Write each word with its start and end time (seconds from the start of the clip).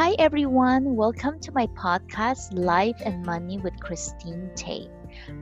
Hi, 0.00 0.14
everyone. 0.18 0.96
Welcome 0.96 1.38
to 1.40 1.52
my 1.52 1.66
podcast, 1.66 2.54
Life 2.54 3.02
and 3.04 3.22
Money 3.22 3.58
with 3.58 3.78
Christine 3.80 4.50
Teh. 4.56 4.86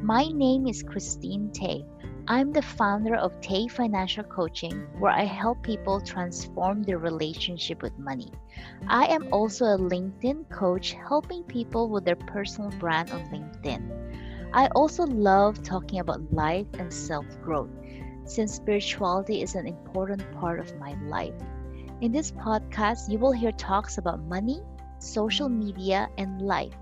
My 0.02 0.24
name 0.34 0.66
is 0.66 0.82
Christine 0.82 1.52
Teh. 1.52 1.82
I'm 2.26 2.52
the 2.52 2.60
founder 2.60 3.14
of 3.14 3.40
Teh 3.40 3.68
Financial 3.68 4.24
Coaching, 4.24 4.84
where 4.98 5.12
I 5.12 5.22
help 5.22 5.62
people 5.62 6.00
transform 6.00 6.82
their 6.82 6.98
relationship 6.98 7.82
with 7.82 7.96
money. 8.00 8.32
I 8.88 9.06
am 9.06 9.32
also 9.32 9.64
a 9.64 9.78
LinkedIn 9.78 10.50
coach, 10.50 10.96
helping 11.06 11.44
people 11.44 11.88
with 11.88 12.04
their 12.04 12.16
personal 12.16 12.70
brand 12.80 13.12
on 13.12 13.30
LinkedIn. 13.30 14.50
I 14.52 14.66
also 14.74 15.04
love 15.04 15.62
talking 15.62 16.00
about 16.00 16.32
life 16.32 16.66
and 16.80 16.92
self 16.92 17.26
growth, 17.44 17.70
since 18.24 18.54
spirituality 18.54 19.40
is 19.40 19.54
an 19.54 19.68
important 19.68 20.24
part 20.32 20.58
of 20.58 20.76
my 20.80 20.96
life. 21.04 21.40
In 22.00 22.12
this 22.12 22.30
podcast, 22.30 23.10
you 23.10 23.18
will 23.18 23.32
hear 23.32 23.50
talks 23.52 23.98
about 23.98 24.20
money, 24.20 24.62
social 24.98 25.48
media, 25.48 26.08
and 26.16 26.40
life. 26.40 26.72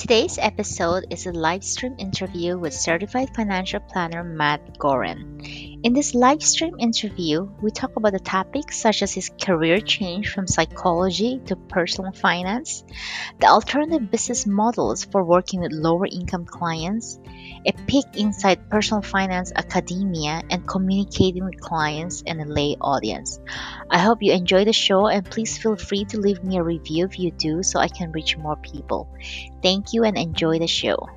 Today's 0.09 0.39
episode 0.41 1.05
is 1.11 1.27
a 1.27 1.33
live 1.33 1.63
stream 1.63 1.95
interview 1.99 2.57
with 2.57 2.73
certified 2.73 3.29
financial 3.37 3.79
planner 3.79 4.25
Matt 4.25 4.79
Goren. 4.79 5.39
In 5.85 5.93
this 5.93 6.13
live 6.13 6.43
stream 6.43 6.75
interview, 6.81 7.49
we 7.63 7.71
talk 7.71 7.95
about 7.95 8.11
the 8.11 8.19
topics 8.19 8.81
such 8.81 9.01
as 9.01 9.13
his 9.13 9.31
career 9.41 9.79
change 9.79 10.29
from 10.33 10.49
psychology 10.49 11.41
to 11.47 11.55
personal 11.55 12.11
finance, 12.11 12.83
the 13.39 13.47
alternative 13.47 14.11
business 14.11 14.45
models 14.45 15.05
for 15.05 15.23
working 15.23 15.61
with 15.61 15.71
lower 15.71 16.07
income 16.07 16.47
clients, 16.47 17.21
a 17.65 17.73
peek 17.87 18.07
inside 18.15 18.69
personal 18.69 19.03
finance 19.03 19.53
academia, 19.55 20.43
and 20.51 20.67
communicating 20.67 21.45
with 21.45 21.61
clients 21.61 22.25
and 22.27 22.41
a 22.41 22.45
lay 22.45 22.77
audience. 22.81 23.39
I 23.89 23.99
hope 23.99 24.19
you 24.21 24.33
enjoy 24.33 24.65
the 24.65 24.73
show 24.73 25.07
and 25.07 25.25
please 25.25 25.57
feel 25.59 25.77
free 25.77 26.07
to 26.07 26.19
leave 26.19 26.43
me 26.43 26.57
a 26.57 26.63
review 26.65 27.05
if 27.05 27.21
you 27.21 27.31
do 27.31 27.63
so 27.63 27.79
I 27.79 27.87
can 27.87 28.11
reach 28.11 28.37
more 28.37 28.57
people. 28.57 29.09
Thank 29.63 29.93
you 29.93 30.03
and 30.03 30.19
enjoy 30.19 30.59
the 30.59 30.67
show. 30.67 31.09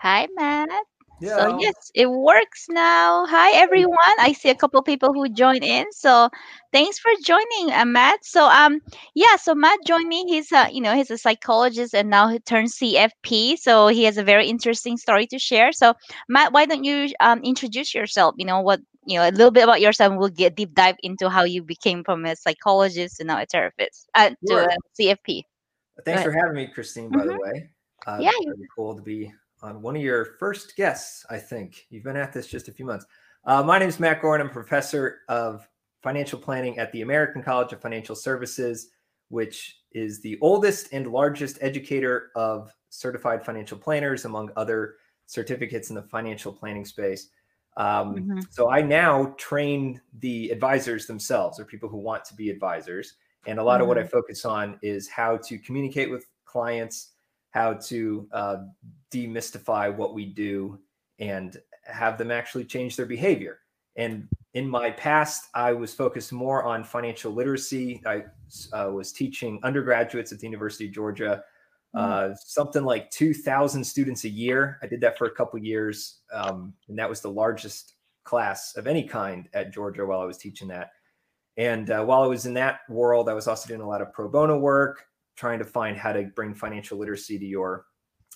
Hi, 0.00 0.28
Matt. 0.36 0.68
Yeah. 1.20 1.36
So 1.36 1.46
yes, 1.46 1.74
it 1.94 2.10
works 2.10 2.66
now. 2.68 3.26
Hi, 3.26 3.52
everyone. 3.52 4.16
I 4.20 4.32
see 4.32 4.48
a 4.50 4.54
couple 4.54 4.82
people 4.82 5.12
who 5.12 5.28
joined 5.28 5.62
in. 5.64 5.86
So 5.92 6.28
thanks 6.72 6.98
for 6.98 7.10
joining, 7.24 7.72
uh, 7.72 7.84
Matt. 7.84 8.24
So 8.24 8.46
um, 8.48 8.80
yeah. 9.14 9.36
So 9.36 9.54
Matt 9.54 9.78
joined 9.86 10.08
me. 10.08 10.24
He's 10.26 10.52
a 10.52 10.68
you 10.72 10.80
know 10.80 10.94
he's 10.94 11.10
a 11.10 11.18
psychologist 11.18 11.94
and 11.94 12.10
now 12.10 12.28
he 12.28 12.38
turned 12.40 12.70
CFP. 12.72 13.56
So 13.56 13.88
he 13.88 14.04
has 14.04 14.16
a 14.18 14.24
very 14.24 14.46
interesting 14.48 14.96
story 14.96 15.26
to 15.28 15.38
share. 15.38 15.72
So 15.72 15.94
Matt, 16.28 16.52
why 16.52 16.66
don't 16.66 16.84
you 16.84 17.08
um 17.20 17.40
introduce 17.42 17.94
yourself? 17.94 18.34
You 18.38 18.46
know 18.46 18.60
what 18.60 18.80
you 19.06 19.18
know 19.18 19.28
a 19.28 19.30
little 19.30 19.50
bit 19.52 19.64
about 19.64 19.80
yourself. 19.80 20.10
and 20.12 20.18
We'll 20.18 20.28
get 20.30 20.56
deep 20.56 20.74
dive 20.74 20.96
into 21.02 21.28
how 21.28 21.44
you 21.44 21.62
became 21.62 22.04
from 22.04 22.24
a 22.24 22.36
psychologist 22.36 23.16
to 23.18 23.24
now 23.24 23.40
a 23.40 23.46
therapist 23.46 24.08
uh, 24.14 24.30
to 24.46 24.54
a 24.54 24.76
CFP. 24.94 25.44
Thanks 26.04 26.22
for 26.22 26.30
having 26.32 26.54
me, 26.56 26.66
Christine, 26.68 27.10
by 27.10 27.24
the 27.24 27.32
hmm 27.32 27.36
way. 27.36 27.70
Uh, 28.06 28.22
Yeah. 28.22 28.30
very 28.44 28.68
cool 28.74 28.96
to 28.96 29.02
be 29.02 29.32
on 29.62 29.82
one 29.82 29.96
of 29.96 30.02
your 30.02 30.24
first 30.38 30.76
guests, 30.76 31.24
I 31.30 31.38
think. 31.38 31.86
You've 31.90 32.04
been 32.04 32.16
at 32.16 32.32
this 32.32 32.46
just 32.46 32.68
a 32.68 32.72
few 32.72 32.84
months. 32.86 33.06
Uh, 33.44 33.62
my 33.62 33.78
name 33.78 33.88
is 33.88 34.00
Matt 34.00 34.20
Goren. 34.20 34.40
I'm 34.40 34.50
professor 34.50 35.20
of 35.28 35.68
financial 36.02 36.38
planning 36.38 36.78
at 36.78 36.92
the 36.92 37.02
American 37.02 37.42
College 37.42 37.72
of 37.72 37.80
Financial 37.80 38.14
Services, 38.14 38.90
which 39.28 39.80
is 39.92 40.20
the 40.20 40.38
oldest 40.40 40.92
and 40.92 41.06
largest 41.06 41.58
educator 41.60 42.30
of 42.36 42.72
certified 42.88 43.44
financial 43.44 43.78
planners, 43.78 44.24
among 44.24 44.50
other 44.56 44.96
certificates 45.26 45.90
in 45.90 45.96
the 45.96 46.02
financial 46.02 46.52
planning 46.52 46.84
space. 46.84 47.30
Um, 47.76 48.26
hmm 48.26 48.40
so 48.50 48.70
I 48.70 48.82
now 48.82 49.34
train 49.38 50.00
the 50.20 50.50
advisors 50.50 51.06
themselves, 51.06 51.60
or 51.60 51.64
people 51.64 51.88
who 51.88 51.98
want 51.98 52.24
to 52.26 52.34
be 52.34 52.50
advisors. 52.50 53.14
And 53.46 53.58
a 53.58 53.62
lot 53.62 53.80
of 53.80 53.86
what 53.86 53.98
I 53.98 54.02
hmm 54.02 54.06
focus 54.06 54.44
on 54.44 54.78
is 54.82 55.08
how 55.08 55.36
to 55.36 55.58
communicate 55.58 56.10
with 56.10 56.26
clients, 56.44 57.12
how 57.58 57.74
to 57.74 58.28
uh, 58.32 58.56
demystify 59.12 59.94
what 59.94 60.14
we 60.14 60.24
do, 60.26 60.78
and 61.18 61.56
have 61.82 62.16
them 62.16 62.30
actually 62.30 62.64
change 62.64 62.94
their 62.96 63.06
behavior. 63.06 63.58
And 63.96 64.28
in 64.54 64.68
my 64.68 64.92
past, 64.92 65.48
I 65.54 65.72
was 65.72 65.92
focused 65.92 66.32
more 66.32 66.62
on 66.62 66.84
financial 66.84 67.32
literacy. 67.32 68.00
I 68.06 68.22
uh, 68.72 68.90
was 68.90 69.12
teaching 69.12 69.58
undergraduates 69.64 70.30
at 70.30 70.38
the 70.38 70.46
University 70.46 70.86
of 70.86 70.92
Georgia, 70.92 71.42
uh, 71.94 72.28
something 72.36 72.84
like 72.84 73.10
2,000 73.10 73.82
students 73.82 74.22
a 74.22 74.28
year. 74.28 74.78
I 74.82 74.86
did 74.86 75.00
that 75.00 75.18
for 75.18 75.26
a 75.26 75.34
couple 75.34 75.58
years, 75.58 76.20
um, 76.32 76.72
and 76.88 76.96
that 76.96 77.10
was 77.10 77.20
the 77.20 77.30
largest 77.30 77.94
class 78.22 78.76
of 78.76 78.86
any 78.86 79.02
kind 79.02 79.48
at 79.52 79.72
Georgia 79.72 80.06
while 80.06 80.20
I 80.20 80.26
was 80.26 80.38
teaching 80.38 80.68
that. 80.68 80.90
And 81.56 81.90
uh, 81.90 82.04
while 82.04 82.22
I 82.22 82.28
was 82.28 82.46
in 82.46 82.54
that 82.54 82.80
world, 82.88 83.28
I 83.28 83.34
was 83.34 83.48
also 83.48 83.66
doing 83.66 83.80
a 83.80 83.88
lot 83.88 84.00
of 84.00 84.12
pro 84.12 84.28
bono 84.28 84.58
work, 84.58 85.06
trying 85.38 85.60
to 85.60 85.64
find 85.64 85.96
how 85.96 86.12
to 86.12 86.24
bring 86.36 86.54
financial 86.54 86.98
literacy 86.98 87.38
to 87.38 87.46
your 87.46 87.86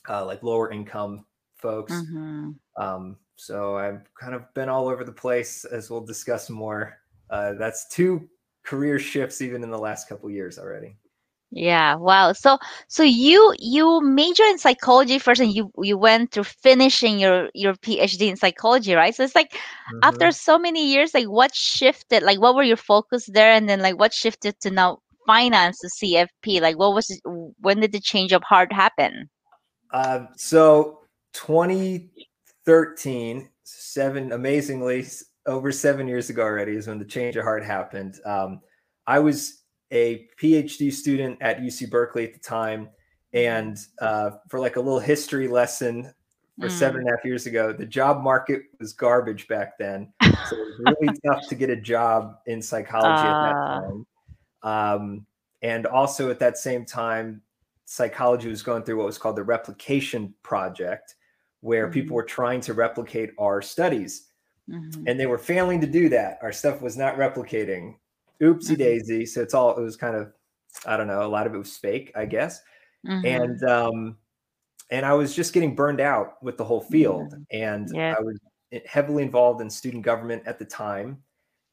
uh, 0.09 0.25
like 0.27 0.43
lower 0.43 0.73
income 0.73 1.27
folks. 1.57 2.05
hmm 2.05 2.55
Um, 2.77 3.19
so 3.37 3.77
I've 3.77 4.03
kind 4.21 4.35
of 4.35 4.53
been 4.55 4.69
all 4.69 4.89
over 4.89 5.05
the 5.05 5.13
place, 5.13 5.65
as 5.65 5.91
we'll 5.91 6.07
discuss 6.07 6.51
more. 6.51 6.99
Uh, 7.31 7.55
that's 7.55 7.89
two 7.89 8.29
career 8.65 8.99
shifts 8.99 9.43
even 9.43 9.65
in 9.65 9.71
the 9.71 9.79
last 9.79 10.09
couple 10.09 10.31
years 10.31 10.59
already. 10.59 10.97
Yeah, 11.55 11.97
wow. 11.97 12.33
So 12.33 12.59
so 12.89 13.03
you 13.03 13.55
you 13.59 14.01
major 14.03 14.45
in 14.45 14.59
psychology 14.59 15.19
first 15.19 15.41
and 15.41 15.53
you 15.55 15.71
you 15.83 15.99
went 15.99 16.33
to 16.33 16.45
finishing 16.45 17.19
your 17.19 17.51
your 17.55 17.75
PhD 17.75 18.29
in 18.29 18.37
psychology, 18.37 18.95
right? 18.95 19.15
So 19.15 19.23
it's 19.25 19.35
like 19.35 19.55
after 20.03 20.31
Mhm. 20.31 20.33
so 20.33 20.59
many 20.59 20.91
years, 20.93 21.15
like 21.15 21.27
what 21.27 21.55
shifted? 21.55 22.23
Like 22.23 22.41
what 22.41 22.55
were 22.55 22.63
your 22.63 22.79
focus 22.79 23.27
there 23.33 23.53
and 23.53 23.69
then 23.69 23.81
like 23.83 23.99
what 23.99 24.15
shifted 24.15 24.59
to 24.61 24.71
now 24.71 25.01
finance 25.33 25.79
the 25.81 25.89
CFP? 25.89 26.61
Like 26.61 26.79
what 26.79 26.95
was 26.95 27.21
when 27.61 27.81
did 27.81 27.93
the 27.93 28.01
change 28.01 28.33
of 28.33 28.43
heart 28.43 28.73
happen? 28.73 29.29
Uh, 29.93 30.27
so 30.37 31.01
2013, 31.35 33.49
seven 33.65 34.33
amazingly 34.33 35.07
over 35.47 35.73
seven 35.73 36.07
years 36.09 36.31
ago 36.31 36.43
already 36.43 36.77
is 36.77 36.87
when 36.87 36.99
the 36.99 37.05
change 37.05 37.37
of 37.37 37.45
heart 37.45 37.65
happened. 37.65 38.19
Um, 38.25 38.61
I 39.07 39.19
was 39.19 39.63
a 39.91 40.27
PhD 40.41 40.93
student 40.93 41.39
at 41.41 41.61
UC 41.61 41.91
Berkeley 41.91 42.25
at 42.25 42.33
the 42.33 42.39
time, 42.39 42.89
and 43.33 43.77
uh, 44.01 44.31
for 44.49 44.61
like 44.61 44.77
a 44.77 44.81
little 44.81 45.01
history 45.01 45.49
lesson 45.49 46.13
for 46.61 46.69
seven 46.69 46.99
Mm. 46.99 47.01
and 47.01 47.09
a 47.09 47.13
half 47.17 47.25
years 47.25 47.47
ago, 47.47 47.73
the 47.73 47.87
job 47.87 48.23
market 48.23 48.63
was 48.79 48.93
garbage 48.93 49.49
back 49.49 49.77
then. 49.79 50.13
So 50.23 50.57
it 50.57 50.61
was 50.61 50.79
really 51.01 51.17
tough 51.27 51.49
to 51.49 51.55
get 51.55 51.71
a 51.71 51.77
job 51.77 52.37
in 52.47 52.61
psychology 52.63 53.27
at 53.27 53.43
that 53.43 53.57
Uh, 53.57 53.81
time. 53.81 54.07
Um, 54.63 55.27
and 55.63 55.87
also 55.87 56.31
at 56.31 56.39
that 56.41 56.59
same 56.59 56.85
time, 56.85 57.43
psychology 57.85 58.49
was 58.49 58.63
going 58.63 58.83
through 58.83 58.97
what 58.97 59.07
was 59.07 59.19
called 59.19 59.37
the 59.37 59.45
replication 59.45 60.35
project, 60.43 61.17
where 61.61 61.91
people 61.91 62.15
mhm, 62.15 62.17
were 62.17 62.25
trying 62.25 62.61
to 62.63 62.75
replicate 62.75 63.31
our 63.39 63.63
studies 63.63 64.29
mhm, 64.69 65.05
and 65.07 65.19
they 65.19 65.27
were 65.27 65.39
failing 65.39 65.81
to 65.81 65.87
do 65.87 66.09
that. 66.09 66.39
Our 66.43 66.53
stuff 66.53 66.83
was 66.83 66.97
not 66.97 67.17
replicating. 67.17 67.97
Oopsie 68.41 68.73
mhm, 68.73 68.79
daisy. 68.79 69.27
So 69.27 69.43
it's 69.43 69.55
all, 69.55 69.77
it 69.77 69.83
was 69.83 69.97
kind 69.97 70.17
of, 70.17 70.33
I 70.87 70.97
don't 70.97 71.07
know, 71.07 71.25
a 71.25 71.29
lot 71.29 71.47
of 71.47 71.55
it 71.55 71.59
was 71.59 71.77
fake, 71.77 72.13
I 72.17 72.25
guess. 72.27 72.61
mm-hmm. 73.07 73.27
and 73.27 73.63
um, 73.65 74.17
and 74.91 75.07
I 75.07 75.15
was 75.15 75.35
just 75.35 75.55
getting 75.55 75.75
burned 75.75 76.01
out 76.01 76.43
with 76.43 76.57
the 76.59 76.65
whole 76.65 76.83
field, 76.83 77.33
mm-hmm. 77.33 77.43
and 77.51 77.89
yeah. 77.95 78.15
I 78.19 78.23
was 78.23 78.39
heavily 78.87 79.23
involved 79.23 79.61
in 79.61 79.71
student 79.71 80.03
government 80.05 80.43
at 80.47 80.59
the 80.59 80.65
time, 80.65 81.23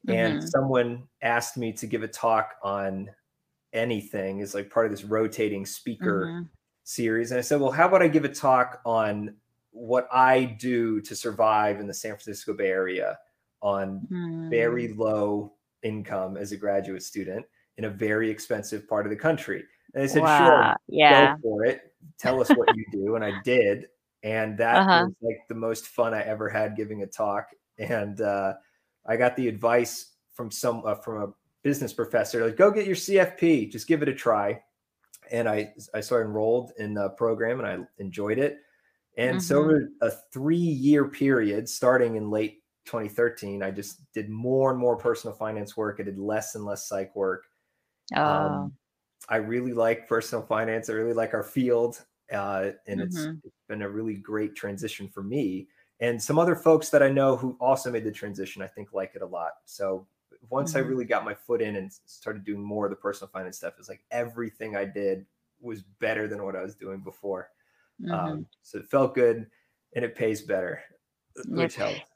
and 0.08 0.38
mm-hmm. 0.38 0.46
someone 0.46 1.04
asked 1.22 1.56
me 1.56 1.72
to 1.74 1.86
give 1.86 2.02
a 2.02 2.08
talk 2.08 2.54
on 2.62 3.10
anything 3.72 4.40
is 4.40 4.54
like 4.54 4.70
part 4.70 4.86
of 4.86 4.92
this 4.92 5.04
rotating 5.04 5.64
speaker 5.66 6.26
mm-hmm. 6.26 6.42
series, 6.84 7.30
and 7.30 7.38
I 7.38 7.42
said, 7.42 7.60
well, 7.60 7.70
how 7.70 7.86
about 7.88 8.02
I 8.02 8.08
give 8.08 8.24
a 8.24 8.28
talk 8.28 8.80
on 8.84 9.36
what 9.72 10.08
I 10.12 10.44
do 10.44 11.00
to 11.02 11.14
survive 11.14 11.80
in 11.80 11.86
the 11.86 11.94
San 11.94 12.12
Francisco 12.12 12.52
Bay 12.54 12.68
Area 12.68 13.18
on 13.62 14.06
very 14.50 14.88
hmm. 14.88 15.00
low 15.00 15.52
income 15.82 16.36
as 16.36 16.52
a 16.52 16.56
graduate 16.56 17.02
student 17.02 17.44
in 17.76 17.84
a 17.84 17.90
very 17.90 18.30
expensive 18.30 18.88
part 18.88 19.06
of 19.06 19.10
the 19.10 19.16
country. 19.16 19.64
And 19.94 20.04
I 20.04 20.06
said, 20.06 20.22
wow. 20.22 20.46
sure, 20.46 20.76
yeah. 20.88 21.34
go 21.36 21.42
for 21.42 21.64
it. 21.64 21.92
Tell 22.18 22.40
us 22.40 22.48
what 22.50 22.68
you 22.76 22.84
do. 22.92 23.16
And 23.16 23.24
I 23.24 23.32
did. 23.44 23.86
And 24.22 24.58
that 24.58 24.76
uh-huh. 24.76 25.04
was 25.06 25.14
like 25.22 25.40
the 25.48 25.54
most 25.54 25.88
fun 25.88 26.14
I 26.14 26.22
ever 26.22 26.48
had 26.48 26.76
giving 26.76 27.02
a 27.02 27.06
talk. 27.06 27.48
And 27.78 28.20
uh, 28.20 28.54
I 29.10 29.16
got 29.16 29.36
the 29.36 29.48
advice 29.48 30.12
from 30.32 30.50
some 30.50 30.82
uh, 30.86 30.94
from 30.94 31.22
a 31.22 31.32
business 31.62 31.92
professor, 31.92 32.44
like, 32.44 32.56
go 32.56 32.70
get 32.70 32.86
your 32.86 32.96
CFP, 32.96 33.70
just 33.70 33.86
give 33.86 34.02
it 34.02 34.08
a 34.08 34.14
try. 34.14 34.62
And 35.30 35.48
I, 35.48 35.72
I 35.94 36.00
sort 36.00 36.22
of 36.22 36.28
enrolled 36.28 36.72
in 36.78 36.94
the 36.94 37.10
program 37.10 37.60
and 37.60 37.68
I 37.68 38.02
enjoyed 38.02 38.38
it. 38.38 38.58
And 39.18 39.36
mm-hmm. 39.36 39.40
so 39.40 39.58
over 39.58 39.90
a 40.00 40.10
three 40.32 40.56
year 40.56 41.08
period, 41.08 41.68
starting 41.68 42.16
in 42.16 42.30
late 42.30 42.62
2013, 42.86 43.62
I 43.62 43.70
just 43.70 44.00
did 44.12 44.30
more 44.30 44.70
and 44.70 44.78
more 44.78 44.96
personal 44.96 45.36
finance 45.36 45.76
work. 45.76 45.98
I 46.00 46.04
did 46.04 46.18
less 46.18 46.54
and 46.54 46.64
less 46.64 46.88
psych 46.88 47.14
work. 47.14 47.44
Oh. 48.16 48.24
Um, 48.24 48.72
I 49.28 49.36
really 49.36 49.72
like 49.72 50.08
personal 50.08 50.44
finance. 50.44 50.88
I 50.88 50.94
really 50.94 51.12
like 51.12 51.34
our 51.34 51.42
field. 51.42 52.02
Uh, 52.32 52.70
and 52.86 53.00
mm-hmm. 53.00 53.36
it's 53.44 53.56
been 53.68 53.82
a 53.82 53.88
really 53.88 54.14
great 54.14 54.56
transition 54.56 55.08
for 55.08 55.22
me. 55.22 55.68
And 56.00 56.22
some 56.22 56.38
other 56.38 56.56
folks 56.56 56.88
that 56.90 57.02
I 57.02 57.10
know 57.10 57.36
who 57.36 57.56
also 57.60 57.90
made 57.90 58.04
the 58.04 58.12
transition, 58.12 58.62
I 58.62 58.66
think 58.66 58.92
like 58.92 59.12
it 59.14 59.22
a 59.22 59.26
lot. 59.26 59.52
So 59.66 60.06
once 60.48 60.70
mm-hmm. 60.70 60.78
I 60.78 60.88
really 60.88 61.04
got 61.04 61.24
my 61.24 61.34
foot 61.34 61.60
in 61.60 61.76
and 61.76 61.92
started 62.06 62.44
doing 62.44 62.62
more 62.62 62.86
of 62.86 62.90
the 62.90 62.96
personal 62.96 63.30
finance 63.30 63.58
stuff, 63.58 63.74
it's 63.78 63.88
like 63.88 64.02
everything 64.10 64.76
I 64.76 64.86
did 64.86 65.26
was 65.60 65.82
better 65.82 66.26
than 66.26 66.42
what 66.42 66.56
I 66.56 66.62
was 66.62 66.74
doing 66.74 67.00
before. 67.00 67.50
Um, 68.04 68.10
mm-hmm. 68.10 68.14
Um, 68.14 68.46
so 68.62 68.78
it 68.78 68.86
felt 68.86 69.14
good 69.14 69.46
and 69.94 70.04
it 70.04 70.14
pays 70.14 70.40
better, 70.40 70.80
which 71.46 71.76
yep. 71.76 71.88
helps. 71.88 72.09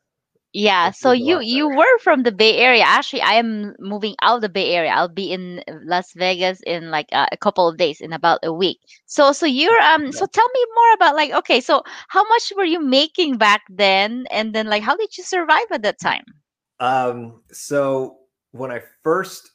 Yeah, 0.57 0.93
so 0.93 1.11
you 1.11 1.41
you 1.41 1.69
were 1.69 1.99
from 1.99 2.23
the 2.23 2.31
Bay 2.31 2.59
Area. 2.59 2.85
Actually, 2.87 3.23
I 3.23 3.35
am 3.35 3.75
moving 3.81 4.15
out 4.23 4.37
of 4.37 4.43
the 4.43 4.49
Bay 4.49 4.73
Area. 4.73 4.93
I'll 4.93 5.09
be 5.09 5.33
in 5.33 5.65
Las 5.83 6.13
Vegas 6.15 6.61
in 6.65 6.93
like 6.93 7.09
a, 7.13 7.27
a 7.33 7.37
couple 7.37 7.69
of 7.69 7.77
days, 7.77 8.01
in 8.01 8.13
about 8.13 8.39
a 8.45 8.53
week. 8.53 8.79
So 9.07 9.33
so 9.33 9.47
you're 9.47 9.81
um 9.83 10.13
so 10.13 10.27
tell 10.27 10.49
me 10.55 10.65
more 10.77 10.95
about 10.95 11.17
like 11.17 11.33
okay, 11.33 11.61
so 11.61 11.83
how 12.09 12.23
much 12.29 12.53
were 12.57 12.65
you 12.65 12.81
making 12.81 13.37
back 13.37 13.63
then, 13.69 14.27
and 14.31 14.55
then 14.55 14.69
like 14.69 14.85
how 14.85 14.97
did 14.97 15.19
you 15.19 15.25
survive 15.25 15.67
at 15.73 15.83
that 15.83 15.99
time? 15.99 16.25
Um, 16.79 17.43
so 17.51 18.19
when 18.53 18.71
I 18.71 18.83
first 19.03 19.51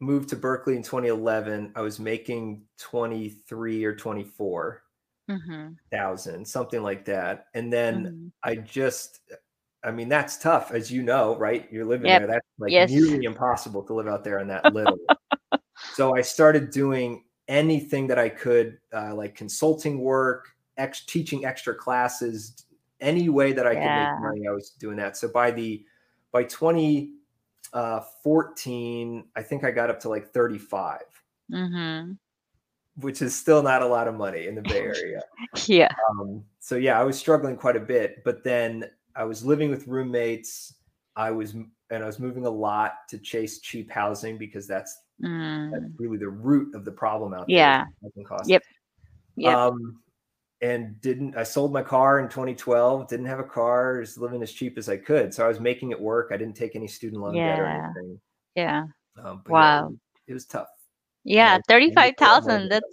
moved 0.00 0.30
to 0.30 0.36
Berkeley 0.36 0.76
in 0.76 0.82
2011, 0.82 1.72
I 1.76 1.80
was 1.80 2.00
making 2.00 2.64
23 2.78 3.84
or 3.84 3.94
24 3.94 4.82
mm-hmm. 5.30 5.68
thousand, 5.92 6.46
something 6.46 6.82
like 6.82 7.04
that. 7.04 7.46
And 7.54 7.72
then 7.72 8.04
mm-hmm. 8.04 8.26
I 8.42 8.56
just, 8.56 9.20
I 9.82 9.90
mean, 9.90 10.08
that's 10.08 10.36
tough, 10.36 10.72
as 10.72 10.90
you 10.90 11.02
know, 11.02 11.38
right? 11.38 11.66
You're 11.70 11.86
living 11.86 12.08
yep. 12.08 12.20
there. 12.20 12.28
That's 12.28 12.46
like 12.58 12.72
yes. 12.72 12.90
nearly 12.90 13.24
impossible 13.24 13.82
to 13.84 13.94
live 13.94 14.08
out 14.08 14.24
there 14.24 14.40
on 14.40 14.48
that 14.48 14.74
little. 14.74 14.98
so 15.94 16.14
I 16.14 16.20
started 16.20 16.70
doing 16.70 17.24
anything 17.48 18.06
that 18.08 18.18
I 18.18 18.28
could, 18.28 18.78
uh, 18.92 19.14
like 19.14 19.34
consulting 19.34 20.00
work, 20.00 20.48
ex- 20.76 21.06
teaching 21.06 21.46
extra 21.46 21.74
classes, 21.74 22.66
any 23.00 23.30
way 23.30 23.52
that 23.52 23.66
I 23.66 23.72
yeah. 23.72 24.10
could 24.10 24.12
make 24.12 24.22
money. 24.22 24.46
I 24.46 24.52
was 24.52 24.70
doing 24.70 24.96
that. 24.98 25.16
So 25.16 25.28
by 25.28 25.50
the 25.50 25.84
by 26.32 26.44
2014, 26.44 29.18
uh, 29.18 29.38
I 29.38 29.42
think 29.42 29.64
I 29.64 29.70
got 29.70 29.90
up 29.90 30.00
to 30.00 30.08
like 30.08 30.28
35. 30.28 31.00
Mm-hmm 31.50 32.12
which 32.96 33.22
is 33.22 33.34
still 33.34 33.62
not 33.62 33.82
a 33.82 33.86
lot 33.86 34.08
of 34.08 34.14
money 34.14 34.46
in 34.46 34.54
the 34.54 34.62
Bay 34.62 34.80
Area. 34.80 35.22
yeah. 35.66 35.92
Um, 36.10 36.44
so 36.58 36.76
yeah, 36.76 37.00
I 37.00 37.04
was 37.04 37.18
struggling 37.18 37.56
quite 37.56 37.76
a 37.76 37.80
bit, 37.80 38.22
but 38.24 38.44
then 38.44 38.84
I 39.16 39.24
was 39.24 39.44
living 39.44 39.70
with 39.70 39.86
roommates. 39.86 40.74
I 41.16 41.30
was 41.30 41.54
and 41.54 42.02
I 42.02 42.06
was 42.06 42.18
moving 42.18 42.46
a 42.46 42.50
lot 42.50 42.92
to 43.08 43.18
chase 43.18 43.60
cheap 43.60 43.90
housing 43.90 44.38
because 44.38 44.66
that's 44.66 44.96
mm. 45.22 45.70
that's 45.72 45.84
really 45.98 46.18
the 46.18 46.28
root 46.28 46.74
of 46.74 46.84
the 46.84 46.92
problem 46.92 47.34
out 47.34 47.46
there. 47.48 47.56
Yeah. 47.56 47.84
Yep. 48.46 48.62
Yep. 49.36 49.56
Um, 49.56 50.00
and 50.62 51.00
didn't 51.00 51.36
I 51.36 51.42
sold 51.42 51.72
my 51.72 51.82
car 51.82 52.20
in 52.20 52.28
2012, 52.28 53.08
didn't 53.08 53.26
have 53.26 53.40
a 53.40 53.44
car, 53.44 53.98
Was 53.98 54.18
living 54.18 54.42
as 54.42 54.52
cheap 54.52 54.78
as 54.78 54.88
I 54.88 54.96
could. 54.96 55.32
So 55.32 55.44
I 55.44 55.48
was 55.48 55.60
making 55.60 55.90
it 55.90 56.00
work. 56.00 56.30
I 56.32 56.36
didn't 56.36 56.56
take 56.56 56.76
any 56.76 56.86
student 56.86 57.22
loan 57.22 57.34
yeah. 57.34 57.48
debt 57.48 57.60
or 57.60 57.66
anything. 57.66 58.20
Yeah. 58.54 58.84
Um, 59.22 59.42
wow. 59.48 59.90
Yeah, 59.90 59.96
it 60.28 60.34
was 60.34 60.46
tough. 60.46 60.68
Yeah, 61.24 61.58
thirty-five 61.68 62.14
thousand. 62.18 62.70
That's 62.70 62.86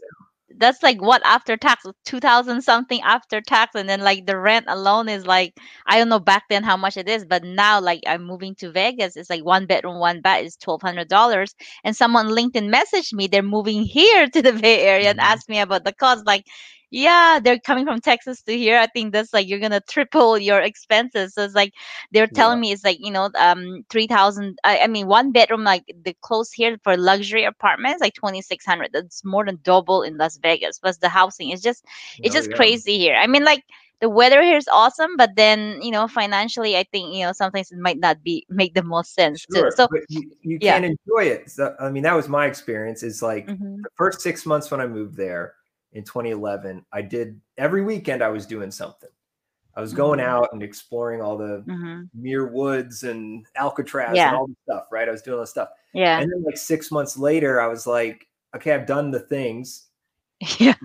that's 0.58 0.84
like 0.84 1.02
what 1.02 1.22
after 1.26 1.58
tax, 1.58 1.86
two 2.06 2.20
thousand 2.20 2.62
something 2.62 3.02
after 3.02 3.42
tax, 3.42 3.76
and 3.76 3.88
then 3.90 4.02
like 4.02 4.26
the 4.26 4.38
rent 4.38 4.66
alone 4.68 5.10
is 5.10 5.26
like 5.26 5.56
I 5.86 5.98
don't 5.98 6.10
know 6.10 6.20
back 6.20 6.44
then 6.50 6.64
how 6.64 6.78
much 6.78 6.98
it 6.98 7.08
is, 7.10 7.26
but 7.26 7.44
now 7.44 7.80
like 7.82 8.02
I'm 8.08 8.24
moving 8.26 8.56
to 8.56 8.72
Vegas, 8.72 9.16
it's 9.16 9.30
like 9.30 9.46
one 9.46 9.66
bedroom, 9.66 10.00
one 10.00 10.22
bath 10.22 10.44
is 10.46 10.56
twelve 10.58 10.82
hundred 10.82 11.08
dollars. 11.10 11.56
And 11.84 11.96
someone 11.96 12.28
LinkedIn 12.28 12.74
messaged 12.74 13.14
me 13.14 13.28
they're 13.28 13.44
moving 13.44 13.84
here 13.84 14.28
to 14.34 14.42
the 14.42 14.54
Bay 14.54 14.82
Area 14.86 15.10
and 15.10 15.20
mm-hmm. 15.20 15.32
asked 15.34 15.50
me 15.50 15.60
about 15.60 15.84
the 15.86 15.94
cost. 15.94 16.26
Like, 16.26 16.46
yeah, 16.90 17.40
they're 17.44 17.60
coming 17.60 17.86
from 17.86 18.00
Texas 18.00 18.42
to 18.44 18.58
here. 18.58 18.78
I 18.78 18.88
think 18.88 19.12
that's 19.12 19.34
like 19.34 19.48
you're 19.48 19.60
gonna 19.60 19.82
triple 19.82 20.38
your 20.38 20.62
expenses. 20.62 21.34
So 21.34 21.44
it's 21.44 21.56
like 21.56 21.74
they're 22.12 22.28
telling 22.28 22.60
yeah. 22.60 22.62
me 22.62 22.72
it's 22.72 22.84
like 22.86 22.98
you 23.00 23.12
know 23.12 23.30
um 23.38 23.84
three 23.90 24.08
thousand. 24.08 24.58
I, 24.64 24.80
I, 24.80 24.88
mean 24.88 25.08
one 25.08 25.32
bedroom 25.32 25.64
like 25.64 25.84
the 26.04 26.16
close 26.22 26.52
here 26.52 26.78
for 26.84 26.96
luxury 26.96 27.44
apartments 27.44 28.02
like 28.02 28.14
twenty 28.14 28.42
six 28.42 28.66
hundred. 28.66 28.92
That's 28.94 29.26
more 29.26 29.46
than 29.46 29.60
double 29.64 30.02
in 30.02 30.18
Las 30.18 30.38
Vegas. 30.38 30.80
Plus 30.80 30.98
the 30.98 31.10
housing 31.10 31.50
is 31.50 31.62
just 31.62 31.84
it's 32.20 32.34
oh, 32.36 32.40
just 32.40 32.52
yeah. 32.52 32.56
crazy 32.56 32.98
here. 32.98 33.16
I 33.16 33.28
mean 33.28 33.44
like 33.44 33.66
the 34.00 34.10
weather 34.10 34.44
here 34.44 34.58
is 34.58 34.68
awesome, 34.72 35.18
but 35.18 35.32
then 35.36 35.82
you 35.82 35.92
know 35.92 36.08
financially, 36.08 36.78
I 36.78 36.84
think 36.84 37.14
you 37.14 37.26
know 37.26 37.34
sometimes 37.34 37.70
it 37.70 37.80
might 37.80 38.00
not 38.00 38.24
be 38.24 38.46
make 38.50 38.76
the 38.76 38.84
most 38.84 39.14
sense. 39.14 39.46
Sure, 39.54 39.72
so 39.72 39.90
you, 40.08 40.32
you 40.42 40.58
yeah. 40.62 40.76
can 40.76 40.84
enjoy 40.86 41.32
it. 41.32 41.50
So, 41.50 41.76
I 41.80 41.90
mean, 41.90 42.04
that 42.04 42.16
was 42.16 42.30
my 42.30 42.46
experience. 42.46 43.04
Is 43.04 43.22
like 43.22 43.48
mm-hmm. 43.48 43.82
the 43.82 43.90
first 43.96 44.22
six 44.22 44.46
months 44.46 44.70
when 44.72 44.80
I 44.80 44.88
moved 44.88 45.18
there 45.18 45.56
in 45.98 46.04
2011, 46.04 46.86
I 46.94 47.02
did 47.02 47.42
every 47.58 47.82
weekend 47.82 48.22
I 48.22 48.30
was 48.30 48.46
doing 48.46 48.70
something. 48.70 49.10
I 49.76 49.82
was 49.82 49.94
going 49.94 50.20
mm-hmm. 50.20 50.30
out 50.30 50.50
and 50.54 50.62
exploring 50.62 51.22
all 51.24 51.38
the 51.38 51.64
mm-hmm. 51.68 52.04
Muir 52.14 52.48
Woods 52.48 53.02
and 53.04 53.46
Alcatraz 53.56 54.16
yeah. 54.16 54.28
and 54.28 54.38
all 54.38 54.48
the 54.48 54.56
stuff, 54.64 54.86
right? 54.92 55.08
I 55.08 55.12
was 55.12 55.24
doing 55.24 55.36
all 55.36 55.42
this 55.42 55.50
stuff. 55.50 55.70
Yeah. 55.94 56.20
And 56.20 56.32
then 56.32 56.44
like 56.44 56.58
six 56.58 56.92
months 56.92 57.18
later, 57.18 57.60
I 57.60 57.68
was 57.68 57.88
like, 57.88 58.28
okay, 58.56 58.74
I've 58.74 58.86
done 58.86 59.12
the 59.12 59.20
things. 59.20 59.86
Yeah. 60.60 60.76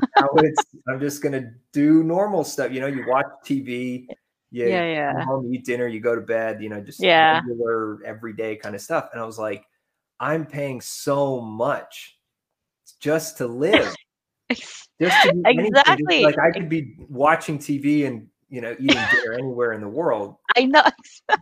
I'm 0.89 0.99
just 0.99 1.23
gonna 1.23 1.53
do 1.73 2.03
normal 2.03 2.43
stuff. 2.43 2.73
You 2.73 2.81
know, 2.81 2.87
you 2.87 3.05
watch 3.07 3.27
TV, 3.45 4.07
you 4.51 4.67
yeah, 4.67 4.87
yeah. 4.87 5.25
home, 5.25 5.53
eat 5.53 5.67
dinner, 5.67 5.87
you 5.87 6.01
go 6.01 6.15
to 6.15 6.23
bed, 6.23 6.63
you 6.63 6.71
know, 6.71 6.81
just 6.81 7.03
yeah. 7.03 7.39
regular 7.41 8.03
everyday 8.03 8.57
kind 8.57 8.75
of 8.75 8.81
stuff. 8.81 9.11
And 9.13 9.21
I 9.21 9.27
was 9.27 9.39
like, 9.39 9.67
I'm 10.19 10.47
paying 10.47 10.81
so 10.81 11.39
much 11.43 12.17
just 12.99 13.37
to 13.39 13.47
live. 13.47 13.95
Exactly. 15.01 16.23
Like 16.23 16.39
I 16.39 16.53
could 16.53 16.69
be 16.69 16.95
watching 17.09 17.59
TV 17.59 18.07
and 18.07 18.29
you 18.51 18.61
know 18.61 18.73
eating 18.79 19.03
dinner 19.13 19.33
anywhere 19.39 19.73
in 19.73 19.81
the 19.81 19.89
world. 19.89 20.37
I 20.57 20.67
know. 20.67 20.85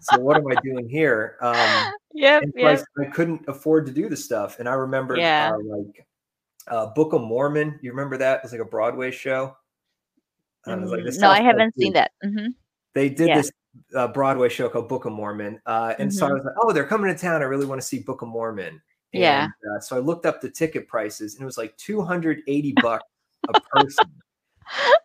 so 0.00 0.18
what 0.18 0.38
am 0.38 0.46
I 0.46 0.54
doing 0.62 0.88
here? 0.88 1.36
Um, 1.42 1.92
yeah, 2.14 2.40
yep. 2.54 2.84
I, 2.98 3.04
couldn't 3.06 3.44
afford 3.48 3.86
to 3.86 3.92
do 3.92 4.08
the 4.08 4.16
stuff, 4.16 4.60
and 4.60 4.68
I 4.68 4.74
remember 4.74 5.16
yeah. 5.16 5.52
uh, 5.52 5.58
like 5.76 6.06
uh, 6.68 6.86
Book 6.94 7.12
of 7.12 7.20
Mormon. 7.20 7.78
You 7.82 7.90
remember 7.90 8.16
that? 8.18 8.38
It 8.38 8.42
was 8.44 8.52
like 8.52 8.60
a 8.60 8.64
Broadway 8.64 9.10
show. 9.10 9.56
I 10.66 10.76
was 10.76 10.90
like, 10.90 11.04
no, 11.20 11.30
I 11.30 11.40
haven't 11.40 11.74
seen 11.74 11.94
that. 11.94 12.12
Mm-hmm. 12.24 12.48
They 12.94 13.08
did 13.08 13.28
yeah. 13.28 13.36
this 13.36 13.50
uh, 13.94 14.08
Broadway 14.08 14.48
show 14.48 14.68
called 14.68 14.88
Book 14.88 15.04
of 15.04 15.12
Mormon, 15.12 15.60
uh, 15.66 15.94
and 15.98 16.10
mm-hmm. 16.10 16.18
so 16.18 16.26
I 16.26 16.28
mm-hmm. 16.28 16.36
was 16.36 16.44
like, 16.44 16.54
"Oh, 16.62 16.72
they're 16.72 16.86
coming 16.86 17.12
to 17.12 17.20
town. 17.20 17.42
I 17.42 17.46
really 17.46 17.66
want 17.66 17.80
to 17.80 17.86
see 17.86 18.00
Book 18.00 18.22
of 18.22 18.28
Mormon." 18.28 18.80
And, 19.12 19.22
yeah. 19.22 19.48
Uh, 19.74 19.80
so 19.80 19.96
I 19.96 19.98
looked 19.98 20.26
up 20.26 20.40
the 20.40 20.50
ticket 20.50 20.86
prices, 20.88 21.34
and 21.34 21.42
it 21.42 21.46
was 21.46 21.58
like 21.58 21.76
two 21.76 22.02
hundred 22.02 22.42
eighty 22.46 22.72
bucks 22.80 23.04
a 23.48 23.60
person. 23.60 24.04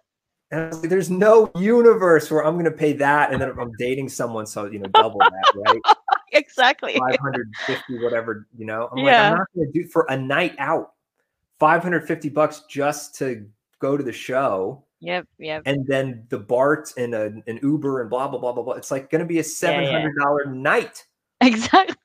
And 0.52 0.62
I 0.62 0.68
was 0.68 0.82
like, 0.82 0.90
there's 0.90 1.10
no 1.10 1.52
universe 1.56 2.30
where 2.30 2.46
I'm 2.46 2.54
going 2.54 2.66
to 2.66 2.72
pay 2.72 2.94
that. 2.94 3.34
And 3.34 3.42
then 3.42 3.50
if 3.50 3.58
I'm 3.58 3.72
dating 3.80 4.10
someone, 4.10 4.46
so, 4.46 4.66
you 4.66 4.78
know, 4.78 4.88
double 4.90 5.20
that, 5.20 5.54
right? 5.68 5.82
exactly. 6.34 6.94
550, 6.94 8.04
whatever, 8.04 8.48
you 8.56 8.66
know, 8.66 8.88
I'm 8.92 9.00
yeah. 9.00 9.04
like, 9.04 9.32
I'm 9.32 9.38
not 9.40 9.48
going 9.56 9.72
to 9.74 9.82
do 9.82 9.88
for 9.88 10.06
a 10.10 10.18
night 10.18 10.56
out, 10.60 10.94
550 11.60 12.30
bucks 12.30 12.64
just 12.70 13.16
to 13.16 13.48
go 13.80 13.98
to 13.98 14.04
the 14.04 14.14
show. 14.14 14.84
Yep. 15.00 15.28
Yep. 15.40 15.64
And 15.66 15.86
then 15.88 16.26
the 16.30 16.40
BART 16.40 16.94
and 16.96 17.16
a, 17.16 17.26
an 17.48 17.60
Uber 17.64 18.02
and 18.02 18.10
blah, 18.10 18.28
blah, 18.28 18.40
blah, 18.40 18.52
blah, 18.54 18.64
blah. 18.64 18.74
It's 18.76 18.92
like 18.92 19.10
going 19.10 19.20
to 19.20 19.26
be 19.26 19.40
a 19.40 19.44
$700 19.44 19.92
yeah, 19.92 20.08
yeah. 20.46 20.52
night. 20.52 21.06
Exactly. 21.42 21.96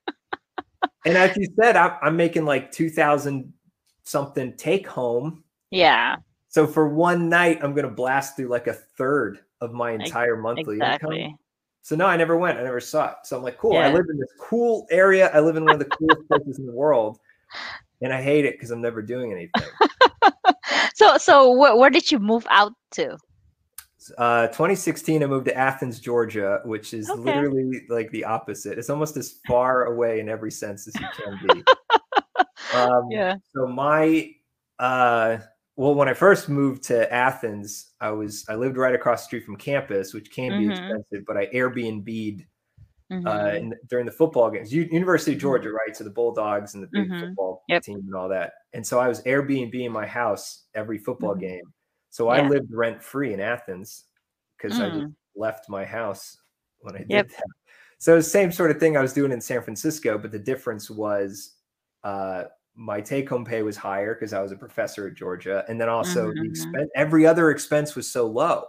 And 1.05 1.17
as 1.17 1.37
you 1.37 1.47
said, 1.61 1.77
I'm, 1.77 1.93
I'm 2.03 2.17
making 2.17 2.45
like 2.45 2.71
2000 2.73 3.53
something 4.05 4.57
take 4.57 4.87
home 4.87 5.45
yeah. 5.71 6.17
So 6.49 6.67
for 6.67 6.89
one 6.89 7.29
night, 7.29 7.61
I'm 7.63 7.75
going 7.75 7.89
to 7.89 7.95
blast 7.95 8.37
through 8.37 8.49
like 8.49 8.67
a 8.67 8.73
third 8.73 9.39
of 9.61 9.73
my 9.73 9.93
entire 9.93 10.37
monthly 10.37 10.77
exactly. 10.77 11.23
income. 11.23 11.39
So 11.83 11.97
no, 11.97 12.07
I 12.07 12.17
never 12.17 12.37
went. 12.37 12.59
I 12.59 12.63
never 12.63 12.81
saw 12.81 13.11
it. 13.11 13.17
So 13.25 13.37
I'm 13.37 13.43
like, 13.43 13.57
cool. 13.57 13.77
I 13.77 13.93
live 13.93 14.07
in 14.11 14.19
this 14.19 14.33
cool 14.39 14.87
area. 14.91 15.31
I 15.33 15.41
live 15.41 15.57
in 15.57 15.65
one 15.65 15.75
of 15.75 15.79
the 15.79 15.85
coolest 15.99 16.27
places 16.29 16.59
in 16.59 16.67
the 16.67 16.73
world, 16.73 17.19
and 18.03 18.13
I 18.13 18.21
hate 18.21 18.45
it 18.45 18.55
because 18.55 18.71
I'm 18.71 18.83
never 18.83 19.01
doing 19.01 19.33
anything. 19.33 19.69
so 20.95 21.17
so 21.17 21.55
wh- 21.55 21.79
where 21.79 21.89
did 21.89 22.11
you 22.11 22.19
move 22.19 22.47
out 22.51 22.73
to? 22.93 23.17
Uh, 24.19 24.47
2016, 24.49 25.23
I 25.23 25.27
moved 25.27 25.47
to 25.47 25.57
Athens, 25.57 26.01
Georgia, 26.01 26.61
which 26.65 26.95
is 26.95 27.09
Okay. 27.11 27.21
literally 27.21 27.83
like 27.89 28.11
the 28.13 28.25
opposite. 28.25 28.79
It's 28.79 28.89
almost 28.91 29.17
as 29.17 29.33
far 29.47 29.85
away 29.87 30.21
in 30.21 30.29
every 30.29 30.51
sense 30.51 30.89
as 30.89 30.95
you 30.97 31.07
can 31.17 31.39
be. 31.43 31.63
Um, 32.73 33.09
Yeah. 33.11 33.35
So 33.53 33.67
my, 33.67 34.31
uh, 34.79 35.39
well, 35.77 35.95
when 35.95 36.09
I 36.09 36.15
first 36.15 36.49
moved 36.49 36.85
to 36.85 37.13
Athens, 37.13 37.95
I 38.01 38.11
was 38.11 38.45
I 38.49 38.55
lived 38.55 38.77
right 38.77 38.95
across 38.95 39.23
the 39.23 39.27
street 39.27 39.45
from 39.45 39.57
campus, 39.57 40.15
which 40.15 40.31
can 40.31 40.53
be 40.57 40.67
Mhm. 40.67 40.71
expensive, 40.71 41.25
but 41.27 41.37
I 41.37 41.47
Airbnb'd 41.49 42.47
uh, 43.13 43.15
Mhm. 43.17 43.57
in, 43.59 43.75
during 43.89 44.07
the 44.07 44.13
football 44.13 44.51
games. 44.53 44.73
U- 44.73 44.89
University 44.93 45.33
of. 45.35 45.41
Georgia, 45.41 45.71
right? 45.73 45.97
So 45.97 46.05
the 46.05 46.11
Bulldogs 46.11 46.75
and 46.75 46.83
the 46.83 46.89
big 46.93 47.09
Mhm. 47.11 47.21
football 47.21 47.65
Yep. 47.69 47.83
team 47.83 47.97
and 48.07 48.15
all 48.15 48.29
that. 48.29 48.53
And 48.73 48.87
so 48.87 49.01
I 49.01 49.09
was 49.09 49.21
Airbnb 49.25 49.75
in 49.85 49.91
my 49.91 50.07
house 50.07 50.67
every 50.75 50.99
football 50.99 51.35
Mhm. 51.35 51.41
game. 51.41 51.73
So 52.11 52.29
I 52.29 52.41
lived 52.41 52.73
rent 52.73 53.03
free 53.03 53.33
in 53.35 53.41
Athens 53.41 54.07
because 54.59 54.81
I 54.81 54.91
just 54.91 55.07
Mm. 55.07 55.15
left 55.37 55.69
my 55.69 55.85
house 55.85 56.37
when 56.81 56.97
I 56.97 57.05
did 57.05 57.09
Yep. 57.09 57.31
that. 57.31 57.45
So 57.99 58.21
same 58.21 58.53
sort 58.53 58.71
of 58.73 58.79
thing 58.81 58.97
I 58.97 59.03
was 59.03 59.13
doing 59.15 59.33
in 59.33 59.41
San 59.41 59.63
Francisco, 59.63 60.19
but 60.19 60.33
the 60.33 60.39
difference 60.39 60.91
was 60.91 61.57
uh, 62.05 62.45
my 62.77 63.01
take 63.01 63.29
home 63.29 63.45
pay 63.45 63.63
was 63.63 63.77
higher 63.77 64.15
because 64.15 64.33
I 64.35 64.43
was 64.43 64.53
a 64.53 64.57
professor 64.57 65.09
at 65.09 65.15
Georgia, 65.15 65.65
and 65.69 65.81
then 65.81 65.89
also 65.91 66.33
the 66.39 66.47
Mhm. 66.49 66.49
expense 66.49 66.91
every 66.97 67.27
other 67.27 67.51
expense 67.51 67.97
was 67.97 68.11
so 68.11 68.27
low. 68.29 68.65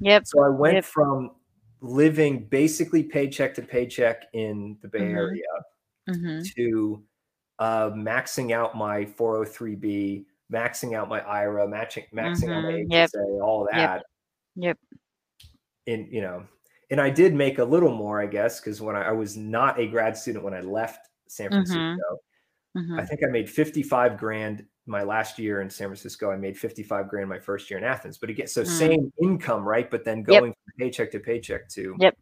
Yep. 0.00 0.24
So 0.24 0.42
I 0.44 0.48
went 0.50 0.82
Yep. 0.82 0.84
from 0.84 1.36
living 1.82 2.48
basically 2.48 3.02
paycheck 3.04 3.54
to 3.56 3.62
paycheck 3.62 4.24
in 4.34 4.78
the 4.82 4.88
Bay 4.88 4.98
Mhm. 4.98 5.12
Area 5.12 5.44
Mhm. 6.08 6.52
to 6.56 7.04
uh, 7.60 7.90
maxing 7.90 8.52
out 8.52 8.76
my 8.76 9.04
403b, 9.06 10.26
maxing 10.52 10.94
out 10.96 11.08
my 11.08 11.20
IRA, 11.20 11.68
matching, 11.68 12.04
maxing 12.14 12.54
out 12.54 12.62
my 12.64 12.72
Mhm. 12.72 12.86
Yep. 12.90 13.10
HSA, 13.14 13.40
all 13.42 13.68
that. 13.72 14.04
Yep. 14.56 14.78
And 15.86 16.12
you 16.12 16.20
know, 16.20 16.46
and 16.90 17.00
I 17.00 17.10
did 17.10 17.34
make 17.34 17.58
a 17.58 17.64
little 17.64 17.94
more, 17.94 18.20
I 18.20 18.26
guess, 18.26 18.60
because 18.60 18.80
when 18.80 18.96
I, 18.96 19.08
I 19.08 19.12
was 19.12 19.36
not 19.36 19.78
a 19.78 19.86
grad 19.86 20.16
student 20.16 20.44
when 20.44 20.54
I 20.54 20.60
left 20.60 21.08
San 21.28 21.48
Mhm. 21.50 21.52
Francisco, 21.52 22.18
I 22.76 22.78
Mhm. 22.80 23.08
think 23.08 23.20
I 23.24 23.30
made 23.30 23.50
55 23.50 24.18
grand 24.18 24.66
my 24.86 25.02
last 25.02 25.38
year 25.38 25.60
in 25.60 25.68
San 25.68 25.88
Francisco. 25.88 26.30
I 26.30 26.36
made 26.36 26.56
55 26.58 27.08
grand 27.08 27.28
my 27.28 27.38
first 27.38 27.68
year 27.70 27.78
in 27.78 27.84
Athens. 27.84 28.16
But 28.18 28.30
again, 28.30 28.46
so 28.46 28.62
Mm. 28.62 28.66
same 28.66 29.12
income, 29.22 29.66
right? 29.68 29.90
But 29.90 30.04
then 30.04 30.18
Yep. 30.18 30.26
going 30.40 30.52
from 30.54 30.72
paycheck 30.78 31.10
to 31.12 31.20
paycheck 31.20 31.68
to 31.70 31.94
Yep. 32.00 32.16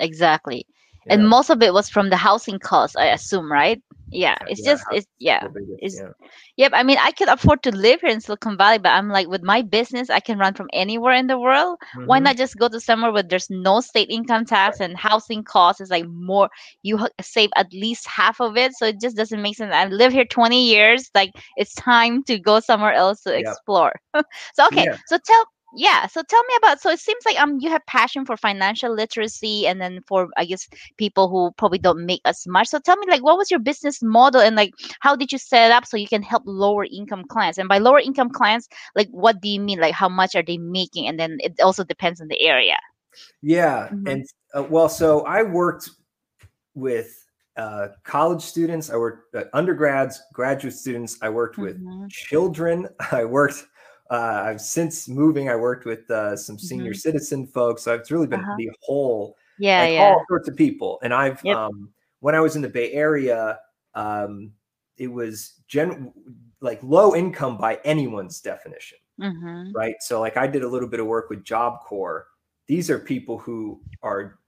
Exactly. 0.00 0.66
You 1.06 1.18
And 1.18 1.28
most 1.28 1.50
of 1.50 1.62
it 1.62 1.72
was 1.72 1.88
from 1.88 2.10
the 2.10 2.16
housing 2.16 2.58
costs, 2.58 2.96
I 2.96 3.06
assume, 3.06 3.50
right? 3.50 3.80
Yeah. 4.10 4.36
It's 4.46 4.62
Yeah, 4.62 4.64
just 4.64 4.86
it's 4.90 5.06
yeah. 5.18 5.48
biggest, 5.52 5.80
It's 5.80 6.00
yeah. 6.00 6.10
Yep. 6.56 6.72
I 6.74 6.82
mean, 6.82 6.96
I 7.00 7.10
could 7.12 7.28
afford 7.28 7.62
to 7.64 7.74
live 7.74 8.00
here 8.00 8.10
in 8.10 8.20
Silicon 8.20 8.56
Valley, 8.56 8.78
but 8.78 8.90
I'm 8.90 9.08
like, 9.08 9.28
with 9.28 9.42
my 9.42 9.62
business, 9.62 10.10
I 10.10 10.20
can 10.20 10.38
run 10.38 10.54
from 10.54 10.68
anywhere 10.72 11.14
in 11.14 11.26
the 11.26 11.38
world. 11.38 11.78
Why 12.04 12.18
Mhm. 12.18 12.20
not 12.20 12.36
just 12.36 12.56
go 12.56 12.68
to 12.68 12.80
somewhere 12.80 13.12
where 13.12 13.22
there's 13.22 13.50
no 13.50 13.80
state 13.80 14.08
income 14.10 14.44
tax 14.44 14.80
and 14.80 14.96
housing 14.96 15.44
costs 15.44 15.80
is 15.80 15.90
like 15.90 16.06
more, 16.08 16.48
you 16.82 16.98
save 17.20 17.50
at 17.56 17.72
least 17.72 18.06
half 18.08 18.40
of 18.40 18.56
it. 18.56 18.72
So 18.74 18.86
it 18.86 19.00
just 19.00 19.16
doesn't 19.16 19.42
make 19.42 19.56
sense. 19.56 19.72
I 19.74 19.86
live 19.86 20.12
here 20.12 20.24
20 20.24 20.66
years. 20.68 21.10
Like, 21.14 21.32
it's 21.56 21.74
time 21.74 22.22
to 22.24 22.38
go 22.38 22.60
somewhere 22.60 22.92
else 22.92 23.22
to 23.22 23.36
Yep. 23.36 23.38
explore. 23.38 23.92
so, 24.54 24.66
okay. 24.68 24.86
Yeah. 24.86 24.96
So 25.06 25.18
tell, 25.24 25.44
yeah. 25.76 26.06
So 26.06 26.22
tell 26.22 26.42
me 26.44 26.54
about, 26.58 26.80
so 26.80 26.90
it 26.90 26.98
seems 27.00 27.24
like 27.24 27.38
um 27.40 27.58
you 27.60 27.70
have 27.70 27.84
passion 27.86 28.24
for 28.24 28.36
financial 28.36 28.92
literacy 28.94 29.66
and 29.66 29.80
then 29.80 30.00
for, 30.08 30.28
I 30.36 30.44
guess, 30.44 30.68
people 30.96 31.28
who 31.28 31.52
probably 31.58 31.78
don't 31.78 32.04
make 32.06 32.22
as 32.24 32.46
much. 32.46 32.68
So 32.68 32.78
tell 32.80 32.96
me, 32.96 33.06
like, 33.08 33.22
what 33.22 33.38
was 33.38 33.50
your 33.50 33.60
business 33.60 34.02
model 34.02 34.40
and 34.40 34.56
like, 34.56 34.72
how 35.00 35.14
did 35.16 35.30
you 35.32 35.38
set 35.38 35.70
it 35.70 35.74
up 35.74 35.86
so 35.86 35.96
you 35.96 36.08
can 36.08 36.22
help 36.22 36.42
lower 36.46 36.84
income 36.84 37.24
clients? 37.28 37.58
And 37.58 37.68
by 37.68 37.78
lower 37.78 38.00
income 38.00 38.30
clients, 38.30 38.68
like, 38.94 39.08
what 39.10 39.40
do 39.40 39.48
you 39.48 39.60
mean? 39.60 39.78
Like, 39.78 39.94
how 39.94 40.08
much 40.08 40.34
are 40.34 40.42
they 40.42 40.58
making? 40.58 41.06
And 41.06 41.18
then 41.20 41.38
it 41.40 41.60
also 41.60 41.84
depends 41.84 42.20
on 42.20 42.28
the 42.28 42.40
area. 42.40 42.78
Yeah, 43.42 43.88
Mhm. 43.92 44.08
and 44.12 44.26
uh, 44.56 44.62
well, 44.64 44.88
so 44.88 45.20
I 45.22 45.42
worked 45.42 45.90
with 46.74 47.12
uh, 47.56 47.88
college 48.04 48.42
students. 48.42 48.90
I 48.90 48.96
worked 48.96 49.34
uh, 49.34 49.44
undergrads, 49.54 50.20
graduate 50.32 50.74
students. 50.74 51.16
I 51.22 51.28
worked 51.30 51.56
with 51.58 51.78
Mhm. 51.78 52.08
children. 52.10 52.88
I 53.12 53.24
worked. 53.24 53.66
Uh, 54.10 54.42
I've 54.44 54.60
since 54.60 55.08
moving. 55.08 55.48
I 55.48 55.56
worked 55.56 55.84
with 55.84 56.08
uh, 56.10 56.36
some 56.36 56.58
senior 56.58 56.94
citizen 56.94 57.46
folks. 57.46 57.82
So 57.82 57.94
it's 57.94 58.10
really 58.10 58.26
been 58.28 58.40
Uh-huh. 58.40 58.54
the 58.56 58.70
whole, 58.82 59.36
Yeah, 59.58 59.80
like 59.82 59.90
yeah. 59.92 60.00
all 60.00 60.24
sorts 60.28 60.48
of 60.48 60.56
people. 60.56 60.98
And 61.02 61.12
I've 61.12 61.44
Yep. 61.44 61.56
um, 61.56 61.92
when 62.20 62.34
I 62.34 62.40
was 62.40 62.56
in 62.56 62.62
the 62.62 62.68
Bay 62.68 62.92
Area, 62.92 63.58
um, 63.94 64.52
it 64.96 65.08
was 65.08 65.54
gen 65.68 66.12
like 66.60 66.80
low 66.82 67.14
income 67.14 67.58
by 67.58 67.78
anyone's 67.84 68.40
definition 68.40 68.98
Mm-hmm. 69.20 69.72
right? 69.74 69.96
So 70.00 70.20
like 70.20 70.36
I 70.36 70.46
did 70.46 70.62
a 70.62 70.68
little 70.68 70.88
bit 70.88 71.00
of 71.00 71.06
work 71.06 71.30
with 71.30 71.42
Job 71.44 71.80
Corps. 71.84 72.26
These 72.66 72.90
are 72.90 72.98
people 72.98 73.38
who 73.38 73.80
are 74.02 74.38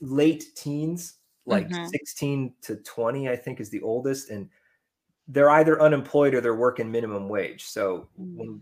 late 0.00 0.44
teens, 0.56 1.18
like 1.46 1.68
Mhm. 1.70 1.88
16 1.90 2.54
to 2.62 2.76
20, 2.76 3.28
I 3.28 3.36
think 3.36 3.60
is 3.60 3.70
the 3.70 3.82
oldest, 3.82 4.30
and 4.30 4.48
they're 5.28 5.50
either 5.50 5.80
unemployed 5.82 6.34
or 6.34 6.40
they're 6.40 6.54
working 6.56 6.90
minimum 6.92 7.28
wage. 7.28 7.64
So 7.64 8.08
when 8.36 8.60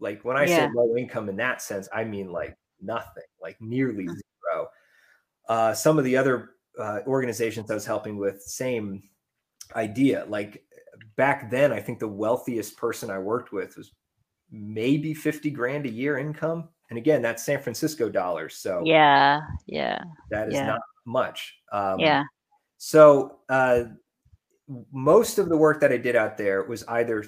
like 0.00 0.24
when 0.24 0.36
I 0.36 0.46
say 0.46 0.68
low 0.74 0.96
income 0.96 1.28
in 1.28 1.36
that 1.36 1.60
sense, 1.62 1.88
I 1.92 2.04
mean 2.04 2.30
like 2.30 2.56
nothing, 2.80 3.24
like 3.42 3.60
nearly 3.60 4.04
Mm. 4.06 4.14
zero. 4.14 4.68
Uh, 5.48 5.74
some 5.74 5.98
of 5.98 6.04
the 6.04 6.16
other 6.16 6.50
uh, 6.78 7.00
organizations 7.06 7.70
I 7.70 7.74
was 7.74 7.86
helping 7.86 8.16
with, 8.18 8.40
same 8.42 9.02
idea. 9.74 10.24
Like 10.28 10.64
back 11.16 11.50
then, 11.50 11.72
I 11.72 11.80
think 11.80 11.98
the 11.98 12.08
wealthiest 12.08 12.76
person 12.76 13.10
I 13.10 13.18
worked 13.18 13.52
with 13.52 13.76
was 13.76 13.92
maybe 14.50 15.12
50 15.14 15.50
grand 15.50 15.86
a 15.86 15.90
year 15.90 16.18
income. 16.18 16.68
And 16.90 16.98
again, 16.98 17.20
that's 17.20 17.44
San 17.44 17.60
Francisco 17.60 18.08
dollars. 18.08 18.56
So 18.56 18.82
Yeah, 18.84 19.40
yeah, 19.66 20.02
that 20.30 20.48
is 20.48 20.54
yeah. 20.54 20.66
not 20.66 20.80
much. 21.04 21.58
Um, 21.72 21.98
yeah. 21.98 22.22
So 22.78 23.40
uh, 23.48 23.84
most 24.92 25.38
of 25.38 25.48
the 25.48 25.56
work 25.56 25.80
that 25.80 25.92
I 25.92 25.96
did 25.96 26.14
out 26.16 26.38
there 26.38 26.62
was 26.64 26.84
either, 26.88 27.24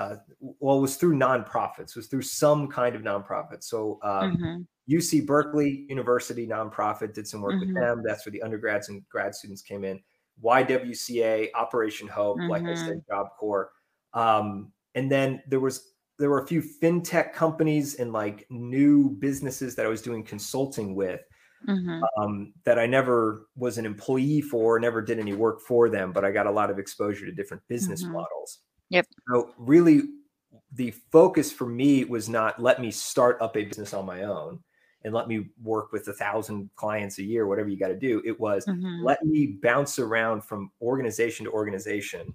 uh, 0.00 0.16
well, 0.40 0.78
it 0.78 0.80
was 0.82 0.96
through 0.96 1.16
nonprofits, 1.16 1.90
it 1.90 1.96
was 1.96 2.08
through 2.08 2.22
some 2.22 2.68
kind 2.68 2.96
of 2.96 3.02
nonprofit. 3.02 3.62
So 3.64 4.00
um, 4.02 4.38
Mhm. 4.40 4.66
UC 4.90 5.26
Berkeley 5.26 5.86
University 5.88 6.46
nonprofit 6.46 7.14
did 7.14 7.28
some 7.28 7.42
work 7.42 7.56
Mhm. 7.56 7.60
with 7.60 7.74
them. 7.74 8.02
That's 8.04 8.26
where 8.26 8.32
the 8.32 8.42
undergrads 8.42 8.88
and 8.88 9.08
grad 9.08 9.34
students 9.34 9.62
came 9.62 9.84
in. 9.84 10.00
YWCA, 10.42 11.52
Operation 11.54 12.08
Hope, 12.08 12.38
like 12.48 12.64
I 12.68 12.74
said, 12.74 13.02
Job 13.08 13.28
Corps. 13.38 13.70
Um, 14.14 14.72
and 14.94 15.10
then 15.10 15.42
there 15.48 15.60
was 15.60 15.94
there 16.18 16.30
were 16.30 16.42
a 16.42 16.46
few 16.46 16.62
fintech 16.62 17.32
companies 17.32 17.94
and 17.96 18.12
like 18.12 18.46
new 18.50 19.10
businesses 19.10 19.74
that 19.76 19.86
I 19.86 19.88
was 19.88 20.02
doing 20.02 20.22
consulting 20.22 20.94
with 20.94 21.22
Mhm. 21.68 22.10
um, 22.18 22.52
that 22.64 22.78
I 22.78 22.86
never 22.86 23.48
was 23.56 23.78
an 23.78 23.86
employee 23.86 24.40
for, 24.42 24.78
never 24.80 25.02
did 25.02 25.18
any 25.18 25.34
work 25.34 25.60
for 25.60 25.88
them, 25.88 26.12
but 26.12 26.24
I 26.24 26.32
got 26.32 26.46
a 26.46 26.50
lot 26.50 26.70
of 26.70 26.78
exposure 26.78 27.26
to 27.26 27.32
different 27.32 27.62
business 27.68 28.04
Mhm. 28.04 28.12
models. 28.12 28.60
Yep. 28.90 29.06
So 29.28 29.54
really, 29.58 30.02
the 30.72 30.92
focus 31.12 31.52
for 31.52 31.66
me 31.66 32.04
was 32.04 32.28
not 32.28 32.60
let 32.60 32.80
me 32.80 32.90
start 32.90 33.40
up 33.40 33.56
a 33.56 33.64
business 33.64 33.94
on 33.94 34.06
my 34.06 34.22
own 34.24 34.62
and 35.04 35.14
let 35.14 35.28
me 35.28 35.50
work 35.62 35.92
with 35.92 36.06
a 36.08 36.12
thousand 36.12 36.70
clients 36.76 37.18
a 37.18 37.22
year, 37.24 37.46
whatever 37.46 37.68
you 37.68 37.78
got 37.78 37.88
to 37.88 37.98
do. 37.98 38.22
It 38.24 38.38
was 38.38 38.66
Mhm. 38.66 39.02
let 39.02 39.24
me 39.24 39.46
bounce 39.62 39.98
around 39.98 40.42
from 40.44 40.70
organization 40.82 41.44
to 41.46 41.52
organization. 41.52 42.34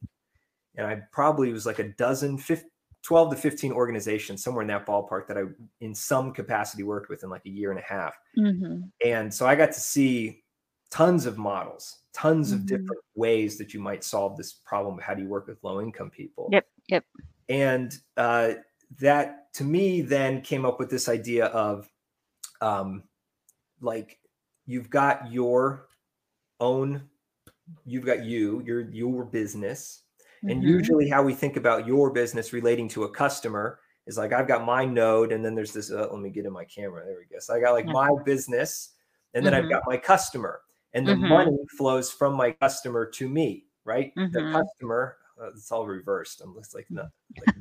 And 0.76 0.88
I 0.88 1.04
probably 1.12 1.52
was 1.54 1.66
like 1.66 1.80
a 1.80 1.90
dozen, 1.90 2.38
15, 2.38 2.70
12 3.04 3.32
to 3.32 3.38
15 3.38 3.72
organizations, 3.74 4.44
somewhere 4.44 4.64
in 4.64 4.68
that 4.70 4.86
ballpark 4.88 5.28
that 5.28 5.38
I, 5.38 5.44
in 5.82 5.96
some 5.96 6.34
capacity, 6.34 6.84
worked 6.84 7.10
with 7.10 7.24
in 7.24 7.30
like 7.32 7.46
a 7.46 7.50
year 7.50 7.72
and 7.72 7.80
a 7.80 7.84
half. 7.84 8.18
Mhm. 8.38 8.92
And 9.06 9.34
so 9.34 9.48
I 9.48 9.56
got 9.56 9.72
to 9.74 9.80
see 9.80 10.44
tons 10.92 11.26
of 11.26 11.38
models, 11.38 12.05
tons 12.16 12.54
of 12.54 12.62
Mhm. 12.62 12.68
different 12.68 13.02
ways 13.14 13.58
that 13.58 13.74
you 13.74 13.82
might 13.82 14.04
solve 14.04 14.38
this 14.38 14.54
problem. 14.54 14.98
How 14.98 15.14
do 15.14 15.22
you 15.22 15.28
work 15.28 15.48
with 15.48 15.62
low 15.64 15.82
income 15.82 16.10
people? 16.10 16.48
Yep, 16.52 16.68
yep. 16.88 17.06
And 17.50 17.98
uh, 18.16 18.54
that 19.00 19.54
to 19.56 19.64
me 19.64 20.02
then 20.02 20.42
came 20.42 20.66
up 20.66 20.80
with 20.80 20.90
this 20.90 21.10
idea 21.10 21.48
of 21.48 21.90
um, 22.62 23.04
like 23.82 24.20
you've 24.66 24.90
got 24.90 25.32
your 25.32 25.90
own, 26.60 27.10
you've 27.86 28.06
got 28.06 28.24
you, 28.24 28.62
your 28.66 28.90
your 28.92 29.26
business. 29.26 30.04
And 30.48 30.62
Mhm. 30.62 30.68
usually, 30.68 31.10
how 31.10 31.24
we 31.24 31.34
think 31.34 31.58
about 31.58 31.86
your 31.86 32.12
business 32.12 32.54
relating 32.54 32.88
to 32.90 33.04
a 33.04 33.10
customer 33.10 33.80
is 34.06 34.18
like 34.18 34.32
I've 34.32 34.48
got 34.48 34.64
my 34.64 34.86
node, 34.86 35.32
and 35.32 35.44
then 35.44 35.54
there's 35.56 35.74
this. 35.74 35.92
Uh, 35.92 36.08
let 36.12 36.22
me 36.22 36.30
get 36.30 36.46
in 36.46 36.54
my 36.54 36.66
camera. 36.66 37.04
There 37.06 37.18
we 37.18 37.26
go. 37.26 37.40
So 37.40 37.56
I 37.56 37.60
got 37.60 37.74
like 37.74 37.88
Yeah. 37.88 37.94
my 37.94 38.10
business, 38.24 38.94
and 39.34 39.46
then 39.46 39.54
Mhm. 39.54 39.64
I've 39.64 39.70
got 39.70 39.84
my 39.86 39.98
customer, 39.98 40.62
and 40.96 41.08
the 41.08 41.16
Mhm. 41.16 41.30
money 41.30 41.58
flows 41.78 42.12
from 42.12 42.34
my 42.36 42.52
customer 42.54 43.06
to 43.12 43.30
me. 43.30 43.68
Right? 43.86 44.14
The 44.32 44.42
Mhm. 44.42 44.52
customer. 44.52 45.18
Uh, 45.40 45.50
it's 45.52 45.72
all 45.72 45.86
reversed. 45.86 46.42
I'm 46.42 46.56
just 46.56 46.74
like 46.76 46.88
no. 46.90 47.08
Like, 47.40 47.54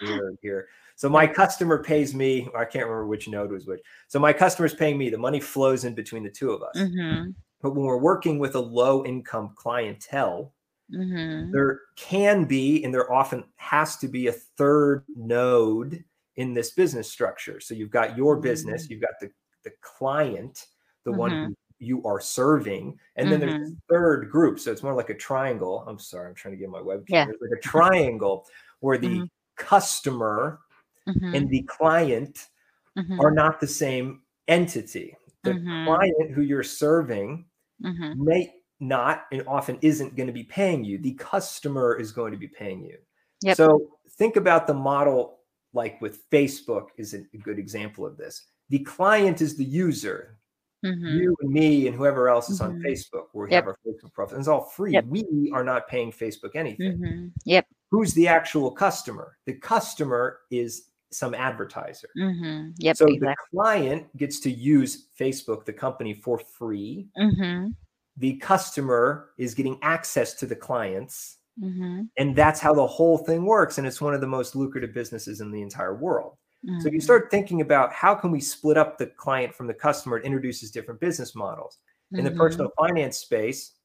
weird 0.00 0.36
here. 0.42 0.68
So 0.96 1.08
my 1.08 1.26
customer 1.26 1.82
pays 1.82 2.14
me. 2.14 2.48
I 2.56 2.64
can't 2.66 2.84
remember 2.86 3.06
which 3.08 3.26
node 3.28 3.50
was 3.50 3.66
which. 3.66 3.80
So 4.08 4.18
my 4.20 4.32
customer's 4.32 4.74
paying 4.74 4.98
me. 4.98 5.10
The 5.10 5.18
money 5.18 5.40
flows 5.40 5.84
in 5.84 5.94
between 5.94 6.22
the 6.24 6.30
two 6.30 6.52
of 6.52 6.62
us. 6.62 6.76
Mm-hmm. 6.76 7.30
But 7.62 7.74
when 7.74 7.86
we're 7.86 7.98
working 7.98 8.38
with 8.38 8.54
a 8.54 8.60
low 8.60 9.04
income 9.04 9.54
clientele, 9.56 10.54
Mm-hmm. 10.92 11.52
there 11.52 11.80
can 11.96 12.44
be 12.44 12.84
and 12.84 12.92
there 12.92 13.10
often 13.12 13.44
has 13.56 13.96
to 13.98 14.08
be 14.08 14.26
a 14.28 14.32
third 14.32 15.04
node 15.16 16.04
in 16.36 16.52
this 16.54 16.72
business 16.72 17.10
structure. 17.10 17.60
So 17.60 17.74
you've 17.74 17.90
got 17.90 18.16
your 18.16 18.36
business, 18.38 18.90
you've 18.90 19.00
got 19.00 19.14
the, 19.20 19.30
the 19.64 19.72
client, 19.80 20.66
the 21.04 21.12
one 21.12 21.30
Mhm. 21.30 21.46
who 21.46 21.56
you 21.84 22.02
are 22.04 22.20
serving, 22.20 22.98
and 23.16 23.30
then 23.30 23.40
there's 23.40 23.70
a 23.70 23.74
third 23.88 24.30
group. 24.30 24.58
So 24.58 24.72
it's 24.72 24.82
more 24.82 24.94
like 24.94 25.10
a 25.10 25.14
triangle. 25.14 25.84
I'm 25.86 25.98
sorry, 25.98 26.28
I'm 26.28 26.34
trying 26.34 26.54
to 26.54 26.58
get 26.58 26.70
my 26.70 26.80
webcam. 26.80 27.04
Yeah. 27.08 27.24
There's 27.26 27.38
like 27.40 27.58
a 27.58 27.62
triangle 27.62 28.46
where 28.80 28.98
the 28.98 29.20
Mhm. 29.20 29.30
customer 29.56 30.60
Mm-hmm. 31.08 31.34
and 31.34 31.50
the 31.50 31.62
client 31.62 32.48
Mm-hmm. 32.96 33.20
are 33.20 33.30
not 33.30 33.60
the 33.60 33.66
same 33.66 34.22
entity. 34.48 35.16
The 35.42 35.52
Mhm. 35.52 35.84
client 35.86 36.30
who 36.32 36.42
you're 36.42 36.62
serving 36.62 37.44
Mm-hmm. 37.82 38.24
may 38.24 38.54
not 38.80 39.26
and 39.32 39.42
often 39.46 39.78
isn't 39.82 40.16
going 40.16 40.26
to 40.26 40.32
be 40.32 40.44
paying 40.44 40.84
you. 40.84 40.98
The 40.98 41.14
customer 41.14 41.96
is 41.96 42.12
going 42.12 42.32
to 42.32 42.38
be 42.38 42.48
paying 42.48 42.82
you. 42.84 42.98
Yep. 43.42 43.56
So 43.56 43.98
think 44.18 44.36
about 44.36 44.66
the 44.66 44.74
model 44.74 45.40
like 45.72 46.00
with 46.00 46.28
Facebook 46.30 46.88
is 46.96 47.14
a 47.14 47.20
good 47.38 47.58
example 47.58 48.06
of 48.06 48.16
this. 48.16 48.46
The 48.70 48.78
client 48.78 49.42
is 49.42 49.56
the 49.56 49.64
user. 49.64 50.38
Mm-hmm. 50.84 51.06
You 51.18 51.36
and 51.40 51.50
me 51.50 51.86
and 51.86 51.96
whoever 51.96 52.28
else 52.28 52.50
is 52.50 52.60
on 52.60 52.78
Mhm. 52.78 52.84
Facebook. 52.84 53.26
We 53.32 53.50
Yep. 53.50 53.64
have 53.64 53.66
our 53.68 53.78
Facebook 53.86 54.12
profile. 54.12 54.38
It's 54.38 54.48
all 54.48 54.60
free. 54.64 54.92
Yep. 54.92 55.06
We 55.06 55.50
are 55.54 55.64
not 55.64 55.88
paying 55.88 56.12
Facebook 56.12 56.54
anything. 56.54 56.98
Mm-hmm. 56.98 57.26
Yep. 57.44 57.66
Who's 57.90 58.12
the 58.14 58.28
actual 58.28 58.70
customer? 58.70 59.38
The 59.46 59.54
customer 59.54 60.40
is 60.50 60.90
some 61.10 61.32
advertiser. 61.34 62.08
Mm-hmm. 62.18 62.70
Yep. 62.78 62.96
so 62.96 63.06
exactly. 63.06 63.46
the 63.52 63.56
client 63.58 64.16
gets 64.16 64.40
to 64.40 64.50
use 64.50 65.08
Facebook, 65.18 65.64
the 65.64 65.72
company, 65.72 66.12
for 66.12 66.38
free. 66.38 67.08
Mm-hmm. 67.18 67.68
The 68.16 68.36
customer 68.36 69.30
is 69.38 69.54
getting 69.54 69.78
access 69.82 70.34
to 70.34 70.46
the 70.46 70.56
clients. 70.56 71.38
Mm-hmm. 71.62 72.02
And 72.18 72.34
that's 72.34 72.58
how 72.60 72.74
the 72.74 72.86
whole 72.86 73.16
thing 73.18 73.44
works. 73.46 73.78
And 73.78 73.86
it's 73.86 74.00
one 74.00 74.12
of 74.12 74.20
the 74.20 74.26
most 74.26 74.56
lucrative 74.56 74.92
businesses 74.92 75.40
in 75.40 75.52
the 75.52 75.62
entire 75.62 75.94
world. 75.94 76.36
So 76.78 76.88
if 76.88 76.94
you 76.94 77.00
Mhm. 77.00 77.02
start 77.02 77.30
thinking 77.30 77.60
about 77.60 77.92
how 77.92 78.14
can 78.14 78.30
we 78.30 78.40
split 78.40 78.76
up 78.76 78.98
the 78.98 79.06
client 79.06 79.54
from 79.54 79.66
the 79.66 79.74
customer, 79.74 80.18
it 80.18 80.24
introduces 80.24 80.70
different 80.70 81.00
business 81.00 81.34
models. 81.34 81.78
In 82.16 82.24
the 82.24 82.30
Mhm. 82.30 82.32
personal 82.32 82.70
finance 82.78 83.18
space, 83.18 83.78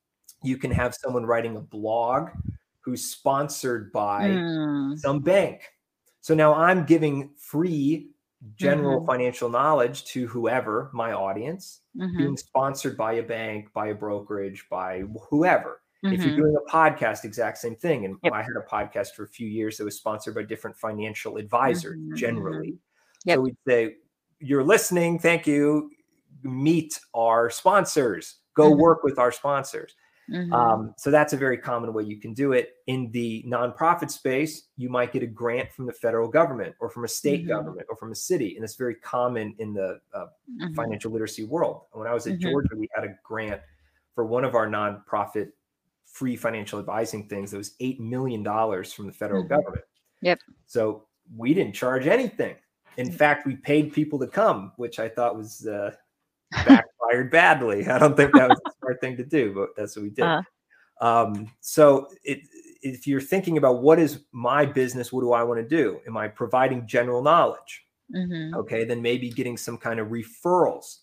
you 0.43 0.57
can 0.57 0.71
have 0.71 0.95
someone 0.95 1.25
writing 1.25 1.55
a 1.57 1.61
blog 1.61 2.29
who's 2.81 3.03
sponsored 3.05 3.91
by 3.91 4.43
Mm. 4.57 4.95
some 4.95 5.21
bank. 5.21 5.63
So 6.21 6.35
now 6.35 6.53
I'm 6.53 6.85
giving 6.85 7.33
free 7.37 8.11
general 8.55 9.01
Mhm. 9.01 9.07
financial 9.07 9.49
knowledge 9.49 10.05
to 10.05 10.27
whoever, 10.27 10.89
my 10.93 11.13
audience, 11.13 11.81
Mhm. 11.93 12.17
being 12.17 12.37
sponsored 12.37 12.97
by 12.97 13.13
a 13.13 13.23
bank, 13.23 13.71
by 13.73 13.87
a 13.87 13.95
brokerage, 13.95 14.67
by 14.69 15.01
whoever. 15.29 15.81
If 16.03 16.23
you're 16.23 16.33
Mhm. 16.33 16.37
doing 16.37 16.55
a 16.55 16.71
podcast, 16.71 17.25
exact 17.25 17.57
same 17.57 17.75
thing. 17.75 18.05
And 18.05 18.15
Yep. 18.23 18.33
I 18.33 18.41
had 18.41 18.51
a 18.55 18.61
podcast 18.61 19.15
for 19.15 19.23
a 19.23 19.27
few 19.27 19.47
years 19.47 19.77
that 19.77 19.83
was 19.83 19.97
sponsored 19.97 20.33
by 20.35 20.43
different 20.43 20.77
financial 20.77 21.35
advisors 21.37 21.97
Mhm, 21.97 22.15
generally. 22.15 22.77
Yep. 23.25 23.35
So 23.35 23.41
we'd 23.41 23.57
say, 23.67 23.97
You're 24.41 24.63
listening, 24.63 25.19
thank 25.19 25.45
you. 25.45 25.91
Meet 26.43 26.97
our 27.13 27.49
sponsors, 27.49 28.39
go 28.53 28.71
Mhm. 28.71 28.79
work 28.79 29.03
with 29.03 29.19
our 29.19 29.33
sponsors. 29.33 29.93
Mhm. 30.29 30.53
Um, 30.53 30.93
so 30.97 31.11
that's 31.11 31.33
a 31.33 31.37
very 31.37 31.57
common 31.57 31.91
way 31.91 32.03
you 32.03 32.21
can 32.21 32.33
do 32.33 32.53
it. 32.53 32.75
In 32.87 33.11
the 33.11 33.43
nonprofit 33.45 34.09
space, 34.11 34.69
you 34.77 34.87
might 34.87 35.11
get 35.11 35.23
a 35.23 35.27
grant 35.27 35.73
from 35.73 35.87
the 35.87 35.91
federal 35.91 36.29
government 36.29 36.73
or 36.79 36.89
from 36.89 37.03
a 37.03 37.07
state 37.09 37.43
Mhm. 37.43 37.47
government 37.49 37.87
or 37.89 37.97
from 37.97 38.13
a 38.13 38.15
city. 38.15 38.55
And 38.55 38.63
it's 38.63 38.75
very 38.75 38.95
common 38.95 39.53
in 39.57 39.73
the 39.73 39.99
uh, 40.13 40.27
financial 40.75 41.11
literacy 41.11 41.43
world. 41.43 41.87
When 41.91 42.07
I 42.07 42.13
was 42.13 42.25
at. 42.27 42.39
Georgia, 42.39 42.77
we 42.77 42.87
had 42.95 43.03
a 43.03 43.17
grant 43.25 43.61
for 44.15 44.23
one 44.25 44.45
of 44.45 44.55
our 44.55 44.67
nonprofit 44.67 45.51
free 46.11 46.35
financial 46.35 46.79
advising 46.79 47.27
things 47.27 47.51
that 47.51 47.57
was 47.57 47.75
$8 47.81 47.99
million 47.99 48.43
from 48.43 49.07
the 49.07 49.13
federal 49.13 49.43
Mhm. 49.43 49.49
government. 49.49 49.85
Yep. 50.21 50.39
So 50.65 51.07
we 51.35 51.53
didn't 51.53 51.73
charge 51.75 52.07
anything. 52.07 52.55
In 52.97 53.09
Mm. 53.09 53.13
fact, 53.13 53.45
we 53.45 53.55
paid 53.55 53.93
people 53.93 54.19
to 54.19 54.27
come, 54.27 54.73
which 54.77 54.99
I 54.99 55.07
thought 55.07 55.37
was 55.37 55.65
uh, 55.67 55.95
backfired 56.51 57.31
badly. 57.31 57.87
I 57.87 57.99
don't 57.99 58.17
think 58.17 58.33
that 58.33 58.49
was 58.49 58.59
a 58.67 58.71
smart 58.79 58.99
thing 59.01 59.15
to 59.17 59.23
do, 59.25 59.53
but 59.53 59.69
that's 59.77 59.95
what 59.95 60.03
we 60.03 60.09
did. 60.09 60.25
Uh-huh. 60.25 60.43
Um, 61.07 61.49
so 61.61 62.09
it, 62.23 62.41
if 62.81 63.07
you're 63.07 63.21
thinking 63.21 63.57
about 63.57 63.81
what 63.81 63.99
is 63.99 64.25
my 64.31 64.65
business, 64.65 65.13
what 65.13 65.21
do 65.21 65.31
I 65.31 65.43
want 65.43 65.59
to 65.61 65.67
do? 65.67 66.01
Am 66.07 66.17
I 66.17 66.27
providing 66.27 66.85
general 66.87 67.21
knowledge? 67.21 67.85
Mhm. 68.15 68.55
okay 68.55 68.85
then 68.85 69.03
maybe 69.03 69.29
getting 69.29 69.55
some 69.55 69.77
kind 69.77 69.99
of 69.99 70.07
referrals 70.07 71.01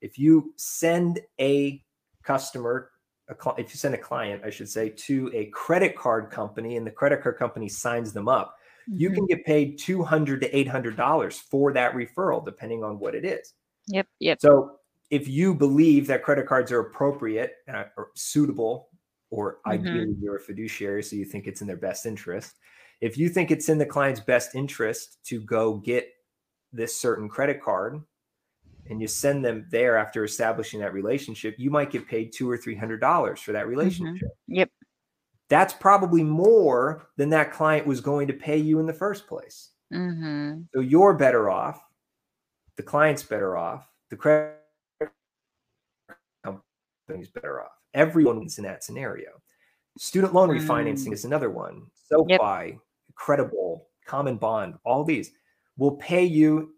if 0.00 0.16
you 0.16 0.54
send 0.54 1.18
a 1.40 1.82
customer 2.22 2.92
a 3.34 3.48
if 3.60 3.70
you 3.72 3.76
send 3.78 3.94
a 3.94 3.98
client 3.98 4.42
i 4.44 4.50
should 4.50 4.68
say 4.68 4.88
to 4.88 5.30
a 5.34 5.46
credit 5.46 5.96
card 5.96 6.30
company 6.30 6.76
and 6.76 6.86
the 6.86 6.90
credit 6.90 7.22
card 7.22 7.36
company 7.38 7.68
signs 7.68 8.12
them 8.12 8.28
up 8.28 8.56
you 8.96 9.10
Mhm. 9.10 9.12
can 9.12 9.26
get 9.26 9.44
paid 9.44 9.78
200 9.78 10.40
to 10.40 10.56
800 10.56 10.96
dollars 10.96 11.38
for 11.40 11.72
that 11.72 11.94
referral 11.94 12.44
depending 12.44 12.84
on 12.84 12.98
what 12.98 13.14
it 13.14 13.24
is 13.24 13.54
Yep. 13.86 14.08
Yep. 14.20 14.38
so 14.38 14.80
if 15.10 15.28
you 15.28 15.54
believe 15.54 16.06
that 16.06 16.22
credit 16.22 16.46
cards 16.46 16.72
are 16.72 16.80
appropriate 16.80 17.56
uh, 17.72 17.84
or 17.96 18.10
suitable, 18.16 18.90
or 19.30 19.58
Mhm. 19.66 20.06
ideally 20.06 20.16
you're 20.20 20.36
a 20.36 20.40
fiduciary, 20.40 21.02
so 21.02 21.16
you 21.16 21.24
think 21.24 21.46
it's 21.46 21.60
in 21.60 21.66
their 21.66 21.76
best 21.76 22.06
interest. 22.06 22.54
If 23.00 23.18
you 23.18 23.28
think 23.28 23.50
it's 23.50 23.68
in 23.68 23.78
the 23.78 23.86
client's 23.86 24.20
best 24.20 24.54
interest 24.54 25.18
to 25.26 25.40
go 25.40 25.76
get 25.78 26.08
this 26.72 26.96
certain 26.98 27.28
credit 27.28 27.62
card 27.62 28.02
and 28.90 29.00
you 29.00 29.06
send 29.06 29.44
them 29.44 29.66
there 29.70 29.96
after 29.96 30.24
establishing 30.24 30.80
that 30.80 30.92
relationship, 30.92 31.54
you 31.58 31.70
might 31.70 31.90
get 31.90 32.06
paid 32.06 32.32
two 32.32 32.50
or 32.50 32.56
three 32.56 32.74
hundred 32.76 33.00
dollars 33.00 33.40
for 33.40 33.52
that 33.52 33.66
relationship. 33.66 34.28
Yep. 34.48 34.70
That's 35.48 35.74
probably 35.74 36.22
more 36.22 37.06
than 37.16 37.28
that 37.30 37.52
client 37.52 37.86
was 37.86 38.00
going 38.00 38.26
to 38.28 38.32
pay 38.32 38.56
you 38.58 38.78
in 38.80 38.86
the 38.86 38.92
first 38.92 39.26
place. 39.26 39.70
Mm-hmm. 39.92 40.62
So 40.74 40.80
you're 40.80 41.14
better 41.14 41.50
off. 41.50 41.82
The 42.76 42.82
client's 42.82 43.22
better 43.22 43.56
off. 43.56 43.88
The 44.10 44.16
credit 44.16 44.56
company's 46.42 47.28
better 47.28 47.62
off. 47.62 47.72
Everyone's 47.94 48.58
in 48.58 48.64
that 48.64 48.82
scenario. 48.82 49.30
Student 49.98 50.34
loan 50.34 50.48
refinancing 50.48 51.08
Mm. 51.08 51.12
is 51.12 51.24
another 51.24 51.50
one. 51.50 51.82
SoFi, 52.08 52.78
Credible, 53.14 53.88
CommonBond, 54.08 54.78
all 54.84 55.04
these 55.04 55.30
will 55.76 55.96
pay 55.96 56.24
you 56.24 56.74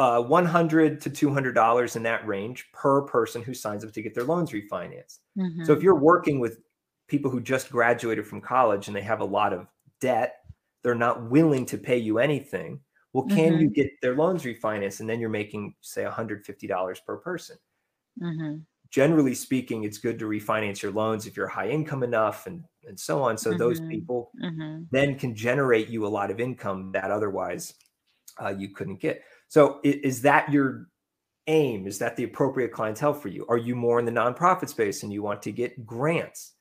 uh, 0.00 0.22
100 0.22 1.00
to 1.02 1.10
200 1.10 1.54
dollars 1.54 1.96
in 1.96 2.02
that 2.04 2.26
range 2.26 2.70
per 2.72 3.02
person 3.02 3.42
who 3.42 3.54
signs 3.54 3.84
up 3.84 3.92
to 3.92 4.02
get 4.02 4.14
their 4.14 4.24
loans 4.24 4.50
refinanced. 4.52 5.18
Mm-hmm. 5.38 5.64
So 5.64 5.72
if 5.74 5.82
you're 5.82 5.98
working 6.00 6.40
with 6.40 6.58
people 7.08 7.30
who 7.30 7.40
just 7.40 7.70
graduated 7.70 8.26
from 8.26 8.40
college 8.40 8.88
and 8.88 8.96
they 8.96 9.02
have 9.02 9.20
a 9.20 9.24
lot 9.24 9.52
of 9.52 9.66
debt, 10.00 10.36
they're 10.82 10.94
not 10.94 11.30
willing 11.30 11.66
to 11.66 11.78
pay 11.78 11.98
you 11.98 12.18
anything. 12.18 12.80
Well, 13.12 13.26
can 13.26 13.58
you 13.58 13.68
get 13.70 13.90
their 14.02 14.16
loans 14.16 14.44
refinanced? 14.44 15.00
And 15.00 15.10
then 15.10 15.20
you're 15.20 15.28
making, 15.30 15.74
say, 15.82 16.04
$150 16.04 17.04
per 17.06 17.16
person. 17.18 17.58
mm-hmm. 18.20 18.58
Generally 18.90 19.36
speaking, 19.36 19.84
it's 19.84 19.98
good 19.98 20.18
to 20.18 20.24
refinance 20.26 20.82
your 20.82 20.90
loans 20.92 21.26
if 21.26 21.36
you're 21.36 21.46
high 21.46 21.68
income 21.68 22.02
enough 22.02 22.46
and, 22.46 22.64
and 22.84 22.98
so 22.98 23.22
on. 23.22 23.38
So 23.38 23.54
those 23.54 23.80
Mhm. 23.80 23.88
people 23.88 24.32
Mm-hmm. 24.42 24.84
then 24.90 25.16
can 25.18 25.34
generate 25.34 25.88
you 25.88 26.06
a 26.06 26.08
lot 26.08 26.30
of 26.30 26.40
income 26.40 26.90
that 26.92 27.10
otherwise 27.12 27.74
uh, 28.42 28.48
you 28.56 28.70
couldn't 28.70 28.96
get. 29.00 29.22
So 29.50 29.80
is 29.82 30.22
that 30.22 30.52
your 30.52 30.86
aim? 31.48 31.88
Is 31.88 31.98
that 31.98 32.14
the 32.14 32.22
appropriate 32.22 32.70
clientele 32.70 33.12
for 33.12 33.26
you? 33.26 33.44
Are 33.48 33.58
you 33.58 33.74
more 33.74 33.98
in 33.98 34.04
the 34.04 34.12
nonprofit 34.12 34.68
space 34.68 35.02
and 35.02 35.12
you 35.12 35.24
want 35.24 35.42
to 35.42 35.50
get 35.50 35.84
grants? 35.84 36.52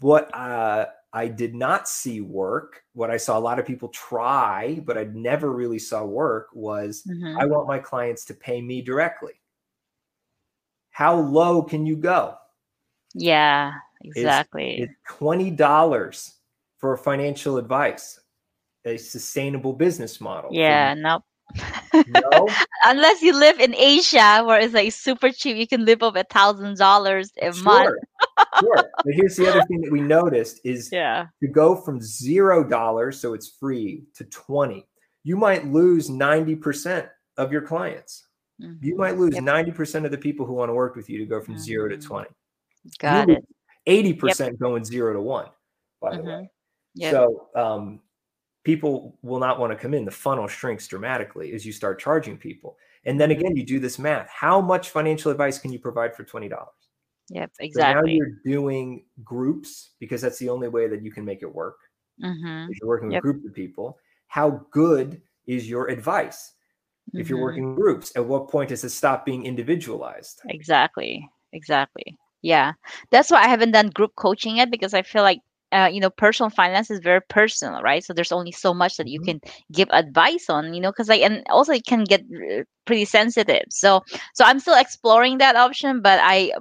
What 0.00 0.32
uh, 0.34 0.88
I 1.14 1.28
did 1.28 1.54
not 1.54 1.88
see 1.88 2.20
work, 2.20 2.82
what 2.92 3.10
I 3.10 3.16
saw 3.16 3.38
a 3.38 3.40
lot 3.40 3.58
of 3.58 3.64
people 3.64 3.88
try, 3.88 4.82
but 4.84 4.98
I 4.98 5.04
never 5.04 5.50
really 5.50 5.78
saw 5.78 6.04
work 6.04 6.48
was 6.52 7.02
Mm-hmm. 7.08 7.38
I 7.38 7.46
want 7.46 7.66
my 7.66 7.78
clients 7.78 8.26
to 8.26 8.34
pay 8.34 8.60
me 8.60 8.82
directly. 8.82 9.40
How 10.90 11.16
low 11.16 11.62
can 11.62 11.86
you 11.86 11.96
go? 11.96 12.36
Yeah. 13.14 13.72
Exactly. 14.04 14.80
It's 14.82 14.92
twenty 15.08 15.50
dollars 15.50 16.34
for 16.76 16.94
financial 16.98 17.56
advice, 17.56 18.20
a 18.84 18.98
sustainable 18.98 19.72
business 19.72 20.20
model. 20.20 20.50
yeah. 20.52 20.92
you. 20.92 21.00
No, 21.94 22.48
Unless 22.84 23.22
you 23.22 23.32
live 23.38 23.58
in 23.60 23.74
Asia, 23.74 24.42
where 24.44 24.60
it's 24.60 24.74
like 24.74 24.92
super 24.92 25.30
cheap, 25.30 25.56
you 25.56 25.66
can 25.66 25.84
live 25.84 26.02
off 26.02 26.16
a 26.16 26.24
thousand 26.24 26.76
dollars 26.78 27.30
a 27.40 27.52
month. 27.62 27.88
sure, 27.88 27.98
sure. 28.60 28.90
But 29.04 29.14
here's 29.14 29.36
the 29.36 29.48
other 29.48 29.62
thing 29.68 29.80
that 29.82 29.90
we 29.92 30.00
noticed 30.00 30.60
is 30.64 30.90
Yeah. 30.92 31.26
to 31.42 31.48
go 31.48 31.74
from 31.76 32.00
zero 32.00 32.62
dollars, 32.64 33.20
so 33.20 33.34
it's 33.34 33.48
free, 33.58 34.04
to 34.16 34.24
twenty. 34.24 34.86
You 35.24 35.36
might 35.36 35.66
lose 35.66 36.08
ninety 36.10 36.54
percent 36.54 37.08
of 37.36 37.50
your 37.52 37.62
clients. 37.62 38.24
You 38.58 38.94
Mhm. 38.94 38.96
might 38.98 39.16
lose 39.18 39.34
Yep. 39.34 39.42
ninety 39.44 39.70
percent 39.72 40.04
of 40.06 40.10
the 40.10 40.18
people 40.18 40.46
who 40.46 40.54
want 40.54 40.68
to 40.70 40.74
work 40.74 40.96
with 40.96 41.10
you 41.10 41.18
to 41.18 41.26
go 41.26 41.40
from 41.40 41.58
zero 41.58 41.88
to 41.88 41.96
Mhm. 41.96 42.04
twenty. 42.06 42.30
Got 42.98 43.28
You 43.28 43.34
it. 43.36 43.44
Eighty 43.86 44.12
percent 44.14 44.58
going 44.58 44.84
zero 44.84 45.12
to 45.12 45.20
one. 45.20 45.48
By 46.00 46.16
the 46.16 46.22
way. 46.22 46.32
Mhm. 46.32 46.48
Yep. 46.94 47.12
So 47.12 47.48
um, 47.54 48.00
people 48.66 49.16
will 49.22 49.38
not 49.38 49.60
want 49.60 49.72
to 49.72 49.78
come 49.78 49.94
in. 49.94 50.04
The 50.04 50.10
funnel 50.10 50.48
shrinks 50.48 50.88
dramatically 50.88 51.52
as 51.52 51.64
you 51.64 51.70
start 51.70 52.00
charging 52.00 52.36
people. 52.36 52.76
And 53.04 53.20
then 53.20 53.30
again, 53.30 53.56
you 53.56 53.64
do 53.64 53.78
this 53.78 53.96
math. 53.96 54.28
How 54.28 54.60
much 54.60 54.90
financial 54.90 55.30
advice 55.30 55.56
can 55.56 55.72
you 55.72 55.78
provide 55.78 56.16
for 56.16 56.24
$20? 56.24 56.50
Yep, 57.30 57.52
exactly. 57.60 57.70
So 57.70 58.00
now 58.00 58.04
you're 58.04 58.40
doing 58.44 59.04
groups 59.22 59.90
because 60.00 60.20
that's 60.20 60.40
the 60.40 60.48
only 60.48 60.66
way 60.66 60.88
that 60.88 61.00
you 61.00 61.12
can 61.12 61.24
make 61.24 61.42
it 61.42 61.54
work. 61.54 61.76
mm-hmm. 62.20 62.72
If 62.72 62.80
you're 62.80 62.88
working 62.88 63.06
with 63.08 63.14
Yep. 63.14 63.22
groups 63.22 63.46
of 63.46 63.54
people, 63.54 63.98
how 64.26 64.66
good 64.72 65.22
is 65.46 65.70
your 65.70 65.88
advice? 65.88 66.54
If 67.12 67.28
you're 67.28 67.38
mhm. 67.38 67.42
working 67.42 67.74
groups, 67.76 68.10
at 68.16 68.26
what 68.26 68.48
point 68.50 68.70
does 68.70 68.82
it 68.82 68.90
stop 68.90 69.24
being 69.24 69.46
individualized? 69.46 70.40
Exactly. 70.48 71.28
Exactly. 71.52 72.18
Yeah. 72.42 72.72
That's 73.12 73.30
why 73.30 73.44
I 73.44 73.48
haven't 73.48 73.70
done 73.70 73.90
group 73.90 74.16
coaching 74.16 74.56
yet 74.56 74.72
because 74.72 74.92
I 74.92 75.02
feel 75.02 75.22
like 75.22 75.40
uh, 75.72 75.88
you 75.92 76.00
know, 76.00 76.10
personal 76.10 76.50
finance 76.50 76.90
is 76.90 77.00
very 77.00 77.20
personal, 77.28 77.82
right? 77.82 78.04
So 78.04 78.12
there's 78.12 78.32
only 78.32 78.52
so 78.52 78.72
much 78.74 78.96
that 78.96 79.08
you 79.08 79.18
Mhm. 79.18 79.24
can 79.24 79.40
give 79.72 79.88
advice 79.92 80.48
on, 80.48 80.74
you 80.74 80.80
know, 80.80 80.90
because 80.90 81.08
like, 81.08 81.22
and 81.22 81.42
also 81.50 81.72
it 81.72 81.86
can 81.86 82.04
get 82.04 82.20
uh, 82.22 82.62
pretty 82.86 83.04
sensitive. 83.04 83.64
So, 83.70 84.02
so 84.34 84.44
I'm 84.44 84.60
still 84.60 84.78
exploring 84.78 85.38
that 85.38 85.56
option, 85.56 86.00
but 86.02 86.20
I, 86.22 86.52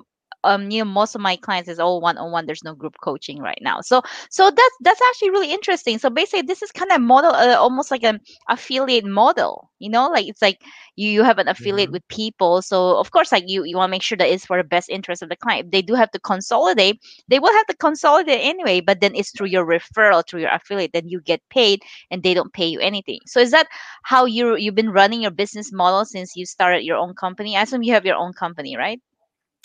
um, 0.46 0.72
you 0.72 0.80
know, 0.84 0.90
most 0.90 1.16
of 1.16 1.22
my 1.22 1.36
clients 1.38 1.70
is 1.70 1.80
all 1.80 2.02
one 2.02 2.18
on 2.18 2.32
one. 2.32 2.46
There's 2.46 2.64
no 2.64 2.76
group 2.76 2.96
coaching 3.04 3.40
right 3.40 3.60
now. 3.62 3.82
So, 3.82 4.02
so 4.30 4.50
that's 4.52 4.76
that's 4.82 5.02
actually 5.10 5.32
really 5.32 5.52
interesting. 5.54 6.00
So 6.00 6.10
basically, 6.10 6.44
this 6.44 6.62
is 6.64 6.72
kind 6.72 6.92
of 6.92 7.02
model, 7.02 7.32
uh, 7.32 7.56
almost 7.56 7.92
like 7.92 8.04
an 8.04 8.20
affiliate 8.50 9.06
model. 9.06 9.72
You 9.80 9.90
know, 9.90 10.10
like 10.10 10.28
it's 10.28 10.42
like 10.42 10.62
you 10.96 11.10
you 11.10 11.24
have 11.24 11.40
an 11.40 11.48
affiliate 11.48 11.92
Mhm. 11.92 11.94
with 11.94 12.08
people 12.10 12.62
so 12.62 12.98
of 12.98 13.12
course 13.12 13.32
like 13.32 13.44
you 13.48 13.64
you 13.64 13.78
want 13.78 13.90
to 13.90 13.92
make 13.92 14.04
sure 14.04 14.18
that 14.18 14.30
it's 14.30 14.46
for 14.46 14.58
the 14.58 14.64
best 14.64 14.90
interest 14.90 15.22
of 15.22 15.30
the 15.30 15.36
client 15.36 15.66
if 15.66 15.72
they 15.72 15.82
do 15.82 15.94
have 15.94 16.12
to 16.12 16.20
consolidate 16.20 17.00
they 17.28 17.40
will 17.40 17.52
have 17.54 17.66
to 17.68 17.76
consolidate 17.78 18.40
anyway 18.42 18.80
but 18.82 19.02
then 19.02 19.14
it's 19.16 19.32
through 19.32 19.48
your 19.48 19.66
referral 19.66 20.24
through 20.28 20.42
your 20.42 20.54
affiliate 20.54 20.92
then 20.94 21.08
you 21.08 21.22
get 21.22 21.42
paid 21.50 21.82
and 22.12 22.24
they 22.24 22.34
don't 22.34 22.54
pay 22.54 22.66
you 22.66 22.80
anything 22.80 23.20
so 23.26 23.40
is 23.40 23.52
that 23.52 23.68
how 24.04 24.26
you 24.26 24.56
you've 24.56 24.76
been 24.76 24.92
running 24.92 25.22
your 25.22 25.32
business 25.32 25.72
model 25.72 26.06
since 26.06 26.36
you 26.36 26.46
started 26.46 26.84
your 26.84 26.98
own 26.98 27.14
company 27.14 27.56
i 27.58 27.62
assume 27.64 27.84
you 27.84 27.94
have 27.94 28.06
your 28.06 28.16
own 28.18 28.34
company 28.34 28.76
right 28.78 29.02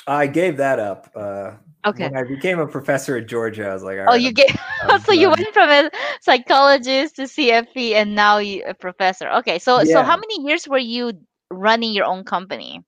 I 0.06 0.26
gave 0.26 0.56
that 0.58 0.78
up. 0.78 1.10
Uh, 1.14 1.52
okay 1.86 2.04
When 2.04 2.16
I 2.16 2.24
became 2.24 2.58
a 2.58 2.66
professor 2.66 3.16
at 3.16 3.26
Georgia, 3.26 3.68
I 3.68 3.74
was 3.74 3.82
like, 3.82 3.98
oh 4.06 4.14
you 4.14 4.26
I'm- 4.26 4.34
get 4.34 4.56
I'm 4.82 5.00
so 5.06 5.12
you 5.12 5.28
went 5.30 5.48
from 5.54 5.70
a 5.70 5.90
psychologist 6.20 7.16
to 7.16 7.22
CFP, 7.22 7.94
and 7.94 8.14
now 8.14 8.38
you 8.38 8.62
a 8.66 8.74
professor 8.74 9.28
okay 9.40 9.58
so 9.58 9.82
so 9.84 10.02
how 10.02 10.16
many 10.16 10.42
years 10.46 10.66
were 10.68 10.78
you 10.78 11.12
running 11.50 11.92
your 11.92 12.04
own 12.06 12.24
company 12.24 12.80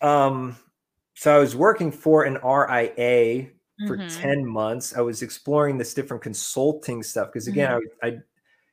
Um, 0.00 0.56
so 1.14 1.34
I 1.34 1.38
was 1.38 1.54
working 1.56 1.92
for 1.92 2.24
an 2.24 2.34
RIA 2.42 3.50
for 3.86 3.96
Mhm. 3.98 4.20
10 4.22 4.46
months. 4.46 4.96
I 4.96 5.00
was 5.00 5.22
exploring 5.22 5.78
this 5.78 5.94
different 5.94 6.22
consulting 6.22 7.02
stuff 7.02 7.28
because 7.32 7.48
again, 7.48 7.70
Mm-hmm. 7.70 8.06
I, 8.06 8.08
I 8.08 8.18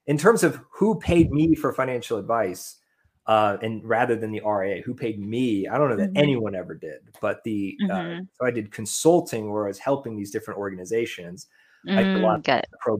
in 0.07 0.17
terms 0.17 0.43
of 0.43 0.59
who 0.71 0.99
paid 0.99 1.31
me 1.31 1.55
for 1.55 1.71
financial 1.73 2.17
advice, 2.17 2.77
uh, 3.31 3.57
and 3.61 3.83
rather 3.85 4.15
than 4.15 4.31
the 4.31 4.41
RIA, 4.41 4.81
who 4.83 4.93
paid 4.95 5.19
me, 5.19 5.67
I 5.67 5.77
don't 5.77 5.89
know 5.89 5.97
that 5.97 6.11
Mhm. 6.11 6.25
anyone 6.25 6.55
ever 6.55 6.75
did. 6.75 7.01
But 7.21 7.43
the 7.45 7.81
uh, 7.89 7.97
Mhm. 7.97 8.29
so 8.33 8.45
I 8.47 8.51
did 8.51 8.71
consulting 8.71 9.51
where 9.51 9.65
I 9.65 9.67
was 9.69 9.79
helping 9.79 10.15
these 10.17 10.31
different 10.31 10.59
organizations. 10.59 11.47
I 11.95 12.01
did 12.03 12.15
a 12.15 12.19
lot 12.19 12.35
Mm, 12.35 12.43
got 12.43 12.65
of 12.73 12.79
pro 12.79 12.97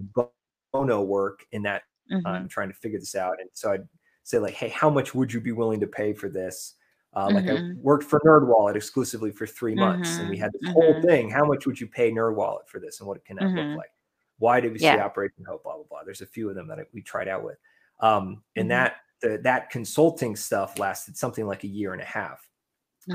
bono 0.74 1.02
work 1.04 1.46
in 1.52 1.64
that 1.64 1.84
Mhm. 2.10 2.22
time 2.26 2.48
trying 2.48 2.70
to 2.70 2.76
figure 2.76 3.00
this 3.00 3.16
out. 3.16 3.40
And 3.40 3.50
so 3.54 3.72
I'd 3.74 3.88
say 4.24 4.38
like, 4.40 4.54
hey, 4.54 4.70
how 4.70 4.90
much 4.90 5.14
would 5.16 5.34
you 5.34 5.42
be 5.42 5.52
willing 5.52 5.80
to 5.82 5.88
pay 5.88 6.14
for 6.14 6.30
this? 6.30 6.76
Uh, 7.16 7.30
like 7.32 7.50
I 7.50 7.56
Mhm. 7.56 7.82
worked 7.82 8.06
for 8.06 8.20
NerdWallet 8.26 8.76
exclusively 8.76 9.32
for 9.32 9.46
three 9.46 9.76
months, 9.76 10.20
and 10.20 10.30
we 10.30 10.38
Mhm, 10.38 10.44
had 10.44 10.52
this 10.54 10.62
whole 10.74 10.98
mhm. 10.98 11.08
thing. 11.08 11.30
How 11.30 11.46
much 11.46 11.66
would 11.66 11.80
you 11.80 11.88
pay 11.88 12.12
NerdWallet 12.12 12.68
for 12.68 12.80
this, 12.80 13.00
and 13.00 13.08
what 13.08 13.18
it 13.18 13.26
can 13.26 13.36
that 13.38 13.54
look 13.56 13.68
like? 13.74 13.90
Why 14.38 14.62
did 14.62 14.72
we 14.72 14.80
see 14.80 14.98
Operation 14.98 15.44
Hope? 15.46 15.64
Blah 15.64 15.76
blah 15.76 15.84
blah. 15.90 16.04
There's 16.06 16.22
a 16.22 16.26
few 16.26 16.50
of 16.50 16.56
them 16.56 16.68
that 16.70 16.80
I- 16.80 16.86
we 16.94 17.02
tried 17.02 17.28
out 17.28 17.44
with, 17.44 17.58
um, 18.00 18.44
and 18.56 18.72
that 18.72 18.98
the, 19.22 19.40
that 19.44 19.70
consulting 19.70 20.36
stuff 20.36 20.80
lasted 20.80 21.18
something 21.18 21.46
like 21.48 21.64
a 21.64 21.68
year 21.68 21.94
and 21.94 22.02
a 22.02 22.06
half. 22.06 22.50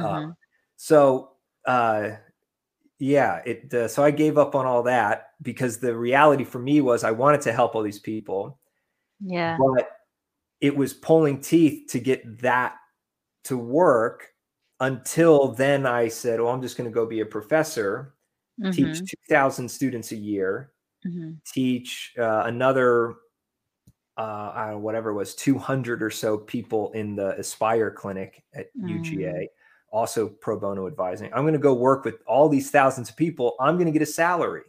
Um, 0.01 0.37
so 0.77 1.35
uh, 1.67 2.13
yeah, 2.99 3.43
it 3.47 3.73
uh, 3.75 3.89
so 3.89 4.05
I 4.05 4.11
gave 4.13 4.39
up 4.39 4.55
on 4.55 4.67
all 4.67 4.83
that 4.85 5.33
because 5.43 5.79
the 5.81 5.97
reality 5.97 6.45
for 6.45 6.59
me 6.61 6.81
was 6.83 7.05
I 7.05 7.13
wanted 7.13 7.43
to 7.43 7.53
help 7.53 7.75
all 7.75 7.83
these 7.83 7.99
people, 8.01 8.61
Yeah. 9.21 9.67
but 9.75 9.91
it 10.61 10.77
was 10.77 10.95
pulling 10.95 11.41
teeth 11.41 11.91
to 11.93 12.01
get 12.01 12.41
that 12.41 12.77
to 13.45 13.59
work 13.59 14.29
until 14.81 15.49
then 15.51 15.87
I 15.87 16.09
said, 16.09 16.41
"Oh, 16.41 16.49
I'm 16.49 16.63
just 16.63 16.77
going 16.79 16.91
to 16.91 16.95
go 16.95 17.07
be 17.07 17.21
a 17.21 17.27
professor, 17.27 18.17
teach 18.73 19.01
Mhm. 19.01 19.07
2000 19.07 19.71
students 19.71 20.13
a 20.13 20.17
year, 20.17 20.73
Mhm. 21.05 21.41
teach 21.47 22.15
uh, 22.19 22.45
another 22.47 23.17
uh, 24.19 24.53
I 24.55 24.65
don't 24.65 24.75
know, 24.75 24.79
whatever 24.79 25.11
it 25.11 25.15
was, 25.15 25.35
200 25.35 26.03
or 26.03 26.11
so 26.11 26.39
people 26.39 26.93
in 26.93 27.17
the 27.17 27.39
Aspire 27.39 27.91
clinic 27.91 28.43
at 28.55 28.75
Mm. 28.77 29.01
UGA, 29.01 29.49
also 29.91 30.29
pro 30.29 30.59
bono 30.59 30.87
advising. 30.87 31.33
I'm 31.35 31.43
going 31.43 31.53
to 31.53 31.59
go 31.59 31.75
work 31.75 32.05
with 32.05 32.17
all 32.27 32.49
these 32.49 32.71
thousands 32.71 33.11
of 33.11 33.17
people. 33.17 33.55
I'm 33.61 33.77
going 33.77 33.87
to 33.87 33.93
get 33.93 34.03
a 34.03 34.07
salary. 34.07 34.63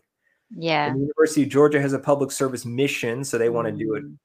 Yeah. 0.50 0.88
And 0.88 0.96
the 0.96 1.00
University 1.02 1.44
of 1.44 1.50
Georgia 1.50 1.82
has 1.82 1.94
a 1.94 2.00
public 2.00 2.32
service 2.32 2.66
mission, 2.66 3.24
so 3.24 3.38
they 3.38 3.50
want 3.50 3.68
to 3.68 3.72
do 3.74 3.96
it 3.96 4.04
Mm. 4.04 4.18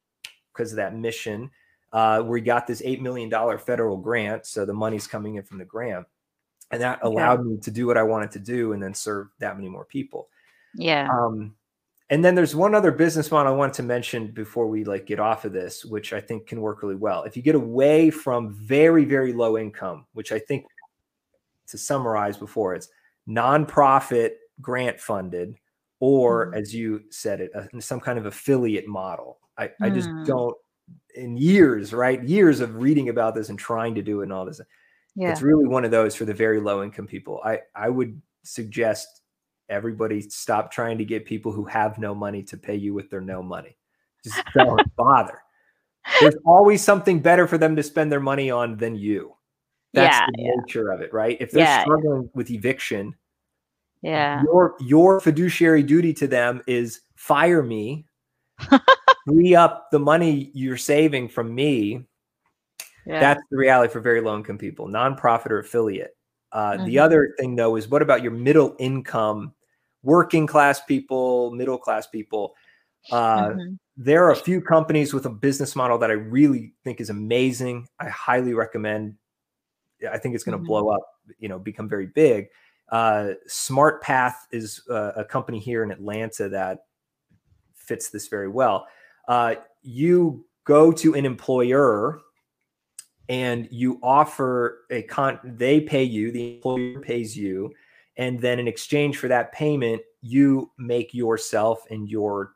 because 0.53 0.73
of 0.73 0.77
that 0.77 0.95
mission. 0.97 1.51
Uh, 1.93 2.23
we 2.27 2.41
got 2.41 2.67
this 2.67 2.81
$8 2.83 3.01
million 3.01 3.31
federal 3.59 3.97
grant, 3.99 4.47
so 4.47 4.65
the 4.65 4.73
money's 4.73 5.07
coming 5.07 5.35
in 5.37 5.43
from 5.43 5.59
the 5.59 5.65
grant. 5.65 6.07
And 6.71 6.81
that 6.81 7.01
allowed 7.03 7.45
me 7.45 7.59
to 7.59 7.71
do 7.71 7.87
what 7.87 7.99
I 7.99 8.03
wanted 8.03 8.31
to 8.33 8.39
do 8.39 8.73
and 8.73 8.83
then 8.83 8.95
serve 8.95 9.29
that 9.41 9.57
many 9.57 9.69
more 9.69 9.85
people. 9.85 10.31
Yeah. 10.75 11.07
Um, 11.13 11.55
and 12.13 12.23
then 12.23 12.35
there's 12.35 12.55
one 12.55 12.75
other 12.75 12.93
business 12.93 13.31
model 13.31 13.55
I 13.55 13.57
wanted 13.57 13.73
to 13.77 13.83
mention 13.85 14.27
before 14.33 14.67
we 14.69 14.85
like 14.85 15.07
get 15.07 15.19
off 15.19 15.47
of 15.47 15.55
this, 15.55 15.83
which 15.83 16.13
I 16.13 16.21
think 16.21 16.47
can 16.47 16.61
work 16.61 16.83
really 16.83 16.95
well. 16.95 17.23
If 17.23 17.39
you 17.39 17.43
get 17.43 17.55
away 17.55 18.11
from 18.11 18.53
very, 18.53 19.07
very 19.07 19.33
low 19.33 19.57
income, 19.57 20.05
which 20.13 20.31
I 20.31 20.39
think 20.39 20.67
to 21.69 21.79
summarize 21.79 22.37
before 22.37 22.75
it's 22.75 22.91
nonprofit 23.27 24.33
grant 24.61 25.01
funded, 25.01 25.57
or 26.01 26.53
Mhm. 26.53 26.57
as 26.61 26.75
you 26.75 27.03
said 27.09 27.41
it, 27.41 27.51
uh, 27.55 27.81
some 27.81 27.99
kind 27.99 28.19
of 28.19 28.27
affiliate 28.27 28.87
model. 28.87 29.39
I, 29.57 29.71
I 29.81 29.89
just 29.89 30.11
Mm. 30.11 30.27
don't 30.27 30.57
in 31.15 31.39
years, 31.39 31.95
right? 31.95 32.23
Years 32.23 32.61
of 32.61 32.77
reading 32.77 33.09
about 33.09 33.35
this 33.35 33.49
and 33.49 33.59
trying 33.59 33.95
to 33.95 34.03
do 34.03 34.21
it 34.21 34.25
and 34.25 34.35
all 34.35 34.45
this. 34.45 34.61
Yeah. 35.15 35.31
It's 35.31 35.41
really 35.41 35.67
one 35.67 35.87
of 35.87 35.91
those 35.91 36.15
for 36.15 36.27
the 36.27 36.35
very 36.35 36.61
low 36.61 36.83
income 36.83 37.07
people. 37.07 37.41
I, 37.43 37.61
I 37.75 37.89
would 37.89 38.21
suggest 38.43 39.22
everybody 39.69 40.21
stop 40.21 40.71
trying 40.71 40.99
to 40.99 41.05
get 41.05 41.25
people 41.25 41.53
who 41.53 41.65
have 41.65 41.99
no 41.99 42.15
money 42.15 42.43
to 42.45 42.57
pay 42.57 42.77
you 42.77 42.95
with 42.95 43.11
their 43.11 43.21
no 43.21 43.43
money. 43.43 43.77
Just 44.25 44.41
don't 44.55 44.83
bother. 44.97 45.43
There's 46.21 46.37
always 46.45 46.83
something 46.83 47.21
better 47.21 47.47
for 47.47 47.59
them 47.59 47.77
to 47.77 47.83
spend 47.83 48.11
their 48.13 48.21
money 48.21 48.51
on 48.51 48.77
than 48.77 48.95
you. 48.95 49.35
That's 49.95 50.17
Yeah, 50.19 50.27
the 50.27 50.55
nature 50.67 50.91
of 50.91 51.01
it, 51.01 51.13
right? 51.13 51.37
If 51.41 51.51
they're 51.51 51.63
Yeah, 51.63 51.83
struggling 51.83 52.31
with 52.35 52.51
eviction, 52.51 53.15
Yeah. 54.03 54.43
your 54.43 54.75
your 54.81 55.21
fiduciary 55.21 55.83
duty 55.83 56.13
to 56.15 56.27
them 56.27 56.63
is 56.67 57.03
fire 57.15 57.63
me, 57.63 58.07
free 59.27 59.55
up 59.55 59.91
the 59.91 59.99
money 59.99 60.51
you're 60.55 60.77
saving 60.77 61.29
from 61.29 61.55
me, 61.55 62.07
Yeah. 63.07 63.21
that's 63.21 63.43
the 63.51 63.57
reality 63.57 63.93
for 63.93 64.01
very 64.01 64.21
low 64.21 64.37
income 64.37 64.59
people, 64.59 64.89
nonprofit 64.89 65.51
or 65.51 65.59
affiliate. 65.61 66.17
Uh, 66.53 66.79
The 66.85 66.97
Mhm. 66.97 67.03
other 67.03 67.35
thing, 67.39 67.57
though, 67.57 67.77
is 67.77 67.89
what 67.89 68.03
about 68.03 68.23
your 68.23 68.33
middle 68.33 68.77
income, 68.79 69.55
working 70.03 70.47
class 70.47 70.85
people, 70.85 71.51
middle 71.53 71.79
class 71.79 72.07
people? 72.07 72.55
Uh, 73.11 73.51
Mhm. 73.51 73.79
There 73.97 74.25
are 74.25 74.33
a 74.33 74.37
few 74.37 74.61
companies 74.63 75.13
with 75.13 75.27
a 75.27 75.31
business 75.31 75.77
model 75.77 75.99
that 75.99 76.11
I 76.11 76.15
really 76.15 76.75
think 76.83 77.01
is 77.01 77.11
amazing. 77.11 77.89
I 78.01 78.09
highly 78.09 78.55
recommend. 78.55 79.17
I 80.11 80.19
think 80.19 80.35
it's 80.35 80.45
going 80.45 80.59
to 80.59 80.65
Mhm. 80.65 80.67
blow 80.67 80.89
up, 80.89 81.03
you 81.39 81.49
know, 81.49 81.59
become 81.59 81.89
very 81.89 82.07
big. 82.07 82.49
Uh, 82.89 83.35
SmartPath 83.49 84.35
is 84.51 84.83
uh, 84.91 85.13
a 85.17 85.25
company 85.25 85.59
here 85.59 85.83
in 85.83 85.91
Atlanta 85.91 86.49
that 86.49 86.87
fits 87.75 88.09
this 88.11 88.29
very 88.29 88.49
well. 88.49 88.87
Uh, 89.29 89.57
you 89.83 90.47
go 90.65 90.91
to 90.93 91.15
an 91.15 91.27
employer 91.27 92.21
and 93.29 93.69
you 93.71 93.99
offer 94.03 94.85
a 94.91 95.03
con 95.05 95.39
they 95.45 95.81
pay 95.81 96.03
you 96.05 96.33
the 96.33 96.57
employer 96.57 97.01
pays 97.01 97.37
you 97.37 97.73
and 98.17 98.41
then 98.41 98.59
in 98.59 98.69
exchange 98.69 99.19
for 99.19 99.29
that 99.29 99.53
payment 99.53 100.03
you 100.23 100.71
make 100.79 101.15
yourself 101.15 101.85
and 101.91 102.09
your 102.09 102.55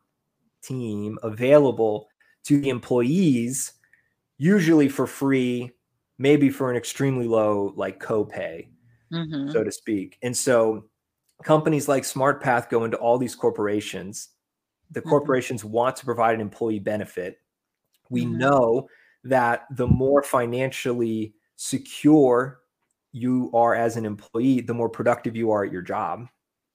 team 0.63 1.19
available 1.23 2.09
to 2.45 2.61
the 2.61 2.71
employees 2.71 3.75
usually 4.39 4.89
for 4.89 5.07
free 5.07 5.71
maybe 6.19 6.51
for 6.51 6.71
an 6.71 6.77
extremely 6.77 7.29
low 7.29 7.73
like 7.77 8.01
copay 8.01 8.69
Mhm. 9.11 9.57
so 9.57 9.65
to 9.65 9.73
speak 9.73 10.19
and 10.23 10.37
so 10.37 10.89
companies 11.45 11.89
like 11.89 12.05
smartpath 12.05 12.71
go 12.71 12.85
into 12.85 12.97
all 12.99 13.19
these 13.19 13.35
corporations 13.37 14.31
the 14.91 15.03
Mhm. 15.05 15.37
corporations 15.41 15.65
want 15.65 15.97
to 15.97 16.05
provide 16.07 16.35
an 16.35 16.41
employee 16.43 16.81
benefit 16.81 17.41
we 18.11 18.25
Mhm. 18.25 18.27
know 18.27 18.89
that 19.29 19.67
the 19.73 19.87
more 19.87 20.23
financially 20.23 21.35
secure 21.57 22.61
you 23.13 23.51
are 23.55 23.75
as 23.75 23.97
an 23.97 24.05
employee, 24.05 24.61
the 24.61 24.75
more 24.75 24.89
productive 24.89 25.35
you 25.37 25.51
are 25.51 25.65
at 25.65 25.73
your 25.73 25.83
job. 25.83 26.27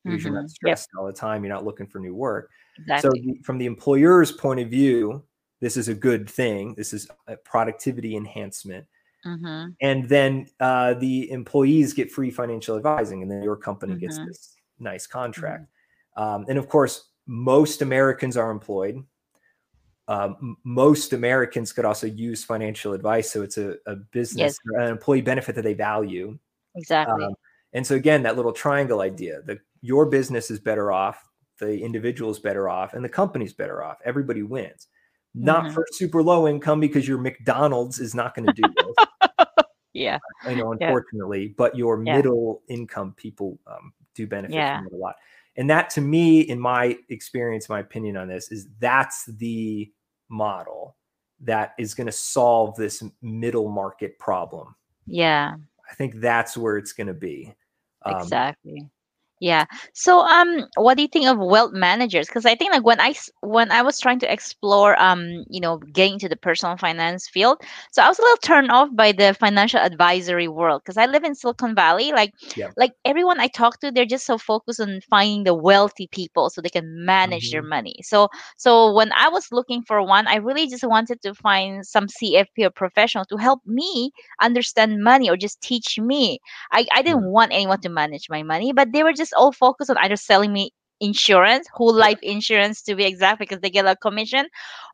Because 0.04 0.24
you're 0.24 0.34
not 0.34 0.46
Yep. 0.46 0.50
stressed 0.50 0.90
all 0.98 1.06
the 1.06 1.14
time. 1.14 1.44
You're 1.44 1.54
not 1.54 1.64
looking 1.64 1.86
for 1.86 2.00
new 2.00 2.16
work. 2.16 2.50
Exactly. 2.80 3.36
So, 3.38 3.44
from 3.44 3.60
the 3.60 3.68
employer's 3.68 4.32
point 4.32 4.60
of 4.60 4.68
view, 4.70 5.24
this 5.60 5.78
is 5.78 5.90
a 5.90 5.94
good 5.94 6.28
thing. 6.28 6.74
This 6.74 6.92
is 6.92 7.08
a 7.28 7.38
productivity 7.38 8.16
enhancement. 8.16 8.88
Mm-hmm. 9.24 9.74
And 9.82 10.10
then 10.10 10.48
uh, 10.60 10.96
the 10.96 11.30
employees 11.30 11.94
get 11.94 12.12
free 12.12 12.32
financial 12.32 12.76
advising, 12.76 13.22
and 13.22 13.30
then 13.30 13.44
your 13.44 13.56
company 13.56 13.96
gets 13.96 14.18
Mhm. 14.18 14.26
this 14.26 14.56
nice 14.80 15.06
contract. 15.06 15.68
Um, 16.18 16.46
and 16.50 16.58
of 16.58 16.68
course, 16.68 17.10
most 17.28 17.84
Americans 17.84 18.36
are 18.36 18.50
employed. 18.50 19.04
Um, 20.08 20.58
most 20.64 21.14
Americans 21.14 21.72
could 21.72 21.86
also 21.86 22.08
use 22.08 22.44
financial 22.44 22.94
advice, 22.94 23.32
so 23.32 23.42
it's 23.44 23.58
a, 23.58 23.76
a 23.86 23.96
business, 23.96 24.58
an 24.76 24.88
employee 24.90 25.22
benefit 25.22 25.56
that 25.56 25.62
they 25.64 25.74
value. 25.74 26.38
Exactly. 26.76 27.24
Um, 27.24 27.34
and 27.74 27.86
so 27.86 27.96
again, 27.96 28.24
that 28.24 28.36
little 28.36 28.52
triangle 28.52 29.02
idea 29.02 29.42
that 29.44 29.60
your 29.82 30.06
business 30.08 30.52
is 30.52 30.60
better 30.60 30.92
off, 30.92 31.30
the 31.60 31.80
individual 31.82 32.32
is 32.32 32.40
better 32.40 32.68
off, 32.68 32.94
and 32.94 33.06
the 33.06 33.10
company's 33.10 33.54
better 33.54 33.84
off. 33.84 33.98
Everybody 34.04 34.44
wins. 34.44 34.88
Not 35.34 35.66
Mhm. 35.66 35.74
for 35.74 35.86
super 35.92 36.22
low 36.22 36.48
income 36.48 36.82
because 36.82 37.08
your 37.08 37.18
McDonald's 37.18 38.00
is 38.00 38.14
not 38.14 38.36
going 38.36 38.48
to 38.48 38.54
do 38.54 38.64
this, 38.76 38.96
yeah. 39.94 40.18
I 40.44 40.56
know, 40.56 40.76
Yeah. 40.80 40.88
unfortunately, 40.88 41.50
but 41.58 41.76
your 41.78 42.04
Yeah. 42.04 42.18
middle 42.18 42.64
income 42.68 43.14
people 43.16 43.58
um, 43.68 43.94
do 44.14 44.28
benefit 44.28 44.56
Yeah. 44.56 44.80
from 44.80 44.88
it 44.88 44.94
a 44.94 44.98
lot. 44.98 45.16
And 45.58 45.70
that 45.70 45.90
to 45.92 46.02
me, 46.02 46.42
in 46.42 46.60
my 46.60 46.98
experience, 47.10 47.68
my 47.70 47.80
opinion 47.80 48.18
on 48.18 48.28
this 48.28 48.52
is 48.52 48.68
that's 48.80 49.26
the 49.26 49.92
model 50.30 50.96
that 51.42 51.74
is 51.78 51.94
going 51.94 52.08
to 52.08 52.14
solve 52.14 52.76
this 52.76 53.04
middle 53.22 53.70
market 53.70 54.18
problem. 54.20 54.76
Yeah. 55.06 55.56
I 55.90 55.94
think 55.96 56.22
that's 56.22 56.56
where 56.56 56.78
it's 56.78 56.94
going 56.94 57.08
to 57.08 57.14
be. 57.14 57.54
Um, 58.06 58.22
exactly 58.22 58.90
yeah. 59.42 59.66
So 59.94 60.22
um 60.22 60.68
what 60.78 60.98
do 60.98 61.04
you 61.04 61.10
think 61.10 61.28
of 61.28 61.38
wealth 61.40 61.74
managers? 61.74 62.28
Because 62.28 62.46
i 62.46 62.56
think 62.56 62.72
like 62.74 62.86
when 62.86 63.02
i 63.02 63.10
s- 63.10 63.32
when 63.42 63.72
i 63.72 63.82
was 63.84 64.00
trying 64.00 64.20
to 64.22 64.32
explore 64.32 65.00
um 65.02 65.46
you 65.50 65.62
know 65.62 65.78
getting 65.80 66.14
into 66.16 66.30
the 66.30 66.38
personal 66.38 66.78
finance 66.78 67.30
field 67.30 67.62
so 67.92 68.04
i 68.04 68.08
was 68.10 68.20
a 68.20 68.24
little 68.24 68.38
turned 68.38 68.72
off 68.72 68.90
by 68.96 69.12
the 69.12 69.34
financial 69.34 69.80
advisory 69.82 70.48
world 70.48 70.82
because 70.84 70.98
i 70.98 71.06
live 71.06 71.24
in 71.26 71.36
silicon 71.36 71.76
valley 71.76 72.12
like 72.14 72.34
Yeah. 72.56 72.72
like 72.78 72.94
everyone 73.06 73.40
i 73.40 73.48
talk 73.48 73.80
to 73.80 73.92
they're 73.92 74.06
just 74.06 74.26
so 74.26 74.38
focused 74.38 74.80
on 74.82 75.02
finding 75.10 75.44
the 75.44 75.54
wealthy 75.56 76.08
people 76.08 76.50
so 76.50 76.62
they 76.62 76.70
can 76.70 77.06
manage 77.06 77.52
their 77.52 77.62
Mhm. 77.62 77.64
money. 77.64 77.96
So 78.04 78.30
so 78.58 78.94
when 78.94 79.12
i 79.18 79.30
was 79.30 79.52
looking 79.52 79.82
for 79.84 80.04
one 80.04 80.28
i 80.28 80.36
really 80.36 80.68
just 80.68 80.84
wanted 80.86 81.22
to 81.24 81.34
find 81.36 81.86
some 81.86 82.08
cfp 82.08 82.66
or 82.66 82.72
professional 82.72 83.26
to 83.26 83.38
help 83.38 83.62
me 83.66 84.12
understand 84.42 85.04
money 85.04 85.30
or 85.30 85.38
just 85.38 85.62
teach 85.62 86.00
me. 86.00 86.40
I, 86.72 86.86
I 86.94 87.02
didn't 87.02 87.32
want 87.32 87.52
anyone 87.54 87.82
to 87.82 87.90
manage 87.90 88.30
my 88.30 88.44
money, 88.44 88.74
but 88.74 88.92
they 88.94 89.04
were 89.04 89.14
just 89.14 89.31
all 89.34 89.52
focused 89.52 89.90
on 89.90 89.98
either 89.98 90.16
selling 90.16 90.54
me 90.54 90.72
insurance, 91.00 91.68
whole 91.74 91.94
life 91.94 92.20
insurance 92.22 92.82
to 92.84 92.96
be 92.96 93.06
exact, 93.06 93.40
because 93.40 93.60
they 93.62 93.70
get 93.70 93.86
a 93.86 93.96
commission, 93.96 94.46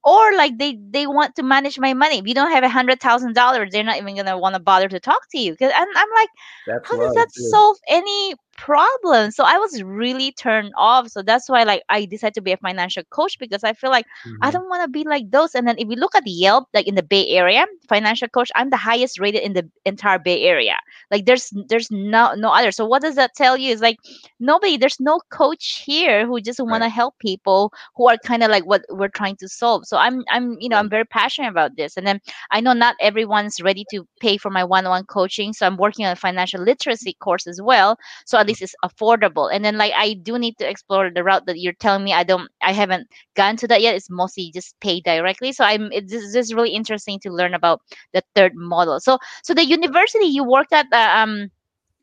or 0.04 0.34
like 0.36 0.58
they 0.58 0.78
they 0.90 1.06
want 1.08 1.36
to 1.36 1.44
manage 1.44 1.80
my 1.80 1.94
money. 1.94 2.20
If 2.20 2.28
you 2.28 2.34
don't 2.34 2.52
have 2.52 2.64
a 2.64 2.70
hundred 2.70 3.00
thousand 3.00 3.34
dollars, 3.36 3.70
they're 3.72 3.84
not 3.84 3.98
even 3.98 4.16
gonna 4.16 4.38
want 4.38 4.56
to 4.56 4.62
bother 4.62 4.88
to 4.90 5.00
talk 5.00 5.22
to 5.32 5.40
you. 5.40 5.56
Cause 5.56 5.72
and 5.76 5.88
I'm 5.96 6.10
like, 6.16 6.30
That's 6.66 6.88
how 6.88 6.98
does 6.98 7.14
that 7.14 7.32
solve 7.32 7.78
any 7.88 8.36
problem? 8.58 9.32
So 9.32 9.44
I 9.46 9.58
was 9.58 9.82
really 9.84 10.32
turned 10.34 10.74
off. 10.78 11.10
So 11.10 11.22
that's 11.24 11.50
why 11.50 11.64
like 11.64 11.84
I 11.90 12.06
decided 12.06 12.36
to 12.36 12.42
be 12.42 12.52
a 12.52 12.58
financial 12.58 13.04
coach 13.12 13.38
because 13.40 13.64
I 13.64 13.74
feel 13.74 13.90
like 13.92 14.06
I 14.42 14.52
Mhm. 14.52 14.52
don't 14.52 14.70
want 14.70 14.84
to 14.84 14.90
be 14.90 15.04
like 15.08 15.32
those. 15.32 15.56
And 15.56 15.68
then 15.68 15.76
if 15.80 15.88
you 15.90 15.96
look 15.96 16.16
at 16.16 16.24
Yelp, 16.26 16.68
like 16.74 16.88
in 16.88 16.96
the 16.96 17.04
Bay 17.04 17.28
Area, 17.30 17.66
financial 17.90 18.28
coach, 18.28 18.52
I'm 18.56 18.70
the 18.70 18.78
highest 18.78 19.20
rated 19.20 19.42
in 19.44 19.54
the 19.54 19.70
entire 19.86 20.20
Bay 20.20 20.44
Area. 20.44 20.78
Like 21.12 21.26
there's 21.26 21.52
there's 21.70 21.92
no 21.92 22.34
no 22.36 22.50
other. 22.52 22.72
So 22.72 22.86
what 22.86 23.02
does 23.02 23.16
that 23.16 23.36
tell 23.36 23.58
you? 23.58 23.72
Is 23.72 23.82
like 23.82 23.98
nobody, 24.40 24.78
there's 24.78 25.00
no 25.00 25.20
coach 25.32 25.84
here 25.86 26.26
who 26.26 26.40
just 26.42 26.60
want 26.60 26.84
to 26.84 26.90
help 26.90 27.18
people 27.20 27.72
who 27.96 28.08
are 28.10 28.18
kind 28.26 28.44
of 28.44 28.50
like 28.50 28.66
what 28.66 28.84
we're 28.90 29.08
trying 29.10 29.36
to 29.38 29.48
solve. 29.48 29.86
So 29.86 29.98
I'm 29.98 30.24
I'm 30.30 30.58
you 30.60 30.70
know 30.70 30.78
I'm 30.78 30.90
very 30.90 31.06
passionate 31.06 31.50
about 31.50 31.76
this. 31.76 31.98
And 31.98 32.06
then 32.08 32.20
I 32.52 32.62
know 32.62 32.74
not 32.74 32.96
everyone's 33.00 33.62
ready 33.62 33.86
to 33.92 34.08
pay 34.22 34.38
for 34.38 34.50
my 34.50 34.64
one-on-one 34.64 35.06
coaching. 35.06 35.54
So 35.54 35.66
I'm 35.66 35.78
working 35.78 36.06
on 36.06 36.12
a 36.12 36.16
financial 36.16 36.62
literacy 36.62 37.16
course 37.20 37.48
as 37.48 37.62
well. 37.62 37.98
So 38.26 38.38
least 38.48 38.62
it's 38.62 38.76
affordable. 38.84 39.54
And 39.54 39.64
then 39.66 39.78
like 39.78 39.94
I 39.96 40.14
do 40.14 40.38
need 40.40 40.58
to 40.60 40.70
explore 40.70 41.10
the 41.12 41.24
route 41.24 41.46
that 41.48 41.60
you're 41.60 41.74
telling 41.74 42.04
me 42.04 42.14
I 42.14 42.24
don't 42.24 42.50
I 42.62 42.74
haven't 42.74 43.08
gotten 43.36 43.58
to 43.58 43.68
that 43.70 43.82
yet. 43.82 43.96
It's 43.96 44.10
mostly 44.10 44.52
just 44.54 44.80
pay 44.82 45.02
directly. 45.02 45.52
So 45.54 45.64
I'm 45.64 45.92
it's 45.92 46.12
just 46.34 46.54
really 46.54 46.72
interesting 46.72 47.20
to 47.22 47.32
learn 47.32 47.54
about 47.54 47.82
the 48.14 48.24
third 48.36 48.54
model. 48.56 49.00
So 49.00 49.18
so 49.44 49.54
the 49.54 49.66
university 49.66 50.26
you 50.26 50.44
worked 50.44 50.74
at 50.74 50.88
uh, 50.92 51.22
um 51.22 51.50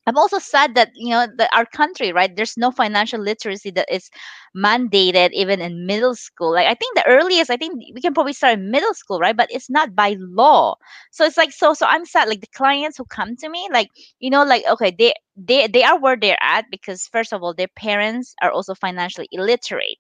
I'm 0.07 0.17
also 0.17 0.39
sad 0.39 0.75
that 0.75 0.91
you 0.95 1.11
know 1.11 1.27
that 1.39 1.51
our 1.55 1.65
country, 1.67 2.13
right? 2.13 2.35
There's 2.35 2.57
no 2.57 2.71
financial 2.71 3.21
literacy 3.21 3.71
that 3.73 3.93
is 3.93 4.11
mandated 4.57 5.31
even 5.33 5.61
in 5.61 5.87
middle 5.87 6.15
school. 6.15 6.53
Like 6.53 6.67
I 6.67 6.75
think 6.75 6.97
the 6.97 7.07
earliest, 7.09 7.51
I 7.51 7.57
think 7.57 7.75
we 7.95 8.01
can 8.01 8.15
probably 8.15 8.33
start 8.33 8.55
in 8.59 8.71
middle 8.71 8.95
school, 8.95 9.19
right? 9.19 9.37
But 9.37 9.49
it's 9.51 9.71
not 9.71 9.95
by 9.95 10.17
law. 10.19 10.77
So 11.13 11.25
it's 11.25 11.37
like 11.37 11.53
so. 11.53 11.75
So 11.75 11.87
I'm 11.87 12.05
sad. 12.05 12.29
Like 12.29 12.41
the 12.41 12.49
clients 12.55 12.97
who 12.99 13.05
come 13.05 13.37
to 13.37 13.49
me, 13.49 13.69
like 13.73 13.89
you 14.19 14.31
know, 14.31 14.45
like 14.45 14.65
okay, 14.71 14.95
they 14.97 15.15
they 15.37 15.67
they 15.69 15.83
are 15.83 15.99
where 15.99 16.17
they're 16.17 16.39
at 16.43 16.67
because 16.71 17.07
first 17.09 17.33
of 17.33 17.43
all, 17.43 17.55
their 17.55 17.69
parents 17.77 18.35
are 18.43 18.51
also 18.51 18.75
financially 18.75 19.29
illiterate. 19.33 19.99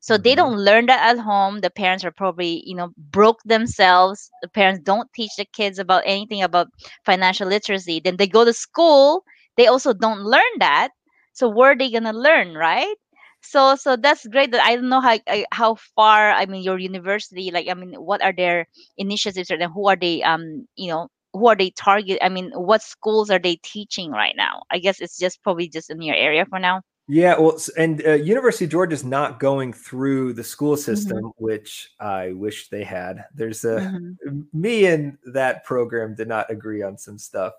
So 0.00 0.16
they 0.18 0.34
Mhm. 0.34 0.36
don't 0.36 0.58
learn 0.58 0.86
that 0.86 1.16
at 1.16 1.22
home. 1.22 1.60
The 1.60 1.70
parents 1.70 2.04
are 2.04 2.10
probably, 2.12 2.62
you 2.66 2.74
know, 2.74 2.90
broke 2.96 3.40
themselves. 3.44 4.30
The 4.42 4.48
parents 4.48 4.80
don't 4.84 5.12
teach 5.14 5.36
the 5.36 5.44
kids 5.44 5.78
about 5.78 6.02
anything 6.06 6.42
about 6.42 6.68
financial 7.04 7.48
literacy. 7.48 8.00
Then 8.00 8.16
they 8.16 8.26
go 8.26 8.44
to 8.44 8.52
school, 8.52 9.24
they 9.58 9.68
also 9.68 9.94
don't 9.94 10.22
learn 10.22 10.54
that. 10.60 10.90
So 11.34 11.50
where 11.50 11.72
are 11.72 11.78
they 11.78 11.90
gonna 11.92 12.14
learn, 12.14 12.54
right? 12.54 12.96
So 13.42 13.76
so 13.76 13.96
that's 13.96 14.26
great. 14.26 14.52
That 14.52 14.64
I 14.64 14.76
don't 14.76 14.88
know 14.90 15.00
how 15.02 15.18
how 15.52 15.76
far. 15.96 16.32
I 16.32 16.46
mean, 16.46 16.62
your 16.64 16.78
university, 16.78 17.50
like, 17.52 17.68
I 17.68 17.74
mean, 17.74 17.94
what 17.94 18.22
are 18.22 18.32
their 18.34 18.66
initiatives, 18.98 19.50
or 19.50 19.58
then 19.58 19.70
who 19.72 19.88
are 19.88 19.96
they? 19.96 20.22
Um, 20.22 20.66
you 20.76 20.88
know, 20.90 21.08
who 21.34 21.48
are 21.48 21.56
they 21.56 21.70
target? 21.72 22.18
I 22.22 22.30
mean, 22.30 22.52
what 22.54 22.82
schools 22.82 23.30
are 23.30 23.40
they 23.40 23.56
teaching 23.62 24.10
right 24.12 24.34
now? 24.36 24.62
I 24.70 24.78
guess 24.80 25.00
it's 25.00 25.18
just 25.18 25.42
probably 25.42 25.68
just 25.68 25.90
in 25.90 26.02
your 26.02 26.16
area 26.16 26.46
for 26.46 26.58
now. 26.60 26.82
Yeah, 27.08 27.38
well, 27.38 27.58
and 27.78 28.06
uh, 28.06 28.12
University 28.14 28.66
of 28.66 28.70
Georgia 28.70 28.92
is 28.94 29.04
not 29.04 29.40
going 29.40 29.72
through 29.72 30.34
the 30.34 30.44
school 30.44 30.76
Mm-hmm. 30.92 31.18
system, 31.18 31.32
which 31.38 31.90
I 31.98 32.32
wish 32.32 32.68
they 32.68 32.84
had. 32.84 33.24
There's 33.34 33.64
a 33.64 33.82
Mhm. 33.82 34.18
me 34.52 34.86
and 34.86 35.16
that 35.32 35.64
program 35.64 36.14
did 36.14 36.28
not 36.28 36.50
agree 36.50 36.82
on 36.82 36.98
some 36.98 37.18
stuff 37.18 37.54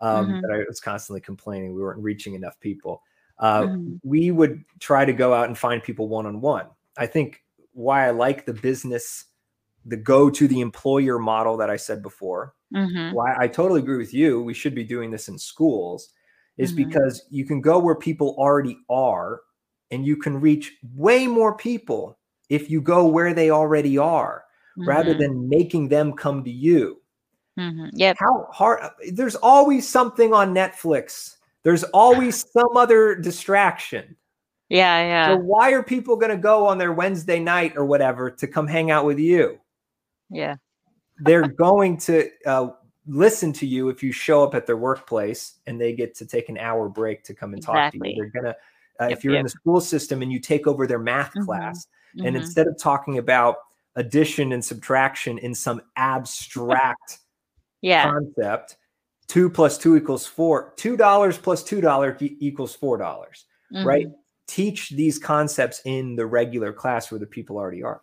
um, 0.00 0.36
Mhm. 0.36 0.42
that 0.42 0.52
I 0.52 0.64
was 0.68 0.80
constantly 0.80 1.20
complaining 1.20 1.74
we 1.74 1.82
weren't 1.82 2.02
reaching 2.02 2.34
enough 2.34 2.58
people. 2.60 3.02
Uh, 3.38 3.66
Mhm. 3.66 4.00
We 4.02 4.30
would 4.30 4.64
try 4.80 5.04
to 5.04 5.12
go 5.12 5.34
out 5.34 5.46
and 5.48 5.56
find 5.58 5.82
people 5.82 6.08
one 6.08 6.26
on 6.26 6.40
one. 6.40 6.68
I 6.98 7.06
think 7.06 7.44
why 7.72 8.06
I 8.06 8.10
like 8.10 8.46
the 8.46 8.54
business, 8.54 9.26
the 9.86 9.96
go 9.96 10.30
to 10.30 10.48
the 10.48 10.60
employer 10.60 11.18
model 11.18 11.56
that 11.58 11.70
I 11.70 11.76
said 11.76 12.02
before. 12.02 12.54
Mhm. 12.70 13.16
Why 13.16 13.34
I 13.38 13.48
totally 13.48 13.80
agree 13.80 13.98
with 13.98 14.14
you. 14.14 14.42
We 14.42 14.54
should 14.54 14.74
be 14.74 14.84
doing 14.84 15.10
this 15.12 15.28
in 15.28 15.38
schools 15.38 16.12
is 16.58 16.72
Mhm. 16.72 16.74
because 16.74 17.26
you 17.30 17.46
can 17.46 17.60
go 17.62 17.78
where 17.80 17.96
people 17.96 18.34
already 18.38 18.78
are 18.90 19.42
and 19.90 20.06
you 20.06 20.16
can 20.16 20.40
reach 20.40 20.76
way 20.94 21.26
more 21.28 21.56
people 21.56 22.18
if 22.50 22.70
you 22.70 22.80
go 22.82 23.06
where 23.06 23.34
they 23.34 23.50
already 23.50 23.98
are 23.98 24.44
rather 24.84 25.14
Mhm. 25.14 25.18
than 25.18 25.48
making 25.48 25.88
them 25.88 26.12
come 26.14 26.44
to 26.44 26.50
you. 26.50 27.02
Mhm. 27.58 27.90
Yep. 27.92 28.16
How 28.18 28.48
hard 28.50 28.90
there's 29.12 29.36
always 29.36 29.88
something 29.88 30.32
on 30.34 30.52
Netflix. 30.54 31.36
There's 31.62 31.84
always 31.84 32.44
some 32.52 32.76
other 32.76 33.14
distraction. 33.14 34.16
Yeah, 34.68 35.02
yeah. 35.02 35.26
So 35.28 35.36
why 35.36 35.72
are 35.72 35.82
people 35.82 36.16
going 36.16 36.30
to 36.32 36.36
go 36.36 36.66
on 36.66 36.78
their 36.78 36.92
Wednesday 36.92 37.38
night 37.38 37.74
or 37.76 37.84
whatever 37.84 38.30
to 38.30 38.46
come 38.46 38.66
hang 38.66 38.90
out 38.90 39.04
with 39.04 39.18
you? 39.18 39.58
yeah. 40.30 40.56
They're 41.20 41.46
going 41.46 41.96
to 41.98 42.28
uh, 42.44 42.70
listen 43.06 43.52
to 43.52 43.66
you 43.66 43.88
if 43.88 44.02
you 44.02 44.10
show 44.10 44.42
up 44.42 44.54
at 44.56 44.66
their 44.66 44.76
workplace 44.76 45.60
and 45.68 45.80
they 45.80 45.92
get 45.92 46.12
to 46.16 46.26
take 46.26 46.48
an 46.48 46.58
hour 46.58 46.88
break 46.88 47.22
to 47.24 47.34
come 47.34 47.52
and 47.54 47.62
talk 47.62 47.92
to 47.92 47.98
you. 48.02 48.16
They're 48.16 48.42
gonna 48.42 48.54
uh, 49.00 49.08
Yep, 49.08 49.12
if 49.18 49.24
you're 49.24 49.36
in 49.36 49.44
the 49.44 49.48
school 49.48 49.80
system 49.80 50.22
and 50.22 50.32
you 50.32 50.40
take 50.40 50.66
over 50.66 50.86
their 50.88 50.98
math 50.98 51.32
Mhm. 51.34 51.44
class 51.44 51.86
and 52.24 52.34
Mhm. 52.34 52.40
instead 52.40 52.66
of 52.66 52.76
talking 52.78 53.18
about 53.18 53.58
addition 53.96 54.52
and 54.52 54.64
subtraction 54.64 55.38
in 55.38 55.54
some 55.54 55.80
abstract 55.96 57.18
Yeah. 57.84 58.10
concept, 58.10 58.76
two 59.28 59.48
plus 59.50 59.76
two 59.78 59.96
equals 59.96 60.26
four. 60.26 60.72
Two 60.76 60.96
dollars 60.96 61.36
plus 61.38 61.62
two 61.62 61.80
dollars 61.80 62.16
equals 62.20 62.74
four 62.74 62.96
dollars, 62.98 63.44
right? 63.84 64.06
Mhm. 64.08 64.14
Teach 64.46 64.90
these 64.90 65.18
concepts 65.18 65.80
in 65.84 66.16
the 66.16 66.26
regular 66.26 66.72
class 66.72 67.10
where 67.10 67.18
the 67.18 67.26
people 67.26 67.56
already 67.56 67.82
are. 67.82 68.02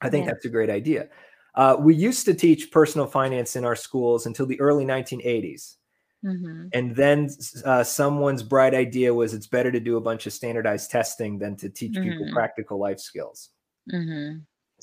I 0.00 0.08
think 0.10 0.26
Yeah. 0.26 0.32
that's 0.32 0.44
a 0.46 0.48
great 0.50 0.70
idea. 0.70 1.08
Uh, 1.54 1.76
we 1.80 1.94
used 1.94 2.24
to 2.26 2.34
teach 2.34 2.70
personal 2.70 3.06
finance 3.06 3.56
in 3.56 3.64
our 3.64 3.76
schools 3.76 4.26
until 4.26 4.46
the 4.46 4.60
early 4.60 4.84
1980s. 4.84 5.76
Mhm. 6.24 6.68
And 6.74 6.94
then 6.94 7.28
uh, 7.64 7.82
someone's 7.82 8.42
bright 8.42 8.74
idea 8.74 9.12
was 9.12 9.32
it's 9.34 9.46
better 9.46 9.72
to 9.72 9.80
do 9.80 9.96
a 9.96 10.00
bunch 10.00 10.26
of 10.26 10.32
standardized 10.34 10.90
testing 10.90 11.38
than 11.38 11.56
to 11.56 11.68
teach 11.70 11.94
people 11.94 12.26
Mhm. 12.26 12.32
practical 12.32 12.78
life 12.78 13.00
skills. 13.00 13.50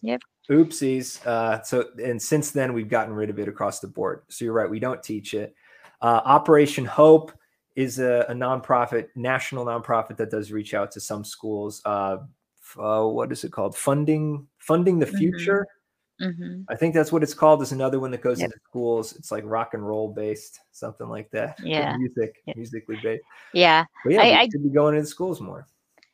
Mhm. 0.04 0.20
Oopsies. 0.50 1.26
Uh, 1.26 1.62
so, 1.64 1.86
and 2.04 2.22
since 2.22 2.52
then, 2.52 2.74
we've 2.74 2.90
gotten 2.90 3.14
rid 3.14 3.30
of 3.30 3.38
it 3.40 3.48
across 3.48 3.80
the 3.80 3.88
board. 3.88 4.22
So, 4.30 4.46
you're 4.46 4.54
right, 4.54 4.70
we 4.70 4.80
don't 4.80 5.04
teach 5.04 5.34
it. 5.34 5.54
Uh, 6.02 6.22
Operation 6.26 6.86
Hope 6.86 7.32
is 7.76 8.00
a, 8.00 8.26
a 8.30 8.34
nonprofit, 8.34 9.10
national 9.16 9.66
nonprofit 9.66 10.18
that 10.18 10.32
does 10.32 10.52
reach 10.52 10.74
out 10.74 10.90
to 10.92 11.00
some 11.00 11.24
schools. 11.26 11.82
Uh, 11.86 12.18
uh, 12.80 13.04
what 13.04 13.32
is 13.32 13.44
it 13.44 13.52
called? 13.52 13.76
Funding, 13.78 14.48
funding 14.58 15.00
the 15.00 15.06
Mhm. 15.06 15.18
future. 15.18 15.68
Mm-hmm. 16.22 16.62
I 16.68 16.76
think 16.76 16.96
that's 16.96 17.12
what 17.12 17.22
it's 17.24 17.34
called. 17.36 17.60
There's 17.60 17.74
another 17.74 18.00
one 18.00 18.10
that 18.12 18.22
goes 18.22 18.40
Yep. 18.40 18.46
into 18.48 18.60
schools. 18.68 19.16
It's 19.16 19.32
like 19.32 19.44
rock 19.46 19.76
and 19.76 19.86
roll 19.88 20.10
based, 20.12 20.60
something 20.72 21.08
like 21.08 21.30
that. 21.32 21.58
Yeah. 21.64 21.96
music, 21.98 22.42
Yeah. 22.48 22.54
musically 22.56 22.98
based. 23.04 23.24
Yeah, 23.54 23.86
But 24.04 24.14
yeah, 24.14 24.22
I- 24.22 24.26
we 24.26 24.34
I- 24.34 24.44
should 24.50 24.64
be 24.64 24.70
going 24.70 24.96
into 24.96 25.08
schools 25.08 25.40
more. 25.42 25.68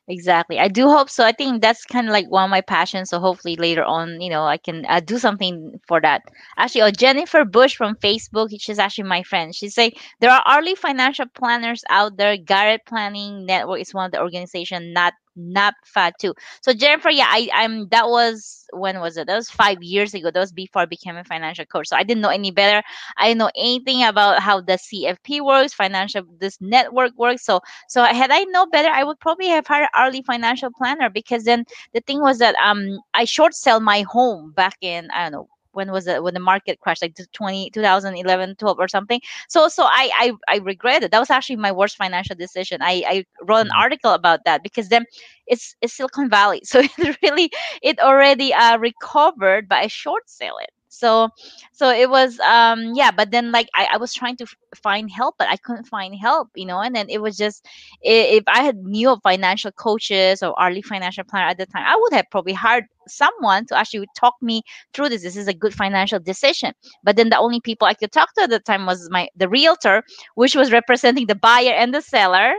Exactly. 0.08 0.58
I 0.58 0.68
do 0.68 0.88
hope 0.88 1.08
so. 1.10 1.24
I 1.24 1.32
think 1.32 1.62
that's 1.62 1.84
kind 1.84 2.06
of 2.08 2.12
like 2.12 2.30
one 2.30 2.44
of 2.44 2.50
my 2.50 2.60
passions. 2.60 3.10
So 3.10 3.18
hopefully 3.18 3.56
later 3.56 3.84
on, 3.84 4.20
you 4.20 4.30
know, 4.30 4.44
I 4.44 4.56
can 4.58 4.84
uh, 4.88 5.00
do 5.00 5.18
something 5.18 5.80
for 5.86 6.00
that. 6.00 6.22
Actually, 6.56 6.82
oh, 6.82 6.90
Jennifer 6.90 7.44
Bush 7.44 7.76
from 7.76 7.96
Facebook, 7.96 8.48
she's 8.58 8.78
actually 8.78 9.04
my 9.08 9.22
friend. 9.22 9.54
She 9.54 9.68
say 9.68 9.92
there 10.20 10.30
are 10.30 10.44
early 10.58 10.74
financial 10.74 11.26
planners 11.34 11.84
out 11.90 12.16
there. 12.16 12.36
Garrett 12.36 12.82
Planning 12.86 13.46
Network 13.46 13.80
is 13.80 13.94
one 13.94 14.06
of 14.06 14.12
the 14.12 14.20
organization, 14.20 14.92
not 14.92 15.14
NAPFA 15.38 16.12
too. 16.18 16.34
So 16.62 16.72
Jennifer, 16.72 17.10
yeah, 17.10 17.26
I, 17.28 17.48
I'm 17.52 17.88
that 17.88 18.08
was 18.08 18.66
when 18.72 19.00
was 19.00 19.16
it? 19.16 19.26
That 19.26 19.36
was 19.36 19.50
five 19.50 19.82
years 19.82 20.14
ago. 20.14 20.30
That 20.30 20.40
was 20.40 20.52
before 20.52 20.82
I 20.82 20.86
became 20.86 21.16
a 21.16 21.24
financial 21.24 21.64
coach. 21.66 21.88
So 21.88 21.96
I 21.96 22.02
didn't 22.02 22.22
know 22.22 22.28
any 22.30 22.50
better. 22.50 22.82
I 23.16 23.28
didn't 23.28 23.38
know 23.38 23.50
anything 23.56 24.02
about 24.04 24.40
how 24.40 24.60
the 24.60 24.78
CFP 24.78 25.40
works, 25.40 25.72
financial 25.74 26.22
this 26.38 26.60
network 26.60 27.12
works. 27.16 27.44
So 27.44 27.60
so 27.88 28.02
had 28.04 28.30
I 28.30 28.44
know 28.44 28.66
better, 28.66 28.88
I 28.88 29.04
would 29.04 29.20
probably 29.20 29.48
have 29.48 29.66
hired 29.66 29.88
early 29.96 30.22
financial 30.22 30.70
planner 30.70 31.10
because 31.10 31.44
then 31.44 31.64
the 31.92 32.00
thing 32.00 32.20
was 32.20 32.38
that 32.38 32.54
um 32.56 33.00
I 33.14 33.24
short 33.24 33.54
sell 33.54 33.80
my 33.80 34.02
home 34.02 34.52
back 34.52 34.76
in 34.80 35.08
I 35.10 35.24
don't 35.24 35.32
know 35.32 35.48
when 35.74 35.92
was 35.92 36.06
it 36.06 36.22
when 36.22 36.34
the 36.34 36.40
market 36.40 36.80
crashed 36.80 37.02
like 37.02 37.14
the 37.16 37.26
20 37.32 37.70
2011 37.70 38.56
12 38.56 38.78
or 38.80 38.88
something. 38.88 39.20
So 39.48 39.68
so 39.68 39.84
I, 39.84 40.10
I 40.48 40.54
i 40.54 40.58
regret 40.58 41.02
it. 41.04 41.10
That 41.12 41.20
was 41.20 41.30
actually 41.30 41.56
my 41.56 41.72
worst 41.72 41.96
financial 41.96 42.36
decision. 42.36 42.80
I 42.82 43.04
i 43.08 43.24
wrote 43.42 43.60
an 43.66 43.70
Mhm. 43.70 43.78
article 43.78 44.12
about 44.12 44.40
that 44.46 44.62
because 44.62 44.88
then 44.88 45.04
it's 45.46 45.76
it's 45.82 45.94
silicon 45.94 46.30
valley. 46.30 46.62
So 46.66 46.80
it 46.80 47.18
really 47.22 47.50
it 47.82 48.00
already 48.00 48.54
uh 48.54 48.78
recovered 48.78 49.68
but 49.68 49.78
i 49.78 49.88
short 49.88 50.28
sell 50.28 50.58
it 50.58 50.70
so 50.94 51.28
so 51.72 51.90
it 51.90 52.08
was 52.10 52.38
um 52.40 52.92
yeah 52.94 53.10
but 53.10 53.30
then 53.30 53.50
like 53.52 53.68
i, 53.74 53.88
I 53.92 53.96
was 53.98 54.12
trying 54.14 54.36
to 54.36 54.44
f- 54.44 54.56
find 54.76 55.10
help 55.10 55.36
but 55.38 55.48
i 55.48 55.56
couldn't 55.56 55.84
find 55.86 56.14
help 56.14 56.48
you 56.54 56.66
know 56.66 56.80
and 56.80 56.94
then 56.94 57.06
it 57.08 57.20
was 57.20 57.36
just 57.36 57.66
if 58.02 58.44
i 58.48 58.62
had 58.62 58.76
knew 58.78 59.10
of 59.10 59.20
financial 59.22 59.72
coaches 59.72 60.42
or 60.42 60.54
early 60.60 60.82
financial 60.82 61.24
planner 61.24 61.48
at 61.48 61.58
the 61.58 61.66
time 61.66 61.84
i 61.86 61.96
would 61.96 62.12
have 62.12 62.26
probably 62.30 62.52
hired 62.52 62.84
someone 63.08 63.66
to 63.66 63.76
actually 63.76 64.06
talk 64.16 64.34
me 64.42 64.62
through 64.92 65.08
this. 65.08 65.22
This 65.22 65.36
is 65.36 65.46
a 65.48 65.52
good 65.54 65.74
financial 65.74 66.18
decision. 66.18 66.72
But 67.02 67.16
then 67.16 67.30
the 67.30 67.38
only 67.38 67.60
people 67.60 67.86
i 67.86 67.94
could 67.94 68.12
talk 68.12 68.32
to 68.34 68.42
at 68.42 68.50
the 68.50 68.60
time 68.60 68.86
was 68.86 69.08
my 69.10 69.28
the 69.36 69.48
realtor 69.48 70.02
which 70.34 70.54
was 70.56 70.72
representing 70.72 71.26
the 71.26 71.34
buyer 71.34 71.72
and 71.72 71.94
the 71.94 72.00
seller. 72.00 72.54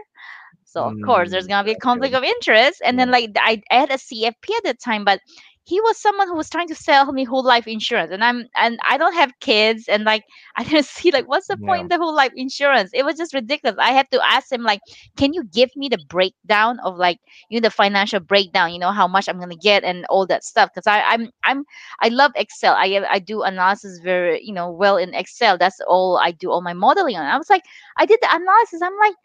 So 0.65 0.83
of 0.85 0.99
course 1.01 1.31
there's 1.31 1.45
Mm, 1.45 1.47
gonna 1.47 1.63
be 1.63 1.71
a 1.71 1.75
conflict 1.75 2.13
of 2.15 2.23
interest. 2.23 2.81
And 2.83 2.99
then 2.99 3.11
like 3.11 3.31
I, 3.37 3.61
I 3.71 3.75
had 3.75 3.91
a 3.91 3.95
cfp 3.97 4.49
at 4.57 4.63
the 4.63 4.73
time 4.73 5.03
but 5.05 5.19
he 5.65 5.81
was 5.81 5.97
someone 5.97 6.27
who 6.27 6.35
was 6.35 6.49
trying 6.49 6.67
to 6.67 6.75
sell 6.75 7.11
me 7.11 7.23
whole 7.23 7.43
life 7.43 7.67
insurance 7.67 8.11
and 8.11 8.23
i'm 8.23 8.45
and 8.55 8.79
i 8.87 8.97
don't 8.97 9.13
have 9.13 9.31
kids 9.39 9.87
and 9.87 10.03
like 10.05 10.23
i 10.57 10.63
didn't 10.63 10.85
see 10.85 11.11
like 11.11 11.27
what's 11.27 11.47
the 11.47 11.57
point 11.57 11.81
in 11.81 11.87
the 11.89 11.97
whole 11.97 12.15
life 12.15 12.31
insurance? 12.35 12.91
It 12.93 13.03
was 13.03 13.15
just 13.17 13.33
ridiculous. 13.33 13.77
I 13.79 13.91
had 13.91 14.09
to 14.11 14.21
ask 14.25 14.51
him 14.51 14.63
like 14.63 14.81
can 15.17 15.33
you 15.33 15.43
give 15.43 15.75
me 15.75 15.89
the 15.89 15.99
breakdown 16.09 16.79
of 16.83 16.97
like 16.97 17.19
you 17.49 17.59
know 17.59 17.65
the 17.65 17.71
financial 17.71 18.19
breakdown 18.19 18.71
you 18.73 18.79
know 18.79 18.91
how 18.91 19.07
much 19.07 19.27
i'm 19.27 19.39
gonna 19.39 19.55
get 19.55 19.83
and 19.83 20.05
all 20.09 20.25
that 20.27 20.43
stuff? 20.43 20.69
Because 20.73 20.87
i 20.87 21.01
i'm 21.01 21.29
i'm 21.43 21.63
i 22.01 22.07
love 22.09 22.31
excel. 22.35 22.73
I 22.75 23.05
i 23.09 23.19
do 23.19 23.43
analysis 23.43 23.99
very 24.03 24.41
you 24.43 24.53
know 24.53 24.69
well 24.71 24.97
in 24.97 25.13
excel. 25.13 25.57
That's 25.57 25.79
all 25.87 26.17
i 26.17 26.31
do 26.31 26.51
all 26.51 26.61
my 26.61 26.73
modeling 26.73 27.15
on. 27.17 27.25
I 27.25 27.37
was 27.37 27.49
like 27.49 27.63
i 27.97 28.05
did 28.05 28.19
the 28.21 28.29
analysis. 28.31 28.81
I'm 28.81 28.97
like 28.97 29.15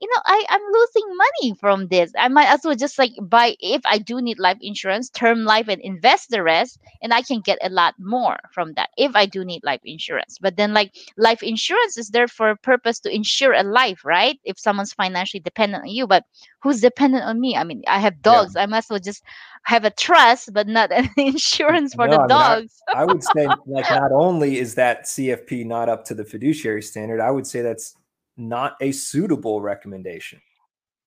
you 0.00 0.08
know 0.08 0.22
I, 0.24 0.44
i'm 0.48 0.60
losing 0.72 1.16
money 1.16 1.54
from 1.60 1.88
this. 1.88 2.12
I 2.18 2.28
might 2.28 2.48
as 2.48 2.60
well 2.64 2.74
just 2.74 2.98
like 2.98 3.12
buy 3.22 3.56
if 3.60 3.82
i 3.84 3.98
do 3.98 4.20
need 4.20 4.38
life 4.38 4.58
insurance 4.60 5.10
term 5.10 5.44
life 5.44 5.68
and 5.68 5.80
invest 5.82 6.30
the 6.30 6.42
rest 6.42 6.78
and 7.02 7.12
i 7.12 7.22
can 7.22 7.40
get 7.40 7.58
a 7.62 7.68
lot 7.70 7.94
more 7.98 8.38
from 8.52 8.72
that 8.74 8.90
if 8.96 9.14
i 9.14 9.26
do 9.26 9.44
need 9.44 9.62
life 9.64 9.80
insurance. 9.84 10.38
But 10.40 10.56
then 10.56 10.72
like 10.74 10.94
life 11.16 11.42
insurance 11.42 11.98
is 11.98 12.08
there 12.08 12.28
for 12.28 12.50
a 12.50 12.56
purpose 12.56 13.00
to 13.00 13.14
insure 13.14 13.52
a 13.52 13.62
life 13.62 14.04
right? 14.04 14.38
If 14.44 14.58
someone's 14.58 14.92
financially 14.94 15.40
dependent 15.40 15.82
on 15.84 15.90
you 15.90 16.06
but 16.06 16.24
who's 16.62 16.80
dependent 16.80 17.24
on 17.24 17.40
me? 17.40 17.56
I 17.56 17.64
mean 17.64 17.82
i 17.86 17.98
have 17.98 18.14
Yeah. 18.14 18.22
dogs. 18.22 18.56
I 18.56 18.66
might 18.66 18.78
as 18.78 18.86
well 18.90 18.98
just 19.00 19.22
have 19.64 19.84
a 19.84 19.90
trust 19.90 20.52
but 20.52 20.66
not 20.66 20.90
an 20.92 21.08
insurance 21.16 21.94
for 21.94 22.06
No, 22.06 22.12
the 22.12 22.18
I 22.18 22.28
mean, 22.28 22.42
I- 22.42 22.56
dogs. 22.56 22.82
I 22.92 23.04
would 23.04 23.22
say, 23.22 23.46
like, 23.66 23.88
not 23.90 24.10
only 24.12 24.58
is 24.58 24.74
that 24.74 25.04
CFP 25.04 25.64
not 25.66 25.88
up 25.88 26.04
to 26.06 26.14
the 26.14 26.24
fiduciary 26.24 26.82
standard, 26.82 27.20
I 27.20 27.30
would 27.30 27.46
say 27.46 27.62
that's 27.62 27.96
not 28.40 28.76
a 28.80 28.90
suitable 28.92 29.60
recommendation. 29.60 30.40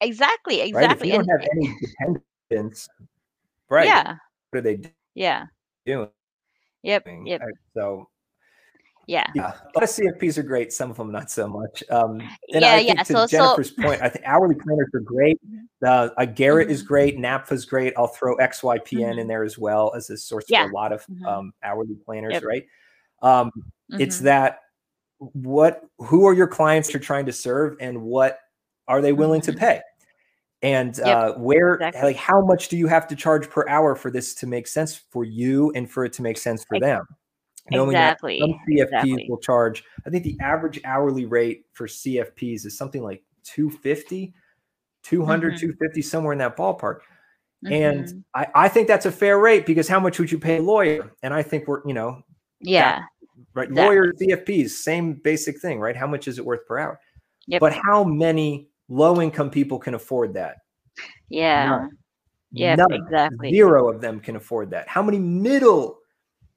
exactly 0.02 0.60
Right? 0.60 0.70
If 0.70 0.76
exactly 0.76 1.08
you 1.12 1.16
don't 1.16 1.28
have 1.30 1.48
any 1.56 1.76
dependents, 2.50 2.88
right? 3.70 3.86
yeah 3.88 4.16
What 4.52 4.60
are 4.60 4.62
they 4.62 4.80
yeah 5.16 5.46
doing? 5.86 6.10
yep 6.84 7.08
yep 7.26 7.42
So 7.76 8.08
yeah 9.08 9.26
yeah, 9.36 9.52
a 9.52 9.72
lot 9.76 9.84
of 9.84 9.90
CFPs 9.90 10.38
are 10.38 10.44
great. 10.44 10.72
Some 10.72 10.90
of 10.92 10.96
them 10.98 11.12
not 11.12 11.30
so 11.30 11.46
much. 11.48 11.84
Um, 11.90 12.22
and 12.54 12.62
Yeah, 12.62 12.74
I 12.76 12.78
think 12.78 12.88
yeah, 12.88 13.04
to 13.04 13.06
so- 13.06 13.26
so- 13.26 13.28
Jennifer's 13.28 13.72
point, 13.72 14.02
I 14.02 14.08
think 14.08 14.24
hourly 14.26 14.56
planners 14.56 14.88
are 14.94 15.02
great. 15.02 15.40
Uh, 15.86 16.08
uh, 16.18 16.24
Garrett 16.26 16.70
is 16.72 16.82
Mhm. 16.84 16.88
great. 16.88 17.18
NAPFA's 17.18 17.66
great. 17.66 17.94
I'll 17.98 18.08
throw 18.08 18.38
XYPN 18.38 19.20
in 19.20 19.26
Mhm. 19.26 19.28
there 19.28 19.44
as 19.44 19.58
well 19.58 19.94
as 19.94 20.10
a 20.10 20.16
source 20.18 20.46
Yeah. 20.48 20.64
for 20.66 20.72
a 20.72 20.74
lot 20.74 20.94
of 20.94 21.06
Mhm. 21.08 21.26
um, 21.28 21.54
hourly 21.64 21.96
planners, 22.06 22.34
Yep. 22.34 22.44
right? 22.44 22.66
Um, 23.22 23.52
It's 24.00 24.20
Mhm. 24.20 24.24
that 24.24 24.60
what 25.34 25.84
who 26.00 26.26
are 26.26 26.34
your 26.34 26.48
clients 26.48 26.94
you're 26.94 27.00
trying 27.02 27.26
to 27.26 27.34
serve 27.34 27.78
and 27.80 28.02
what 28.02 28.40
are 28.88 29.02
they 29.02 29.14
willing 29.14 29.42
to 29.42 29.54
Mhm. 29.54 29.58
pay? 29.58 29.82
And 30.62 30.98
Yep, 30.98 31.08
uh, 31.08 31.34
where, 31.34 31.76
exactly. 31.76 32.02
like, 32.04 32.16
how 32.16 32.42
much 32.42 32.70
do 32.70 32.78
you 32.78 32.88
have 32.88 33.08
to 33.10 33.16
charge 33.16 33.50
per 33.50 33.68
hour 33.68 33.96
for 33.96 34.10
this 34.10 34.34
to 34.36 34.48
make 34.48 34.66
sense 34.68 34.96
for 34.96 35.26
you 35.26 35.72
and 35.72 35.90
for 35.92 36.06
it 36.06 36.14
to 36.14 36.22
make 36.22 36.38
sense 36.38 36.64
for 36.64 36.80
them? 36.80 37.04
Knowing 37.70 37.94
that 37.98 38.14
exactly 38.14 38.40
some 38.40 38.52
CFPs 38.68 38.84
exactly. 38.84 39.26
will 39.30 39.38
charge, 39.40 39.84
I 40.06 40.10
think 40.10 40.24
the 40.24 40.38
average 40.42 40.80
hourly 40.86 41.26
rate 41.26 41.66
for 41.74 41.88
CFPs 41.88 42.66
is 42.66 42.78
something 42.78 43.04
like 43.04 43.24
250, 43.44 44.34
200, 45.04 45.54
Mhm. 45.54 45.60
250, 45.60 46.02
somewhere 46.02 46.34
in 46.34 46.40
that 46.40 46.56
ballpark. 46.58 47.00
And 47.70 48.06
Mhm. 48.06 48.24
I, 48.34 48.48
I 48.56 48.70
think 48.70 48.88
that's 48.88 49.06
a 49.06 49.12
fair 49.12 49.40
rate 49.40 49.66
because 49.66 49.88
how 49.88 50.00
much 50.00 50.20
would 50.20 50.32
you 50.32 50.40
pay 50.40 50.58
a 50.58 50.62
lawyer? 50.62 51.12
And 51.24 51.34
I 51.34 51.42
think 51.44 51.68
we're, 51.68 51.82
you 51.86 51.94
know, 51.94 52.22
yeah 52.62 53.04
right? 53.54 53.70
Exactly. 53.70 53.96
Lawyers, 53.96 54.14
CFPs, 54.20 54.70
same 54.72 55.14
basic 55.14 55.60
thing, 55.60 55.80
right? 55.80 55.96
How 55.96 56.08
much 56.08 56.28
is 56.28 56.38
it 56.40 56.46
worth 56.46 56.66
per 56.68 56.78
hour? 56.80 57.00
Yep. 57.48 57.60
But 57.60 57.74
how 57.74 58.04
many 58.04 58.70
low 58.90 59.22
income 59.22 59.50
people 59.50 59.80
can 59.80 59.94
afford 59.94 60.34
that? 60.34 60.58
yeah 61.30 61.66
None. 61.66 61.90
Yep, 62.52 62.78
None. 62.78 62.94
exactly. 62.94 63.50
Zero 63.52 63.90
of 63.90 64.00
them 64.00 64.20
can 64.20 64.36
afford 64.36 64.70
that. 64.72 64.88
How 64.88 65.02
many 65.02 65.18
middle 65.18 66.00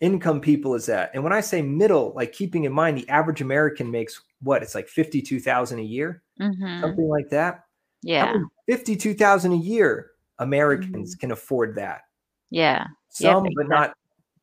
income 0.01 0.41
people 0.43 0.75
is 0.75 0.85
that? 0.87 1.11
And 1.15 1.25
when 1.25 1.33
I 1.33 1.41
say 1.41 1.63
middle, 1.63 2.13
like 2.15 2.33
keeping 2.33 2.65
in 2.65 2.73
mind 2.73 2.99
the 2.99 3.09
average 3.09 3.41
American 3.41 3.91
makes 3.91 4.21
what? 4.43 4.63
It's 4.63 4.75
like 4.75 4.89
52,000 4.89 5.79
a 5.79 5.83
year, 5.83 6.23
Mhm. 6.41 6.81
something 6.83 7.09
like 7.09 7.31
that. 7.31 7.65
Yeah 8.03 8.27
many 8.33 8.45
52,000 8.69 9.53
a 9.53 9.57
year 9.57 10.11
Americans 10.39 11.15
can 11.15 11.31
afford 11.33 11.75
that? 11.77 12.03
yeah 12.51 12.87
Yep, 13.19 13.33
Some, 13.33 13.47
but 13.57 13.69
not 13.69 13.95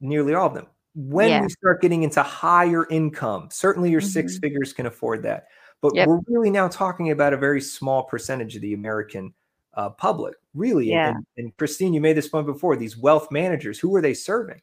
nearly 0.01 0.33
all 0.33 0.47
of 0.47 0.55
them. 0.55 0.65
When 0.95 1.29
Yeah. 1.29 1.41
we 1.41 1.49
start 1.49 1.81
getting 1.81 2.03
into 2.03 2.21
higher 2.21 2.85
income, 2.89 3.49
certainly 3.51 3.89
your 3.89 4.01
six 4.01 4.37
Mhm. 4.37 4.41
figures 4.41 4.73
can 4.73 4.85
afford 4.85 5.23
that. 5.23 5.47
But 5.81 5.95
Yep. 5.95 6.07
we're 6.07 6.19
really 6.27 6.49
now 6.49 6.67
talking 6.67 7.11
about 7.11 7.33
a 7.33 7.37
very 7.37 7.61
small 7.61 8.03
percentage 8.03 8.55
of 8.55 8.61
the 8.61 8.73
American 8.73 9.33
uh, 9.75 9.89
public, 9.89 10.35
really. 10.53 10.91
And- 10.91 10.95
Yeah. 10.95 11.09
And, 11.09 11.25
and 11.37 11.57
Christine, 11.57 11.93
you 11.95 11.99
made 12.01 12.13
this 12.15 12.27
point 12.29 12.45
before. 12.45 12.75
These 12.75 12.95
wealth 12.95 13.31
managers, 13.31 13.79
who 13.79 13.95
are 13.95 14.01
they 14.01 14.13
serving? 14.13 14.61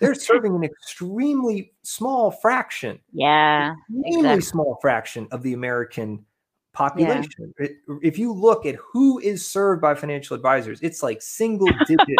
They're 0.00 0.14
serving 0.14 0.54
an 0.56 0.64
extremely 0.64 1.74
small 1.82 2.30
fraction, 2.30 2.98
yeah 3.12 3.74
extremely 3.90 4.18
exactly. 4.20 4.40
small 4.40 4.78
fraction 4.80 5.28
of 5.30 5.42
the 5.42 5.52
American 5.52 6.24
population. 6.72 7.52
It- 7.58 7.76
if 8.02 8.18
you 8.18 8.32
look 8.32 8.64
at 8.66 8.76
who 8.76 9.18
is 9.18 9.46
served 9.46 9.82
by 9.82 9.94
financial 9.94 10.34
advisors, 10.34 10.80
it's 10.80 11.02
like 11.02 11.20
single 11.20 11.68
digit. 11.86 12.18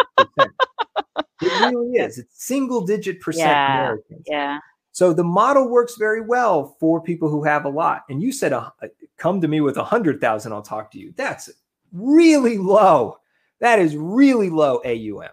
It 1.43 1.61
really 1.73 1.99
is. 1.99 2.19
It's 2.19 2.45
single 2.45 2.85
digit 2.87 3.21
percent 3.21 3.49
Yeah, 3.49 3.75
Americans. 3.83 4.23
yeah 4.27 4.59
So 4.93 5.13
the 5.13 5.25
model 5.25 5.69
works 5.69 5.97
very 5.97 6.21
well 6.23 6.77
for 6.81 7.01
people 7.03 7.29
who 7.29 7.45
have 7.45 7.65
a 7.65 7.69
lot. 7.69 8.05
And 8.09 8.23
you 8.23 8.33
said, 8.33 8.53
uh, 8.53 8.71
"Come 9.19 9.41
to 9.41 9.49
me 9.49 9.61
with 9.61 9.77
a 9.77 9.85
hundred 9.85 10.21
thousand, 10.21 10.53
I'll 10.53 10.63
talk 10.63 10.91
to 10.93 10.99
you." 10.99 11.13
That's 11.17 11.51
really 11.93 12.59
low. 12.59 13.19
That 13.61 13.79
is 13.79 13.97
really 13.97 14.51
low 14.51 14.81
AUM. 14.85 15.31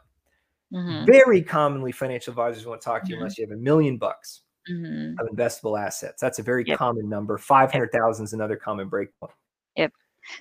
Mhm. 0.74 1.06
Very 1.06 1.42
commonly, 1.44 1.92
financial 1.92 2.32
advisors 2.32 2.66
won't 2.66 2.82
talk 2.82 3.04
to 3.04 3.10
you 3.10 3.16
Mhm. 3.16 3.20
unless 3.20 3.38
you 3.38 3.46
have 3.46 3.52
a 3.58 3.62
million 3.62 3.98
bucks 3.98 4.42
Mhm. 4.70 5.20
of 5.20 5.28
investable 5.28 5.80
assets. 5.80 6.20
That's 6.22 6.40
a 6.40 6.44
very 6.44 6.64
Yep. 6.66 6.78
common 6.78 7.08
number. 7.10 7.38
Five 7.38 7.72
hundred 7.72 7.92
thousand 7.92 8.26
is 8.26 8.34
another 8.34 8.56
common 8.56 8.90
breakpoint. 8.90 9.32
Yep. 9.76 9.92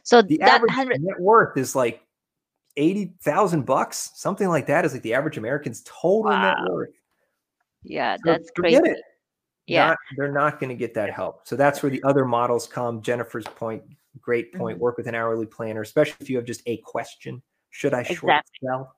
So 0.05 0.23
The 0.23 0.39
that 0.39 0.49
average 0.55 0.73
hundred 0.73 1.03
net 1.03 1.21
worth 1.21 1.57
is 1.57 1.75
like 1.75 2.03
eighty 2.77 3.13
thousand 3.23 3.67
bucks, 3.67 4.13
something 4.15 4.49
like 4.49 4.67
that. 4.67 4.85
Is 4.85 4.93
like 4.93 5.03
the 5.03 5.15
average 5.15 5.39
American's 5.39 5.83
total 5.85 6.31
net 6.31 6.57
worth. 6.69 6.91
yeah 7.83 8.17
So 8.17 8.33
that's 8.33 8.51
crazy 8.51 8.77
it. 8.85 8.99
yeah 9.67 9.89
Not, 9.89 9.99
they're 10.17 10.33
not 10.33 10.61
going 10.61 10.71
to 10.71 10.77
get 10.77 10.95
that 10.95 11.11
help. 11.11 11.47
So 11.47 11.57
that's 11.57 11.83
where 11.83 11.91
the 11.91 12.03
other 12.05 12.25
models 12.25 12.67
come. 12.67 13.03
Jennifer's 13.03 13.45
point, 13.47 13.83
great 14.21 14.53
point. 14.55 14.79
Mhm. 14.79 14.81
Work 14.81 14.97
with 14.97 15.07
an 15.07 15.15
hourly 15.15 15.47
planner, 15.47 15.83
especially 15.83 16.17
if 16.21 16.31
you 16.31 16.37
have 16.37 16.47
just 16.47 16.63
a 16.67 16.79
question. 16.79 17.43
Should 17.71 17.95
I 17.95 18.03
short 18.03 18.33
Exactly. 18.35 18.69
sell? 18.69 18.97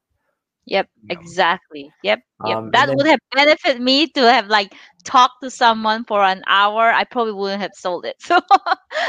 Yep, 0.67 0.89
you 1.03 1.09
know. 1.15 1.21
exactly. 1.21 1.91
Yep, 2.03 2.21
yep. 2.47 2.57
Um, 2.59 2.71
that 2.73 2.87
then- 2.87 2.97
would 2.97 3.07
have 3.07 3.19
benefited 3.35 3.81
me 3.83 4.07
to 4.09 4.21
have 4.33 4.47
like 4.49 4.75
talked 5.05 5.43
to 5.43 5.51
someone 5.51 6.05
for 6.05 6.23
an 6.23 6.43
hour. 6.47 6.91
I 6.91 7.05
probably 7.05 7.35
wouldn't 7.35 7.61
have 7.63 7.73
sold 7.75 8.05
it. 8.07 8.17
So, 8.25 8.41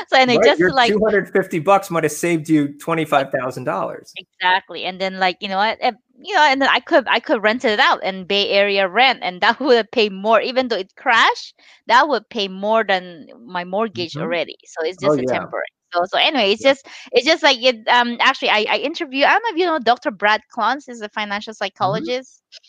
so 0.10 0.18
and 0.18 0.32
it 0.32 0.40
Right, 0.40 0.58
just 0.58 0.62
like 0.76 0.90
250 0.92 1.60
bucks 1.60 1.90
might 1.92 2.04
have 2.04 2.12
saved 2.12 2.50
you 2.50 2.70
$25,000. 2.80 4.12
exactly, 4.18 4.84
and 4.86 5.00
then 5.00 5.20
like 5.20 5.38
you 5.42 5.48
know 5.48 5.58
what, 5.58 5.78
eh, 5.82 5.92
you 6.22 6.34
know, 6.36 6.42
and 6.42 6.62
then 6.62 6.70
I 6.70 6.80
could 6.80 7.08
I 7.08 7.20
could 7.20 7.42
rent 7.44 7.64
it 7.66 7.80
out 7.80 8.00
and 8.04 8.28
Bay 8.28 8.50
Area 8.50 8.88
rent, 8.90 9.20
and 9.22 9.42
that 9.42 9.60
would 9.62 9.78
have 9.78 9.92
paid 9.92 10.12
more, 10.12 10.42
even 10.42 10.68
though 10.68 10.78
it 10.78 10.94
crashed. 10.98 11.56
That 11.88 12.10
would 12.10 12.28
pay 12.30 12.48
more 12.48 12.84
than 12.84 13.28
my 13.46 13.64
mortgage 13.64 14.16
Mhm. 14.16 14.22
already. 14.22 14.58
So 14.66 14.84
it's 14.86 14.98
Oh, 15.04 15.16
just 15.16 15.20
a 15.20 15.24
yeah. 15.24 15.40
temporary. 15.40 15.66
So 15.96 16.06
so 16.06 16.18
anyway, 16.20 16.52
it's 16.54 16.64
Yeah. 16.64 16.72
just 16.72 16.88
it's 17.12 17.26
just 17.26 17.44
like 17.44 17.62
it. 17.64 17.88
Um, 17.88 18.18
actually, 18.20 18.50
I 18.50 18.66
I 18.70 18.78
interview. 18.78 19.26
I 19.26 19.32
don't 19.32 19.44
know 19.44 19.50
if 19.54 19.58
you 19.58 19.66
know 19.66 19.80
Dr. 19.80 20.12
Brad 20.12 20.42
Klontz 20.56 20.90
is 20.90 21.02
a 21.02 21.10
financial 21.10 21.54
Mm-hmm. 21.82 22.10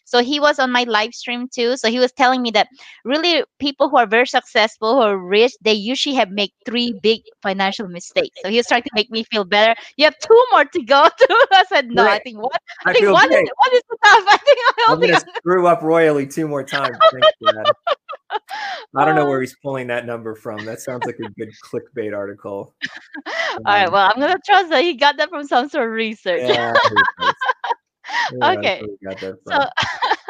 So 0.04 0.22
he 0.22 0.38
was 0.40 0.58
on 0.58 0.70
my 0.72 0.84
live 0.84 1.12
stream 1.14 1.48
too. 1.52 1.76
So 1.76 1.90
he 1.90 1.98
was 1.98 2.12
telling 2.12 2.42
me 2.42 2.50
that 2.52 2.68
really 3.04 3.44
people 3.58 3.88
who 3.88 3.96
are 3.96 4.06
very 4.06 4.26
successful, 4.26 4.94
who 4.96 5.00
are 5.02 5.18
rich, 5.18 5.52
they 5.62 5.72
usually 5.72 6.14
have 6.16 6.30
made 6.30 6.50
three 6.64 6.98
big 7.02 7.20
financial 7.42 7.88
mistakes. 7.88 8.38
So 8.42 8.48
he 8.50 8.56
was 8.56 8.66
trying 8.66 8.82
to 8.82 8.90
make 8.94 9.10
me 9.10 9.24
feel 9.24 9.44
better. 9.44 9.74
You 9.96 10.04
have 10.04 10.14
two 10.20 10.44
more 10.52 10.64
to 10.64 10.82
go 10.84 11.08
through. 11.18 11.36
I 11.52 11.64
said 11.68 11.88
no. 11.88 12.06
I 12.06 12.18
think 12.20 12.38
one. 12.38 12.50
I 12.84 12.90
I 12.90 12.92
think 12.92 13.10
one 13.12 13.24
is 13.24 13.28
great. 13.36 13.50
one 13.56 13.74
is 13.74 13.82
tough. 14.04 14.24
I 14.28 14.36
think 14.44 14.58
I 14.60 14.86
I'm 14.88 15.00
going 15.00 15.12
to 15.14 15.24
screw 15.36 15.66
up 15.66 15.82
royally 15.82 16.26
two 16.26 16.46
more 16.48 16.62
times. 16.64 16.96
I 18.96 19.04
don't 19.04 19.14
know 19.14 19.26
where 19.26 19.40
he's 19.40 19.56
pulling 19.62 19.86
that 19.88 20.06
number 20.06 20.34
from. 20.34 20.64
That 20.64 20.80
sounds 20.80 21.04
like 21.06 21.18
a 21.18 21.28
good 21.30 21.50
clickbait 21.64 22.14
article. 22.16 22.74
All 23.26 23.32
right. 23.64 23.86
Um, 23.86 23.92
Well, 23.92 24.10
I'm 24.12 24.20
gonna 24.20 24.38
trust 24.44 24.70
that 24.70 24.82
he 24.82 24.94
got 24.94 25.16
that 25.18 25.28
from 25.30 25.46
some 25.46 25.68
sort 25.68 25.84
of 25.86 25.92
research. 25.92 26.40
Yeah, 26.42 26.72
I 26.74 26.88
think 26.88 27.00
that's- 27.18 27.34
yeah, 28.32 28.52
Okay. 28.58 28.80
where 28.80 28.90
we 28.90 29.06
got 29.06 29.20
that 29.20 29.38
So, 29.46 29.66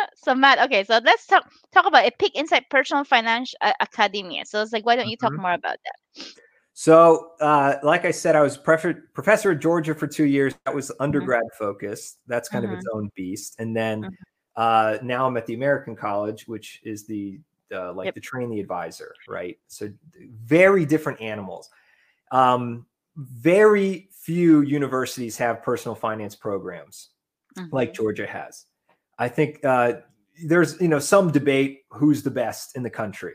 so 0.17 0.35
Matt. 0.35 0.59
Okay. 0.67 0.85
So 0.85 1.01
let's 1.05 1.27
talk 1.27 1.45
talk 1.73 1.87
about 1.87 2.07
a 2.07 2.11
peek 2.19 2.35
inside 2.35 2.65
personal 2.71 3.05
finance 3.05 3.55
uh, 3.61 3.73
academia. 3.81 4.45
So 4.45 4.63
it's 4.63 4.73
like, 4.73 4.87
why 4.87 4.97
don't 4.97 5.09
you 5.09 5.17
talk 5.17 5.33
Mhm. 5.33 5.43
more 5.43 5.53
about 5.55 5.77
that? 5.85 6.33
So, 6.79 7.31
uh, 7.41 7.77
like 7.83 8.05
I 8.05 8.11
said, 8.11 8.37
I 8.37 8.43
was 8.43 8.59
prefer- 8.59 9.09
professor 9.15 9.53
at 9.53 9.61
Georgia 9.61 9.95
for 9.95 10.07
two 10.07 10.25
years. 10.27 10.55
That 10.67 10.75
was 10.75 10.91
Mm-hmm. 10.91 11.03
undergrad 11.03 11.45
focused. 11.59 12.19
That's 12.27 12.51
kind 12.51 12.65
of 12.67 12.71
its 12.73 12.87
own 12.93 13.11
beast. 13.15 13.57
And 13.59 13.75
then 13.75 14.05
Mhm. 14.05 14.15
uh, 14.57 14.99
now 15.03 15.27
I'm 15.27 15.37
at 15.39 15.47
the 15.47 15.55
American 15.55 15.97
College, 15.97 16.47
which 16.47 16.81
is 16.85 17.07
the 17.07 17.41
uh, 17.73 17.93
like 17.95 18.07
Yep. 18.07 18.15
the 18.15 18.21
train 18.21 18.51
the 18.51 18.61
advisor, 18.61 19.15
right? 19.27 19.59
So 19.69 19.91
very 20.45 20.85
different 20.87 21.21
animals. 21.21 21.71
Um, 22.31 22.87
very 23.17 24.09
few 24.13 24.61
universities 24.61 25.39
have 25.39 25.63
personal 25.63 25.95
finance 25.95 26.37
programs 26.37 27.11
like 27.73 27.93
Mhm. 27.93 27.97
Georgia 27.97 28.27
has. 28.27 28.67
I 29.19 29.29
think 29.29 29.65
uh, 29.65 29.95
there's 30.47 30.81
you 30.81 30.89
know 30.89 30.99
some 30.99 31.33
debate 31.33 31.83
who's 31.91 32.23
the 32.23 32.31
best 32.31 32.77
in 32.77 32.83
the 32.83 32.91
country. 32.91 33.35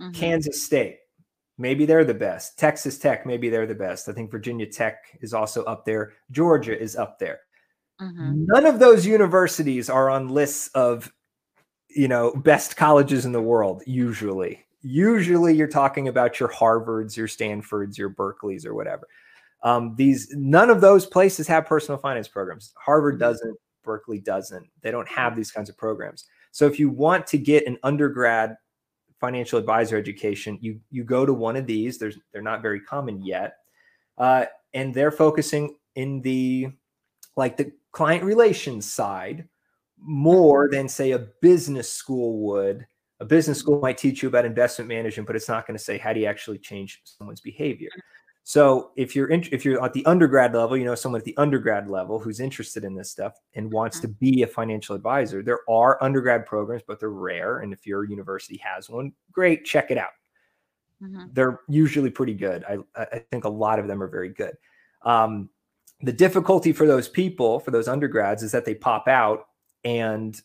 Mhm. 0.00 0.14
Kansas 0.14 0.62
State, 0.62 0.98
maybe 1.58 1.86
they're 1.86 2.04
the 2.04 2.14
best. 2.14 2.58
Texas 2.58 2.98
Tech, 2.98 3.26
maybe 3.26 3.50
they're 3.50 3.66
the 3.66 3.74
best. 3.74 4.08
I 4.08 4.12
think 4.12 4.30
Virginia 4.30 4.66
Tech 4.66 5.18
is 5.20 5.34
also 5.34 5.64
up 5.64 5.84
there. 5.84 6.12
Georgia 6.30 6.78
is 6.80 6.96
up 6.96 7.18
there. 7.18 7.40
Mhm. 8.00 8.46
None 8.46 8.66
of 8.66 8.78
those 8.78 9.04
universities 9.06 9.90
are 9.90 10.08
on 10.10 10.28
lists 10.28 10.68
of, 10.74 11.12
you 11.88 12.08
know, 12.08 12.32
best 12.34 12.76
colleges 12.76 13.26
in 13.26 13.32
the 13.32 13.42
world. 13.42 13.82
Usually, 13.86 14.64
usually 14.82 15.54
you're 15.54 15.68
talking 15.68 16.08
about 16.08 16.40
your 16.40 16.48
Harvards, 16.50 17.16
your 17.16 17.28
Stanfords, 17.28 17.98
your 17.98 18.10
Berkeleys, 18.10 18.64
or 18.66 18.74
whatever. 18.74 19.06
Um, 19.62 19.94
these 19.96 20.28
none 20.34 20.70
of 20.70 20.80
those 20.80 21.06
places 21.06 21.46
have 21.46 21.66
personal 21.66 21.98
finance 21.98 22.28
programs. 22.28 22.72
Harvard 22.78 23.16
Mhm. 23.16 23.20
doesn't. 23.20 23.58
Berkeley 23.82 24.18
doesn't. 24.20 24.66
They 24.82 24.90
don't 24.90 25.08
have 25.08 25.36
these 25.36 25.50
kinds 25.50 25.68
of 25.68 25.76
programs. 25.76 26.26
So 26.52 26.66
if 26.66 26.78
you 26.78 26.90
want 26.90 27.26
to 27.28 27.38
get 27.38 27.66
an 27.66 27.78
undergrad 27.82 28.56
financial 29.20 29.58
advisor 29.58 29.96
education, 29.96 30.58
you 30.60 30.80
you 30.90 31.04
go 31.04 31.26
to 31.26 31.32
one 31.34 31.56
of 31.56 31.66
these. 31.66 31.98
There's 31.98 32.18
they're 32.32 32.42
not 32.42 32.62
very 32.62 32.80
common 32.80 33.22
yet, 33.22 33.56
uh, 34.18 34.46
and 34.74 34.94
they're 34.94 35.10
focusing 35.10 35.76
in 35.94 36.22
the 36.22 36.68
like 37.36 37.56
the 37.56 37.72
client 37.92 38.24
relations 38.24 38.86
side 38.90 39.48
more 39.98 40.68
than 40.70 40.88
say 40.88 41.10
a 41.12 41.18
business 41.18 41.90
school 41.90 42.38
would. 42.46 42.86
A 43.20 43.24
business 43.24 43.58
school 43.58 43.80
might 43.80 43.98
teach 43.98 44.22
you 44.22 44.28
about 44.30 44.46
investment 44.46 44.88
management, 44.88 45.26
but 45.26 45.36
it's 45.36 45.48
not 45.48 45.66
going 45.66 45.76
to 45.76 45.82
say 45.84 45.98
how 45.98 46.12
do 46.14 46.20
you 46.20 46.26
actually 46.26 46.58
change 46.58 47.02
someone's 47.04 47.42
behavior. 47.42 47.90
So 48.42 48.90
if 48.96 49.14
you're 49.14 49.28
in, 49.28 49.44
if 49.52 49.64
you're 49.64 49.82
at 49.84 49.92
the 49.92 50.04
undergrad 50.06 50.54
level, 50.54 50.76
you 50.76 50.84
know 50.84 50.94
someone 50.94 51.20
at 51.20 51.24
the 51.24 51.36
undergrad 51.36 51.88
level 51.88 52.18
who's 52.18 52.40
interested 52.40 52.84
in 52.84 52.94
this 52.94 53.10
stuff 53.10 53.34
and 53.54 53.70
wants 53.72 54.00
to 54.00 54.08
be 54.08 54.42
a 54.42 54.46
financial 54.46 54.96
advisor. 54.96 55.42
There 55.42 55.60
are 55.68 56.02
undergrad 56.02 56.46
programs, 56.46 56.82
but 56.86 56.98
they're 56.98 57.10
rare. 57.10 57.60
And 57.60 57.72
if 57.72 57.86
your 57.86 58.04
university 58.04 58.56
has 58.58 58.88
one, 58.90 59.12
great, 59.30 59.64
check 59.64 59.90
it 59.90 59.98
out. 59.98 60.10
Mhm. 61.02 61.32
They're 61.34 61.60
usually 61.68 62.10
pretty 62.10 62.34
good. 62.34 62.64
I 62.64 62.78
I 62.96 63.18
think 63.30 63.44
a 63.44 63.48
lot 63.48 63.78
of 63.78 63.86
them 63.86 64.02
are 64.02 64.08
very 64.08 64.30
good. 64.30 64.56
Um, 65.02 65.50
the 66.02 66.12
difficulty 66.12 66.72
for 66.72 66.86
those 66.86 67.08
people, 67.08 67.60
for 67.60 67.70
those 67.70 67.88
undergrads, 67.88 68.42
is 68.42 68.52
that 68.52 68.64
they 68.64 68.74
pop 68.74 69.06
out 69.08 69.46
and 69.84 70.40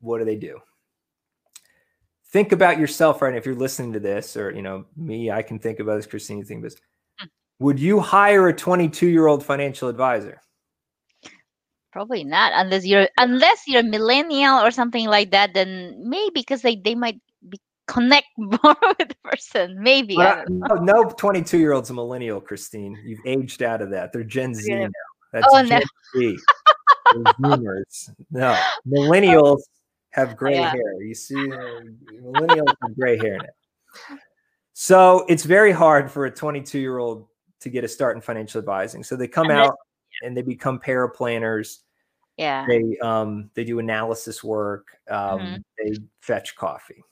what 0.00 0.18
do 0.18 0.24
they 0.24 0.36
do? 0.36 0.60
Think 2.36 2.52
about 2.52 2.78
yourself 2.78 3.22
right 3.22 3.32
now. 3.32 3.38
If 3.38 3.46
you're 3.46 3.54
listening 3.54 3.94
to 3.94 3.98
this, 3.98 4.36
or 4.36 4.50
you 4.50 4.60
know, 4.60 4.84
me, 4.94 5.30
I 5.30 5.40
can 5.40 5.58
think 5.58 5.80
about 5.80 5.96
this, 5.96 6.04
Christine, 6.04 6.40
of 6.40 6.46
this. 6.62 6.76
Hmm. 7.18 7.28
Would 7.60 7.80
you 7.80 7.98
hire 7.98 8.48
a 8.48 8.52
22 8.52 9.06
year 9.06 9.26
old 9.26 9.42
financial 9.42 9.88
advisor? 9.88 10.42
Probably 11.92 12.24
not, 12.24 12.52
unless 12.54 12.84
you're 12.84 13.08
unless 13.16 13.62
you're 13.66 13.80
a 13.80 13.84
millennial 13.84 14.58
or 14.58 14.70
something 14.70 15.06
like 15.06 15.30
that. 15.30 15.54
Then 15.54 15.96
maybe 15.98 16.32
because 16.34 16.60
they 16.60 16.76
they 16.76 16.94
might 16.94 17.18
be 17.48 17.58
connect 17.88 18.26
more 18.36 18.76
with 18.82 19.08
the 19.08 19.16
person. 19.24 19.82
Maybe. 19.82 20.18
I 20.18 20.18
Well, 20.18 20.44
don't 20.68 20.84
no, 20.84 21.04
no 21.04 21.08
22 21.08 21.56
year 21.56 21.72
old's 21.72 21.88
a 21.88 21.94
millennial, 21.94 22.42
Christine. 22.42 23.02
You've 23.02 23.24
aged 23.24 23.62
out 23.62 23.80
of 23.80 23.88
that. 23.92 24.12
They're 24.12 24.24
Gen 24.24 24.52
Z 24.52 24.70
Yeah. 24.70 24.88
now. 24.88 24.90
That's 25.32 25.46
Oh, 25.50 25.62
no. 25.62 25.68
Gen 25.68 25.82
Z. 26.14 26.36
They're 27.38 27.84
No, 28.30 28.60
millennials 28.86 29.62
have 30.16 30.36
gray 30.36 30.54
Yeah. 30.54 30.70
hair. 30.70 31.02
You 31.02 31.14
see, 31.14 31.34
millennials 31.36 32.74
have 32.82 32.96
gray 32.98 33.18
hair 33.18 33.34
in 33.34 33.42
it. 33.42 33.54
So 34.72 35.24
it's 35.28 35.44
very 35.44 35.72
hard 35.72 36.10
for 36.10 36.24
a 36.26 36.30
22 36.30 36.78
year 36.78 36.98
old 36.98 37.28
to 37.60 37.68
get 37.70 37.84
a 37.84 37.88
start 37.88 38.16
in 38.16 38.22
financial 38.22 38.58
advising. 38.58 39.04
So 39.04 39.14
they 39.14 39.28
come 39.28 39.50
Unless- 39.50 39.68
out 39.68 39.76
and 40.22 40.36
they 40.36 40.42
become 40.42 40.80
paraplanners. 40.80 41.78
Yeah. 42.36 42.66
They 42.66 42.96
um 42.98 43.50
they 43.54 43.64
do 43.64 43.78
analysis 43.78 44.42
work. 44.42 44.88
Um, 45.08 45.38
Mhm. 45.40 45.62
They 45.78 45.98
fetch 46.20 46.56
coffee. 46.56 47.02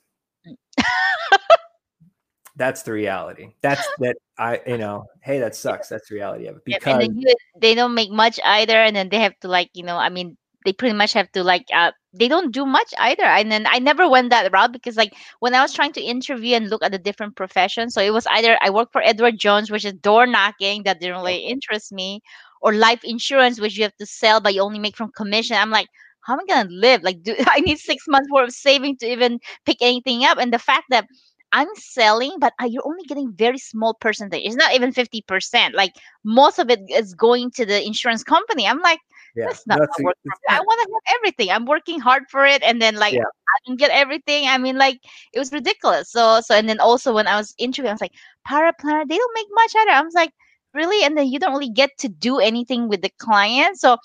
That's 2.56 2.82
the 2.82 2.92
reality. 2.92 3.54
That's 3.62 3.86
that 3.98 4.16
I 4.38 4.60
you 4.66 4.78
know. 4.78 5.06
Hey, 5.22 5.40
that 5.40 5.56
sucks. 5.56 5.88
That's 5.88 6.08
the 6.08 6.14
reality 6.14 6.46
of 6.46 6.56
it 6.56 6.64
because 6.64 6.92
and 6.94 7.02
then 7.02 7.18
you, 7.18 7.34
they 7.60 7.74
don't 7.74 7.94
make 7.94 8.10
much 8.10 8.38
either 8.44 8.76
and 8.76 8.94
then 8.94 9.08
they 9.08 9.18
have 9.20 9.38
to 9.40 9.48
like 9.48 9.70
you 9.74 9.82
know 9.82 9.96
i 9.96 10.08
mean 10.08 10.36
they 10.64 10.72
pretty 10.72 10.94
much 10.94 11.12
have 11.12 11.30
to 11.32 11.42
like 11.44 11.66
uh 11.74 11.92
they 12.12 12.28
don't 12.28 12.52
do 12.52 12.64
much 12.66 12.92
either. 12.98 13.24
And 13.24 13.50
then 13.52 13.66
i 13.68 13.78
never 13.78 14.08
went 14.08 14.30
that 14.30 14.52
route 14.52 14.72
because 14.72 14.96
like 14.96 15.14
when 15.40 15.54
i 15.54 15.62
was 15.62 15.72
trying 15.72 15.92
to 15.92 16.00
interview 16.02 16.54
and 16.56 16.68
look 16.70 16.82
at 16.82 16.92
the 16.92 16.98
different 16.98 17.36
professions 17.36 17.94
so 17.94 18.00
it 18.02 18.12
was 18.12 18.26
either 18.28 18.58
i 18.62 18.70
work 18.70 18.90
for 18.92 19.02
edward 19.02 19.38
jones 19.38 19.70
which 19.70 19.84
is 19.84 19.92
door 19.94 20.26
knocking 20.26 20.82
that 20.84 21.00
didn't 21.00 21.16
really 21.16 21.38
interest 21.46 21.92
me 21.92 22.20
or 22.60 22.72
life 22.72 23.00
insurance 23.04 23.60
which 23.60 23.76
you 23.76 23.82
have 23.84 23.96
to 23.96 24.06
sell 24.06 24.40
but 24.40 24.54
you 24.54 24.62
only 24.62 24.78
make 24.78 24.96
from 24.96 25.10
commission. 25.16 25.56
I'm 25.56 25.70
like 25.70 25.88
how 26.26 26.34
am 26.34 26.40
i 26.40 26.46
gonna 26.54 26.70
live? 26.70 27.02
Like 27.02 27.22
do 27.22 27.34
i 27.48 27.60
need 27.60 27.78
six 27.78 28.04
months 28.08 28.28
worth 28.30 28.48
of 28.48 28.54
saving 28.54 28.96
to 28.98 29.06
even 29.06 29.38
pick 29.66 29.78
anything 29.80 30.24
up? 30.24 30.38
And 30.38 30.52
the 30.52 30.58
fact 30.58 30.84
that 30.90 31.06
I'm 31.54 31.68
selling, 31.76 32.32
but 32.40 32.52
uh, 32.60 32.66
you're 32.66 32.86
only 32.86 33.04
getting 33.04 33.32
very 33.32 33.58
small 33.58 33.94
percentage. 33.94 34.42
It's 34.44 34.56
not 34.56 34.74
even 34.74 34.92
50%. 34.92 35.74
Like 35.74 35.94
most 36.24 36.58
of 36.58 36.68
it 36.70 36.80
is 36.90 37.14
going 37.14 37.52
to 37.52 37.64
the 37.64 37.84
insurance 37.86 38.24
company. 38.24 38.66
I'm 38.66 38.80
like, 38.80 38.98
yeah, 39.36 39.46
that's 39.46 39.66
not 39.66 39.78
that's 39.78 40.00
a- 40.00 40.02
work. 40.02 40.16
I 40.48 40.60
want 40.60 40.80
to 40.88 40.92
have 40.94 41.16
everything. 41.18 41.50
I'm 41.50 41.64
working 41.66 42.00
hard 42.00 42.24
for 42.28 42.44
it, 42.44 42.62
and 42.62 42.82
then 42.82 42.96
like 42.96 43.14
Yeah. 43.14 43.22
I 43.22 43.56
don't 43.66 43.78
get 43.78 43.90
everything. 43.92 44.48
I 44.48 44.58
mean, 44.58 44.76
like 44.78 45.00
it 45.32 45.38
was 45.38 45.52
ridiculous. 45.52 46.10
So 46.10 46.40
so 46.40 46.54
and 46.54 46.68
then 46.68 46.80
also 46.80 47.14
when 47.14 47.26
I 47.28 47.36
was 47.36 47.54
interviewing, 47.58 47.90
I 47.90 47.94
was 47.94 48.00
like, 48.00 48.14
paraplanner, 48.48 49.06
they 49.08 49.16
don't 49.16 49.34
make 49.34 49.48
much 49.52 49.72
either. 49.76 49.90
I 49.92 50.02
was 50.02 50.14
like, 50.14 50.32
really? 50.74 51.04
And 51.04 51.16
then 51.16 51.28
you 51.28 51.38
don't 51.38 51.52
really 51.52 51.70
get 51.70 51.90
to 51.98 52.08
do 52.08 52.38
anything 52.40 52.88
with 52.88 53.02
the 53.02 53.10
client. 53.18 53.78
So 53.78 53.96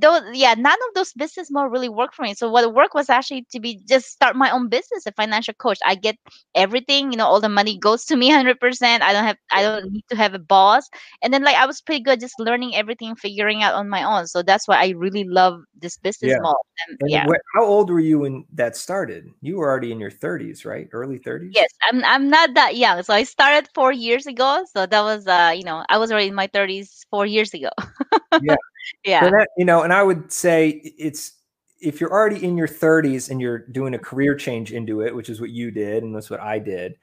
though 0.00 0.20
yeah 0.32 0.54
none 0.54 0.78
of 0.88 0.94
those 0.94 1.12
business 1.12 1.50
model 1.50 1.70
really 1.70 1.88
work 1.88 2.12
for 2.14 2.22
me 2.22 2.34
so 2.34 2.50
what 2.50 2.72
worked 2.74 2.94
was 2.94 3.10
actually 3.10 3.44
to 3.50 3.60
be 3.60 3.80
just 3.88 4.06
start 4.06 4.34
my 4.36 4.50
own 4.50 4.68
business 4.68 5.06
a 5.06 5.12
financial 5.12 5.54
coach 5.54 5.78
i 5.84 5.94
get 5.94 6.16
everything 6.54 7.10
you 7.12 7.18
know 7.18 7.26
all 7.26 7.40
the 7.40 7.48
money 7.48 7.78
goes 7.78 8.04
to 8.04 8.16
me 8.16 8.28
100% 8.32 9.02
i 9.02 9.12
don't 9.12 9.24
have 9.24 9.36
i 9.52 9.62
don't 9.62 9.92
need 9.92 10.04
to 10.08 10.16
have 10.16 10.34
a 10.34 10.38
boss 10.38 10.88
and 11.22 11.32
then 11.32 11.42
like 11.44 11.56
i 11.56 11.66
was 11.66 11.80
pretty 11.80 12.02
good 12.02 12.20
just 12.20 12.38
learning 12.38 12.74
everything 12.74 13.14
figuring 13.16 13.62
out 13.62 13.74
on 13.74 13.88
my 13.88 14.02
own 14.02 14.26
so 14.26 14.42
that's 14.42 14.66
why 14.66 14.76
i 14.76 14.88
really 14.90 15.24
love 15.24 15.60
this 15.78 15.96
business 15.98 16.32
Yeah. 16.32 16.38
model 16.40 16.64
and, 16.88 16.98
And 17.00 17.10
yeah 17.10 17.26
how 17.54 17.64
old 17.64 17.90
were 17.90 18.00
you 18.00 18.20
when 18.20 18.44
that 18.54 18.76
started? 18.76 19.26
You 19.42 19.56
were 19.58 19.68
already 19.70 19.92
in 19.92 20.00
your 20.00 20.10
30s, 20.10 20.64
right? 20.64 20.88
Early 20.92 21.18
30s? 21.18 21.52
yes 21.54 21.68
i'm 21.90 22.02
i'm 22.04 22.28
not 22.30 22.54
that 22.54 22.76
young 22.76 23.02
so 23.02 23.12
i 23.12 23.22
started 23.24 23.68
4 23.74 23.92
years 23.92 24.26
ago 24.26 24.64
so 24.72 24.86
that 24.86 25.02
was 25.02 25.26
uh 25.26 25.52
you 25.54 25.64
know 25.64 25.84
i 25.88 25.98
was 25.98 26.10
already 26.10 26.28
in 26.28 26.34
my 26.34 26.46
30s 26.46 27.04
4 27.10 27.26
years 27.26 27.52
ago 27.54 27.68
yeah. 28.42 28.56
So 29.24 29.30
that, 29.30 29.48
you 29.56 29.64
know, 29.64 29.82
and 29.82 29.92
I 29.92 30.02
would 30.02 30.32
say 30.32 30.80
it's 30.98 31.32
if 31.80 32.00
you're 32.00 32.12
already 32.12 32.44
in 32.44 32.56
your 32.56 32.68
30s 32.68 33.30
and 33.30 33.40
you're 33.40 33.58
doing 33.58 33.94
a 33.94 33.98
career 33.98 34.34
change 34.36 34.72
into 34.72 35.00
it, 35.00 35.14
which 35.14 35.28
is 35.28 35.40
what 35.40 35.50
you 35.50 35.70
did 35.70 36.04
and 36.04 36.14
that's 36.14 36.30
what 36.30 36.40
I 36.40 36.58
did, 36.58 36.94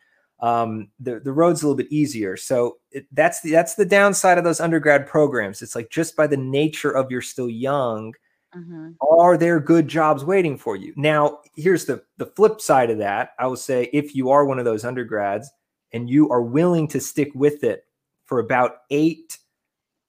um, 0.41 0.89
the 0.99 1.19
the 1.19 1.33
road's 1.33 1.61
a 1.61 1.65
little 1.65 1.77
bit 1.77 1.91
easier. 1.91 2.37
So 2.37 2.77
it, 2.91 3.05
that's 3.11 3.41
the 3.41 3.51
that's 3.51 3.75
the 3.75 3.85
downside 3.85 4.37
of 4.37 4.43
those 4.43 4.61
undergrad 4.61 5.05
programs. 5.05 5.61
It's 5.61 5.75
like 5.75 5.89
just 5.89 6.15
by 6.15 6.27
the 6.27 6.37
nature 6.37 6.91
of 6.91 7.11
you're 7.11 7.21
still 7.21 7.49
young, 7.49 8.13
mm-hmm. 8.55 8.91
are 9.01 9.37
there 9.37 9.59
good 9.59 9.87
jobs 9.87 10.23
waiting 10.23 10.57
for 10.57 10.75
you? 10.75 10.93
Now, 10.95 11.39
here's 11.55 11.85
the 11.85 12.03
the 12.17 12.25
flip 12.25 12.61
side 12.61 12.89
of 12.89 12.99
that. 12.99 13.31
I 13.37 13.47
will 13.47 13.57
say 13.57 13.89
if 13.91 14.15
you 14.15 14.29
are 14.29 14.45
one 14.45 14.59
of 14.59 14.65
those 14.65 14.85
undergrads 14.85 15.49
and 15.91 16.09
you 16.09 16.29
are 16.29 16.41
willing 16.41 16.87
to 16.89 17.01
stick 17.01 17.31
with 17.35 17.63
it 17.63 17.85
for 18.25 18.39
about 18.39 18.77
eight, 18.91 19.39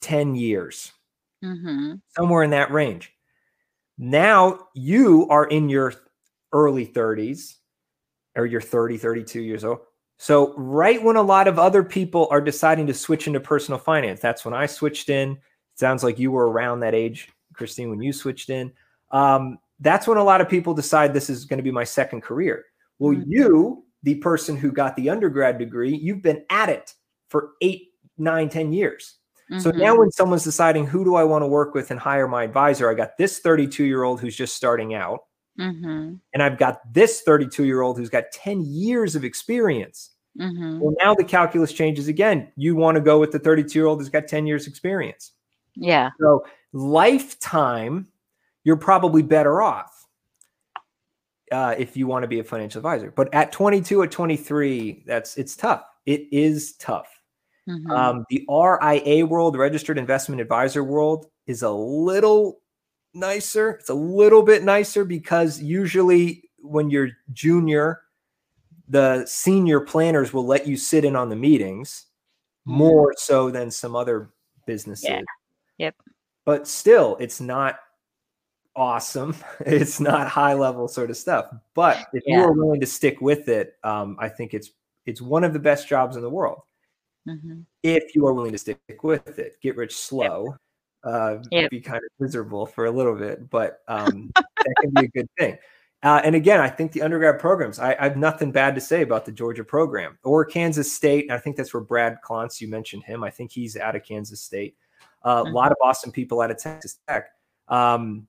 ten 0.01 0.37
years, 0.37 0.93
mm-hmm. 1.43 1.95
somewhere 2.17 2.43
in 2.43 2.51
that 2.51 2.71
range 2.71 3.13
now 4.01 4.69
you 4.75 5.29
are 5.29 5.45
in 5.45 5.69
your 5.69 5.93
early 6.53 6.87
30s 6.87 7.57
or 8.35 8.47
you're 8.47 8.61
30, 8.61 8.97
32 8.97 9.43
years 9.43 9.63
old. 9.63 9.81
So, 10.19 10.55
right 10.57 11.03
when 11.03 11.17
a 11.17 11.23
lot 11.23 11.49
of 11.49 11.59
other 11.59 11.83
people 11.83 12.27
are 12.31 12.41
deciding 12.41 12.87
to 12.87 12.95
switch 12.95 13.27
into 13.27 13.41
personal 13.41 13.79
finance, 13.79 14.21
that's 14.21 14.45
when 14.45 14.55
I 14.55 14.67
switched 14.67 15.11
in. 15.11 15.39
sounds 15.75 16.03
like 16.03 16.19
you 16.19 16.31
were 16.31 16.51
around 16.51 16.81
that 16.81 16.95
age, 16.95 17.29
Christine, 17.53 17.91
when 17.91 18.01
you 18.01 18.13
switched 18.13 18.51
in. 18.51 18.73
Um, 19.11 19.59
that's 19.81 20.07
when 20.07 20.19
a 20.19 20.25
lot 20.25 20.41
of 20.41 20.49
people 20.49 20.75
decide 20.75 21.13
this 21.13 21.31
is 21.31 21.45
going 21.45 21.59
to 21.59 21.63
be 21.63 21.71
my 21.71 21.85
second 21.85 22.23
career. 22.23 22.65
Well, 22.99 23.15
mm-hmm. 23.15 23.31
you, 23.31 23.85
the 24.03 24.17
person 24.17 24.57
who 24.57 24.73
got 24.73 24.97
the 24.97 25.11
undergrad 25.11 25.59
degree, 25.59 25.95
you've 25.95 26.23
been 26.23 26.45
at 26.51 26.69
it 26.71 26.95
for 27.29 27.53
eight, 27.61 27.89
nine, 28.17 28.49
ten 28.49 28.73
years. 28.73 29.17
Mm-hmm. 29.51 29.61
So 29.61 29.71
now 29.71 29.97
when 29.97 30.11
someone's 30.13 30.45
deciding 30.45 30.87
who 30.87 31.05
do 31.05 31.17
I 31.17 31.25
want 31.25 31.43
to 31.43 31.47
work 31.47 31.75
with 31.75 31.91
and 31.91 31.99
hire 31.99 32.29
my 32.29 32.45
advisor, 32.45 32.89
I 32.89 32.95
got 32.95 33.17
this 33.19 33.41
32 33.41 33.85
year 33.85 34.05
old 34.05 34.21
who's 34.21 34.37
just 34.37 34.55
starting 34.55 34.95
out. 34.95 35.21
Mm-hmm. 35.59 36.15
And 36.33 36.43
I've 36.43 36.59
got 36.59 36.81
this 36.93 37.23
32 37.23 37.65
year 37.65 37.81
old 37.81 37.99
who's 37.99 38.11
got 38.11 38.31
10 38.33 38.63
years 38.63 39.17
of 39.17 39.25
experience. 39.25 40.11
Mm-hmm. 40.39 40.79
Well, 40.79 40.95
now 41.01 41.15
the 41.15 41.25
calculus 41.25 41.73
changes 41.73 42.07
again. 42.07 42.53
You 42.57 42.77
want 42.77 42.95
to 42.95 43.01
go 43.01 43.19
with 43.19 43.33
the 43.33 43.41
32 43.41 43.79
year 43.79 43.87
old 43.87 43.99
who's 43.99 44.09
got 44.09 44.29
10 44.29 44.47
years 44.47 44.67
experience. 44.69 45.33
Yeah. 45.75 46.11
So 46.21 46.45
lifetime, 46.73 48.07
you're 48.63 48.77
probably 48.77 49.23
better 49.23 49.63
off 49.63 50.07
uh, 51.51 51.75
if 51.77 51.97
you 51.97 52.07
want 52.07 52.23
to 52.23 52.29
be 52.29 52.39
a 52.39 52.45
financial 52.45 52.79
advisor. 52.79 53.11
But 53.11 53.33
at 53.35 53.51
22, 53.51 54.05
at 54.05 54.11
23, 54.11 55.05
that's 55.07 55.37
it's 55.37 55.57
tough. 55.57 55.85
It 56.07 56.29
is 56.31 56.77
tough. 56.77 57.20
Mm-hmm. 57.71 57.91
Um, 57.91 58.25
the 58.31 58.45
RIA 58.49 59.27
world, 59.27 59.57
registered 59.57 59.99
investment 59.99 60.41
advisor 60.41 60.83
world, 60.83 61.27
is 61.47 61.63
a 61.63 61.71
little 61.71 62.61
nicer. 63.15 63.73
It's 63.73 63.89
a 63.89 63.95
little 63.95 64.43
bit 64.43 64.63
nicer 64.63 65.05
because 65.05 65.61
usually 65.61 66.51
when 66.59 66.91
you're 66.91 67.11
junior, 67.33 68.03
the 68.89 69.25
senior 69.27 69.81
planners 69.81 70.33
will 70.33 70.47
let 70.47 70.67
you 70.67 70.77
sit 70.77 71.05
in 71.05 71.17
on 71.17 71.29
the 71.29 71.37
meetings 71.37 72.07
mm-hmm. 72.67 72.79
more 72.79 73.15
so 73.17 73.51
than 73.51 73.71
some 73.71 73.95
other 73.95 74.31
businesses. 74.67 75.09
Yeah. 75.09 75.23
Yep. 75.79 75.95
But 76.45 76.67
still, 76.67 77.17
it's 77.21 77.41
not 77.41 77.79
awesome. 78.77 79.35
It's 79.67 80.01
not 80.01 80.29
high 80.29 80.55
level 80.55 80.89
sort 80.89 81.11
of 81.11 81.17
stuff. 81.17 81.47
But 81.75 82.07
if 82.13 82.23
yeah. 82.27 82.39
you 82.39 82.43
are 82.43 82.53
willing 82.53 82.81
to 82.81 82.87
stick 82.87 83.21
with 83.21 83.49
it, 83.49 83.75
um, 83.85 84.17
I 84.19 84.29
think 84.29 84.55
it's 84.55 84.71
it's 85.07 85.21
one 85.21 85.45
of 85.45 85.53
the 85.53 85.59
best 85.59 85.89
jobs 85.89 86.17
in 86.17 86.23
the 86.23 86.31
world 86.31 86.63
mm-hmm. 87.29 87.61
if 87.83 88.15
you 88.15 88.27
are 88.27 88.33
willing 88.33 88.53
to 88.53 88.59
stick 88.59 88.79
with 89.03 89.39
it. 89.39 89.57
Get 89.61 89.77
rich 89.77 89.97
slow. 89.97 90.47
Yep. 90.47 90.57
Uh, 91.03 91.37
yep. 91.51 91.71
Be 91.71 91.81
kind 91.81 91.99
of 91.99 92.11
miserable 92.19 92.67
for 92.67 92.87
a 92.87 92.91
little 92.91 93.17
bit, 93.17 93.49
but 93.49 93.81
um, 93.89 94.31
that 94.35 94.75
can 94.81 94.91
be 94.91 95.07
a 95.07 95.09
good 95.09 95.29
thing. 95.39 95.59
Uh, 96.03 96.21
and 96.25 96.35
again, 96.35 96.61
I 96.61 96.69
think 96.69 96.93
the 96.93 97.03
undergrad 97.03 97.39
programs, 97.39 97.79
I, 97.79 97.95
I, 98.01 98.05
have 98.05 98.17
nothing 98.17 98.53
bad 98.53 98.75
to 98.75 98.81
say 98.81 99.03
about 99.03 99.27
the 99.27 99.33
Georgia 99.33 99.65
program 99.65 100.19
or 100.25 100.47
Kansas 100.47 100.91
State. 100.91 101.31
I 101.31 101.37
think 101.37 101.57
that's 101.57 101.75
where 101.75 101.83
Brad 101.83 102.17
Klontz, 102.25 102.59
you 102.59 102.69
mentioned 102.69 103.05
him. 103.05 103.23
I 103.23 103.29
think 103.29 103.53
he's 103.53 103.77
out 103.77 103.97
of 103.97 104.03
Kansas 104.03 104.41
State. 104.41 104.77
Uh, 105.23 105.43
mm-hmm. 105.43 105.53
A 105.53 105.55
lot 105.55 105.73
of 105.73 105.77
awesome 105.83 106.11
people 106.11 106.41
out 106.41 106.51
of 106.51 106.57
Texas 106.57 106.99
Tech. 107.07 107.29
Um, 107.69 108.27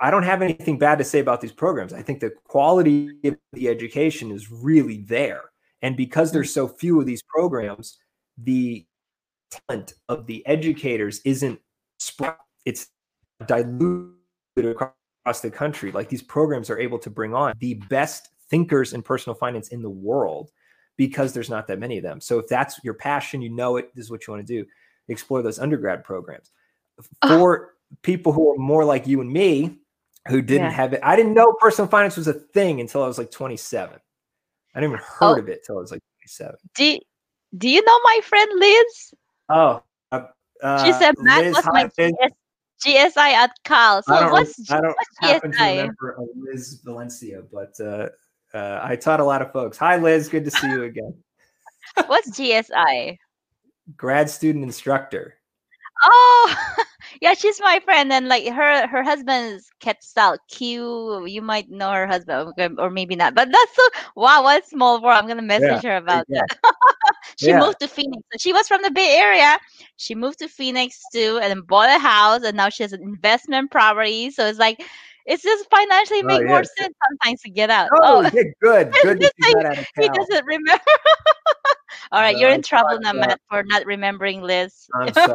I 0.00 0.10
don't 0.10 0.24
have 0.24 0.42
anything 0.42 0.78
bad 0.78 0.98
to 0.98 1.04
say 1.04 1.20
about 1.20 1.40
these 1.40 1.52
programs. 1.52 1.92
I 1.92 2.02
think 2.02 2.18
the 2.18 2.32
quality 2.44 3.10
of 3.24 3.36
the 3.52 3.68
education 3.68 4.32
is 4.32 4.50
really 4.50 4.98
there. 5.02 5.42
And 5.82 5.96
because 5.96 6.32
there's 6.32 6.50
mm-hmm. 6.50 6.66
so 6.66 6.76
few 6.76 7.00
of 7.00 7.06
these 7.06 7.22
programs, 7.22 7.98
the 8.38 8.86
talent 9.50 9.94
of 10.08 10.26
the 10.26 10.46
educators 10.46 11.20
isn't 11.24 11.58
spread, 11.98 12.34
it's 12.64 12.88
diluted 13.46 14.16
across 14.58 15.40
the 15.42 15.50
country. 15.50 15.92
Like 15.92 16.08
these 16.08 16.22
programs 16.22 16.70
are 16.70 16.78
able 16.78 16.98
to 17.00 17.10
bring 17.10 17.34
on 17.34 17.54
the 17.58 17.74
best 17.88 18.28
thinkers 18.50 18.92
in 18.92 19.02
personal 19.02 19.34
finance 19.34 19.68
in 19.68 19.82
the 19.82 19.90
world 19.90 20.50
because 20.96 21.32
there's 21.32 21.50
not 21.50 21.66
that 21.66 21.78
many 21.78 21.98
of 21.98 22.02
them. 22.02 22.20
So 22.20 22.38
if 22.38 22.48
that's 22.48 22.82
your 22.82 22.94
passion, 22.94 23.42
you 23.42 23.50
know 23.50 23.76
it, 23.76 23.94
this 23.94 24.06
is 24.06 24.10
what 24.10 24.26
you 24.26 24.32
want 24.32 24.46
to 24.46 24.52
do, 24.62 24.68
explore 25.08 25.42
those 25.42 25.58
undergrad 25.58 26.04
programs. 26.04 26.50
For 27.26 27.74
people 28.02 28.32
who 28.32 28.52
are 28.52 28.56
more 28.56 28.84
like 28.84 29.06
you 29.06 29.20
and 29.20 29.30
me, 29.30 29.78
who 30.28 30.42
didn't 30.42 30.70
yeah. 30.70 30.72
have 30.72 30.92
it, 30.92 31.00
I 31.02 31.14
didn't 31.14 31.34
know 31.34 31.52
personal 31.60 31.88
finance 31.88 32.16
was 32.16 32.26
a 32.28 32.32
thing 32.32 32.80
until 32.80 33.02
I 33.02 33.06
was 33.06 33.18
like 33.18 33.30
27. 33.30 33.98
I 34.74 34.80
didn't 34.80 34.92
even 34.92 35.04
oh. 35.20 35.26
heard 35.26 35.38
oh. 35.38 35.42
of 35.42 35.48
it 35.48 35.58
until 35.58 35.78
I 35.78 35.80
was 35.80 35.90
like 35.90 36.02
27. 36.22 36.56
Do, 36.74 36.98
do 37.56 37.68
you 37.68 37.84
know 37.84 37.98
my 38.04 38.20
friend 38.22 38.50
Liz? 38.58 39.14
Oh, 39.48 39.82
uh, 40.12 40.22
uh 40.62 40.84
she 40.84 40.92
said 40.92 41.14
Matt 41.18 41.52
was 41.52 41.64
my 41.66 41.84
GS, 41.84 42.32
GSI 42.84 43.16
at 43.16 43.50
Cal. 43.64 44.02
So 44.02 44.14
I 44.14 44.30
what's, 44.30 44.70
I 44.70 44.80
don't 44.80 44.88
what's 44.88 45.18
happen 45.18 45.52
GSI? 45.52 45.56
to 45.56 45.64
remember 45.64 46.18
Liz 46.36 46.80
Valencia, 46.84 47.42
but 47.52 47.78
uh, 47.80 48.08
uh, 48.54 48.80
I 48.82 48.96
taught 48.96 49.20
a 49.20 49.24
lot 49.24 49.42
of 49.42 49.52
folks. 49.52 49.78
Hi, 49.78 49.96
Liz. 49.96 50.28
Good 50.28 50.44
to 50.44 50.50
see 50.50 50.68
you 50.68 50.84
again. 50.84 51.14
what's 52.06 52.30
GSI? 52.30 53.18
Grad 53.96 54.28
student 54.28 54.64
instructor. 54.64 55.34
Oh, 56.02 56.56
yeah, 57.20 57.34
she's 57.34 57.60
my 57.60 57.80
friend, 57.84 58.12
and 58.12 58.28
like 58.28 58.46
her 58.46 58.86
her 58.86 59.02
husband's 59.02 59.70
Quetzal 59.82 60.38
Q. 60.48 61.26
You 61.26 61.42
might 61.42 61.70
know 61.70 61.90
her 61.90 62.06
husband, 62.06 62.52
or 62.78 62.90
maybe 62.90 63.16
not. 63.16 63.34
But 63.34 63.50
that's 63.50 63.76
so 63.76 63.82
wow, 64.16 64.42
what 64.42 64.62
a 64.62 64.66
small 64.66 65.02
world. 65.02 65.18
I'm 65.18 65.28
gonna 65.28 65.42
message 65.42 65.84
yeah, 65.84 65.90
her 65.90 65.96
about 65.96 66.24
yeah. 66.28 66.42
that. 66.48 66.74
she 67.38 67.48
yeah. 67.48 67.60
moved 67.60 67.80
to 67.80 67.88
Phoenix. 67.88 68.22
She 68.38 68.52
was 68.52 68.68
from 68.68 68.82
the 68.82 68.90
Bay 68.90 69.16
Area. 69.18 69.58
She 69.96 70.14
moved 70.14 70.38
to 70.40 70.48
Phoenix 70.48 71.02
too, 71.12 71.38
and 71.42 71.50
then 71.50 71.62
bought 71.62 71.88
a 71.88 71.98
house, 71.98 72.42
and 72.42 72.56
now 72.56 72.68
she 72.68 72.82
has 72.82 72.92
an 72.92 73.02
investment 73.02 73.70
property. 73.70 74.30
So 74.30 74.46
it's 74.46 74.58
like 74.58 74.82
it's 75.26 75.42
just 75.42 75.68
financially 75.70 76.20
oh, 76.22 76.26
make 76.26 76.46
more 76.46 76.62
sense 76.62 76.94
sometimes 77.08 77.42
to 77.42 77.50
get 77.50 77.68
out. 77.68 77.88
Oh, 77.92 78.24
oh. 78.24 78.30
good. 78.30 78.46
Good. 78.60 78.94
he 78.94 80.08
doesn't 80.08 80.44
remember. 80.46 80.82
All 82.12 82.20
right, 82.20 82.34
no, 82.34 82.40
you're 82.40 82.50
in 82.50 82.62
trouble 82.62 82.98
now, 83.00 83.12
Matt, 83.12 83.40
for 83.48 83.64
not 83.64 83.84
remembering 83.84 84.42
Liz. 84.42 84.88
I'm 84.94 85.12
sorry. 85.12 85.34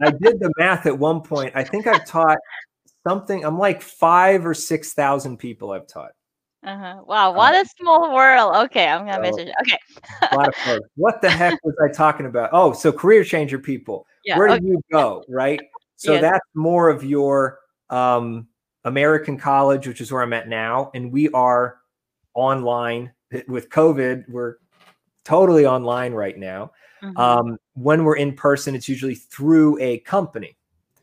I 0.00 0.10
did 0.10 0.40
the 0.40 0.52
math 0.58 0.86
at 0.86 0.98
one 0.98 1.20
point. 1.20 1.52
I 1.54 1.64
think 1.64 1.86
I've 1.86 2.06
taught 2.06 2.38
something. 3.06 3.44
I'm 3.44 3.58
like 3.58 3.82
five 3.82 4.46
or 4.46 4.54
six 4.54 4.92
thousand 4.92 5.38
people 5.38 5.72
I've 5.72 5.86
taught. 5.86 6.12
Uh-huh. 6.64 7.02
Wow, 7.06 7.32
what 7.32 7.54
um, 7.54 7.62
a 7.62 7.68
small 7.80 8.14
world. 8.14 8.56
Okay, 8.66 8.86
I'm 8.86 9.06
gonna 9.06 9.14
so, 9.14 9.20
message. 9.20 9.54
Okay. 9.62 9.78
a 10.32 10.36
lot 10.36 10.48
of 10.48 10.54
folks. 10.56 10.88
What 10.96 11.22
the 11.22 11.30
heck 11.30 11.62
was 11.64 11.74
I 11.82 11.92
talking 11.92 12.26
about? 12.26 12.50
Oh, 12.52 12.72
so 12.72 12.92
career 12.92 13.24
changer 13.24 13.58
people. 13.58 14.06
Yeah, 14.24 14.36
Where 14.36 14.50
okay. 14.50 14.58
do 14.58 14.66
you 14.66 14.80
go? 14.92 15.24
Right. 15.26 15.58
So 15.96 16.12
yes. 16.12 16.20
that's 16.20 16.44
more 16.54 16.90
of 16.90 17.02
your 17.02 17.60
um, 17.88 18.48
American 18.84 19.38
college, 19.38 19.86
which 19.86 20.02
is 20.02 20.12
where 20.12 20.20
I'm 20.20 20.34
at 20.34 20.48
now, 20.48 20.90
and 20.92 21.10
we 21.10 21.30
are 21.30 21.78
online 22.34 23.12
with 23.46 23.70
COVID. 23.70 24.28
We're 24.28 24.56
totally 25.24 25.64
online 25.64 26.12
right 26.12 26.36
now. 26.36 26.72
Mm-hmm. 27.02 27.16
Um, 27.16 27.58
when 27.74 28.04
we're 28.04 28.16
in 28.16 28.34
person, 28.34 28.74
it's 28.74 28.88
usually 28.88 29.14
through 29.14 29.78
a 29.80 29.98
company. 29.98 30.56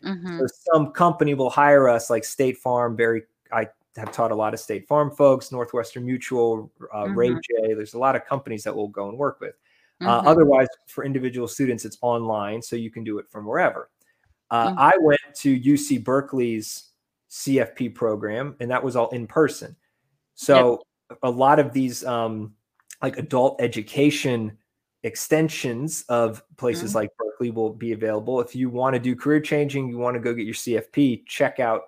Mm-hmm. 0.04 0.40
So 0.40 0.48
some 0.74 0.92
company 0.92 1.34
will 1.34 1.50
hire 1.50 1.90
us, 1.90 2.10
like 2.10 2.24
State 2.24 2.58
Farm. 2.58 2.96
Very, 2.96 3.24
I 3.52 3.68
have 3.98 4.12
taught 4.12 4.32
a 4.32 4.36
lot 4.36 4.54
of 4.54 4.60
State 4.60 4.88
Farm 4.88 5.10
folks, 5.12 5.52
Northwestern 5.52 6.06
Mutual, 6.06 6.72
uh, 6.94 7.04
mm-hmm. 7.04 7.18
Ray 7.18 7.30
J. 7.30 7.74
There's 7.74 7.94
a 7.94 8.00
lot 8.00 8.16
of 8.16 8.26
companies 8.26 8.64
that 8.64 8.76
we'll 8.76 8.88
go 8.88 9.10
and 9.10 9.18
work 9.18 9.40
with. 9.40 9.56
Uh, 10.02 10.20
mm-hmm. 10.20 10.28
otherwise, 10.28 10.68
for 10.88 11.06
individual 11.06 11.48
students, 11.48 11.86
it's 11.86 11.98
online, 12.02 12.62
so 12.62 12.76
you 12.76 12.92
can 12.92 13.04
do 13.04 13.18
it 13.18 13.30
from 13.30 13.46
wherever. 13.46 13.90
Uh, 14.52 14.70
mm-hmm. 14.70 14.80
I 14.80 14.94
went 15.00 15.22
to 15.38 15.60
UC 15.60 16.04
Berkeley's 16.04 16.92
CFP 17.30 17.96
program, 17.96 18.56
and 18.60 18.70
that 18.72 18.84
was 18.84 18.96
all 18.96 19.10
in 19.10 19.26
person. 19.28 19.76
So 20.36 20.84
yep. 21.10 21.20
a 21.24 21.30
lot 21.30 21.60
of 21.60 21.74
these 21.74 22.04
um, 22.06 22.54
like 23.02 23.18
adult 23.18 23.62
education 23.62 24.58
extensions 25.06 26.04
of 26.10 26.44
places 26.58 26.90
mm-hmm. 26.90 26.98
like 26.98 27.18
Berkeley 27.18 27.52
will 27.52 27.72
be 27.72 27.94
available. 27.94 28.42
If 28.42 28.56
you 28.56 28.70
want 28.72 28.96
to 28.96 29.00
do 29.00 29.16
career 29.16 29.40
changing, 29.40 29.88
you 29.88 30.00
want 30.00 30.16
to 30.16 30.20
go 30.20 30.34
get 30.34 30.46
your 30.46 30.56
CFP, 30.56 31.28
check 31.28 31.60
out 31.60 31.84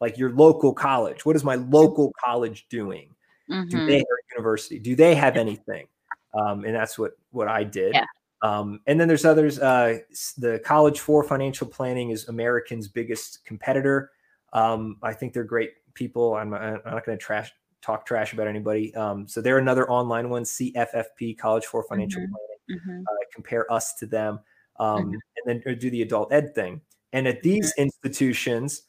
like 0.00 0.16
your 0.16 0.30
local 0.30 0.72
college. 0.72 1.26
What 1.26 1.34
is 1.34 1.42
my 1.42 1.56
local 1.56 2.12
college 2.24 2.68
doing? 2.70 3.14
Mm-hmm. 3.50 3.68
Do 3.68 3.86
they 3.86 3.96
have 3.96 4.02
a 4.02 4.36
university? 4.36 4.78
Do 4.78 4.94
they 4.94 5.16
have 5.16 5.36
anything? 5.36 5.88
Um, 6.32 6.64
and 6.64 6.72
that's 6.72 6.96
what 6.96 7.12
what 7.32 7.48
I 7.48 7.64
did. 7.64 7.92
Yeah. 7.92 8.04
Um, 8.42 8.80
and 8.86 9.00
then 9.00 9.08
there's 9.08 9.24
others. 9.24 9.58
Uh, 9.58 9.98
the 10.38 10.60
College 10.64 11.00
for 11.00 11.24
Financial 11.24 11.66
Planning 11.66 12.10
is 12.10 12.28
American's 12.28 12.86
biggest 12.86 13.44
competitor. 13.44 14.12
Um, 14.52 14.96
I 15.02 15.12
think 15.12 15.32
they're 15.32 15.44
great 15.44 15.72
people. 15.94 16.34
I'm, 16.36 16.54
I'm 16.54 16.80
not 16.86 17.04
going 17.04 17.18
to 17.18 17.22
trash 17.22 17.52
talk 17.82 18.06
trash 18.06 18.32
about 18.32 18.46
anybody. 18.46 18.94
Um, 18.94 19.26
so 19.26 19.40
they're 19.40 19.58
another 19.58 19.90
online 19.90 20.30
one, 20.30 20.44
CFFP, 20.44 21.36
College 21.36 21.66
for 21.66 21.82
Financial 21.82 22.22
mm-hmm. 22.22 22.32
Planning. 22.32 22.49
Mm-hmm. 22.70 23.00
Uh, 23.00 23.24
compare 23.34 23.70
us 23.72 23.94
to 23.94 24.06
them, 24.06 24.40
um, 24.78 25.06
mm-hmm. 25.06 25.14
and 25.46 25.62
then 25.64 25.78
do 25.78 25.90
the 25.90 26.02
adult 26.02 26.32
ed 26.32 26.54
thing. 26.54 26.80
And 27.12 27.26
at 27.26 27.42
these 27.42 27.72
mm-hmm. 27.72 27.82
institutions, 27.82 28.82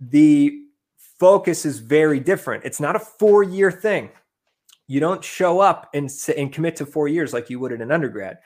the 0.00 0.60
focus 1.18 1.64
is 1.64 1.78
very 1.78 2.20
different. 2.20 2.64
It's 2.64 2.80
not 2.80 2.96
a 2.96 3.00
four 3.00 3.42
year 3.42 3.70
thing. 3.70 4.10
You 4.86 5.00
don't 5.00 5.24
show 5.24 5.60
up 5.60 5.88
and, 5.94 6.10
and 6.36 6.52
commit 6.52 6.76
to 6.76 6.86
four 6.86 7.08
years 7.08 7.32
like 7.32 7.48
you 7.48 7.58
would 7.60 7.72
in 7.72 7.80
an 7.80 7.90
undergrad. 7.90 8.38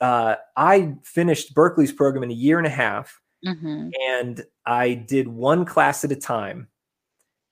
Uh, 0.00 0.36
I 0.56 0.94
finished 1.02 1.54
Berkeley's 1.54 1.92
program 1.92 2.22
in 2.22 2.30
a 2.30 2.34
year 2.34 2.56
and 2.58 2.66
a 2.66 2.70
half, 2.70 3.20
mm-hmm. 3.44 3.90
and 4.08 4.44
I 4.64 4.94
did 4.94 5.28
one 5.28 5.66
class 5.66 6.02
at 6.02 6.12
a 6.12 6.16
time. 6.16 6.68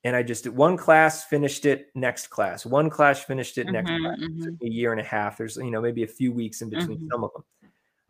And 0.05 0.15
I 0.15 0.21
just 0.21 0.43
did 0.43 0.55
one 0.55 0.77
class, 0.77 1.25
finished 1.25 1.65
it, 1.65 1.89
next 1.95 2.27
class, 2.27 2.63
one 2.63 2.91
class, 2.91 3.23
finished 3.23 3.57
it, 3.57 3.65
next 3.65 3.89
mm-hmm, 3.89 4.05
class. 4.05 4.19
Mm-hmm. 4.19 4.65
a 4.65 4.69
year 4.69 4.91
and 4.91 5.01
a 5.01 5.03
half. 5.03 5.37
There's, 5.37 5.57
you 5.57 5.71
know, 5.71 5.81
maybe 5.81 6.03
a 6.03 6.07
few 6.07 6.31
weeks 6.31 6.61
in 6.61 6.69
between 6.69 6.99
mm-hmm. 6.99 7.07
some 7.11 7.23
of 7.23 7.31
them. 7.33 7.43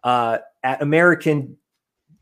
Uh, 0.04 0.38
at 0.62 0.82
American, 0.82 1.56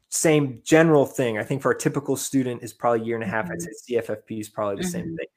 same 0.10 0.62
general 0.64 1.08
thing. 1.08 1.40
I 1.40 1.44
think 1.44 1.64
for 1.64 1.72
a 1.72 1.78
typical 1.78 2.16
student 2.16 2.62
is 2.62 2.72
probably 2.72 3.02
a 3.02 3.04
year 3.04 3.16
and 3.16 3.24
a 3.24 3.28
half. 3.28 3.46
I'd 3.46 3.58
mm-hmm. 3.58 3.72
say 3.86 3.96
CFFP 3.98 4.40
is 4.40 4.48
probably 4.48 4.76
the 4.76 4.88
same 4.88 5.06
mm-hmm. 5.06 5.16
thing 5.16 5.28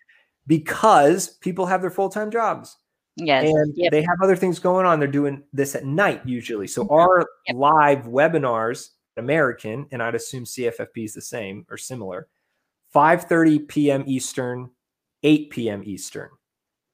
because 0.46 1.28
people 1.38 1.64
have 1.64 1.80
their 1.80 1.90
full 1.90 2.10
time 2.10 2.30
jobs. 2.30 2.76
Yes. 3.16 3.48
And 3.48 3.72
yep. 3.74 3.90
they 3.90 4.02
have 4.02 4.20
other 4.22 4.36
things 4.36 4.58
going 4.58 4.84
on. 4.84 4.98
They're 4.98 5.08
doing 5.08 5.42
this 5.54 5.74
at 5.74 5.86
night 5.86 6.20
usually. 6.26 6.66
So 6.66 6.86
our 6.90 7.26
yep. 7.46 7.56
live 7.56 8.00
webinars, 8.00 8.90
American, 9.16 9.86
and 9.90 10.02
I'd 10.02 10.14
assume 10.14 10.44
CFFP 10.44 11.06
is 11.06 11.14
the 11.14 11.22
same 11.22 11.64
or 11.70 11.78
similar, 11.78 12.28
5:30 12.96 13.68
p.m. 13.68 14.04
Eastern, 14.06 14.70
8 15.22 15.50
p.m. 15.50 15.82
Eastern. 15.84 16.30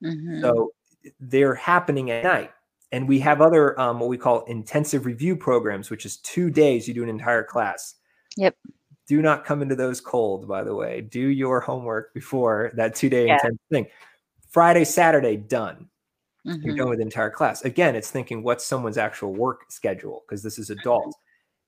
Mm-hmm. 0.05 0.41
So 0.41 0.73
they're 1.21 1.55
happening 1.55 2.11
at 2.11 2.25
night. 2.25 2.51
And 2.91 3.09
we 3.09 3.21
have 3.21 3.41
other 3.41 3.79
um, 3.81 4.01
what 4.01 4.09
we 4.09 4.19
call 4.19 4.45
intensive 4.45 5.07
review 5.07 5.37
programs, 5.37 5.89
which 5.91 6.05
is 6.05 6.19
two 6.19 6.51
days 6.51 6.87
you 6.87 6.93
do 6.93 7.03
an 7.03 7.09
entire 7.09 7.45
class. 7.45 7.95
Yep. 8.37 8.57
Do 9.07 9.23
not 9.23 9.45
come 9.45 9.63
into 9.63 9.77
those 9.77 10.01
cold, 10.01 10.47
by 10.47 10.63
the 10.63 10.75
way. 10.75 11.01
Do 11.01 11.21
your 11.21 11.61
homework 11.61 12.13
before 12.13 12.73
that 12.75 12.95
two 12.95 13.09
day 13.09 13.27
yeah. 13.27 13.35
intense 13.35 13.59
thing. 13.71 13.87
Friday, 14.51 14.85
Saturday, 14.85 15.37
done. 15.37 15.89
Mm-hmm. 16.47 16.67
You're 16.67 16.77
going 16.77 16.91
with 16.91 16.99
the 16.99 17.05
entire 17.05 17.31
class. 17.31 17.63
Again, 17.65 17.95
it's 17.95 18.11
thinking 18.11 18.43
what's 18.43 18.67
someone's 18.67 18.99
actual 18.99 19.33
work 19.33 19.71
schedule 19.71 20.25
because 20.27 20.43
this 20.43 20.59
is 20.59 20.71
adults. 20.71 21.17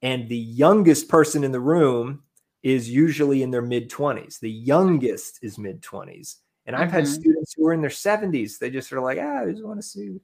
And 0.02 0.28
the 0.28 0.36
youngest 0.36 1.08
person 1.08 1.44
in 1.44 1.52
the 1.52 1.60
room 1.60 2.24
is 2.64 2.88
usually 2.88 3.42
in 3.42 3.50
their 3.50 3.62
mid 3.62 3.90
20s. 3.90 4.40
The 4.40 4.50
youngest 4.50 5.38
is 5.42 5.58
mid 5.58 5.82
20s. 5.82 6.36
And 6.66 6.74
I've 6.74 6.88
mm-hmm. 6.88 6.96
had 6.96 7.06
students 7.06 7.52
who 7.52 7.66
are 7.66 7.74
in 7.74 7.82
their 7.82 7.90
70s. 7.90 8.58
They 8.58 8.70
just 8.70 8.90
are 8.92 9.00
like, 9.00 9.18
ah, 9.20 9.42
I 9.42 9.50
just 9.50 9.62
want 9.62 9.78
to 9.78 9.86
see 9.86 10.18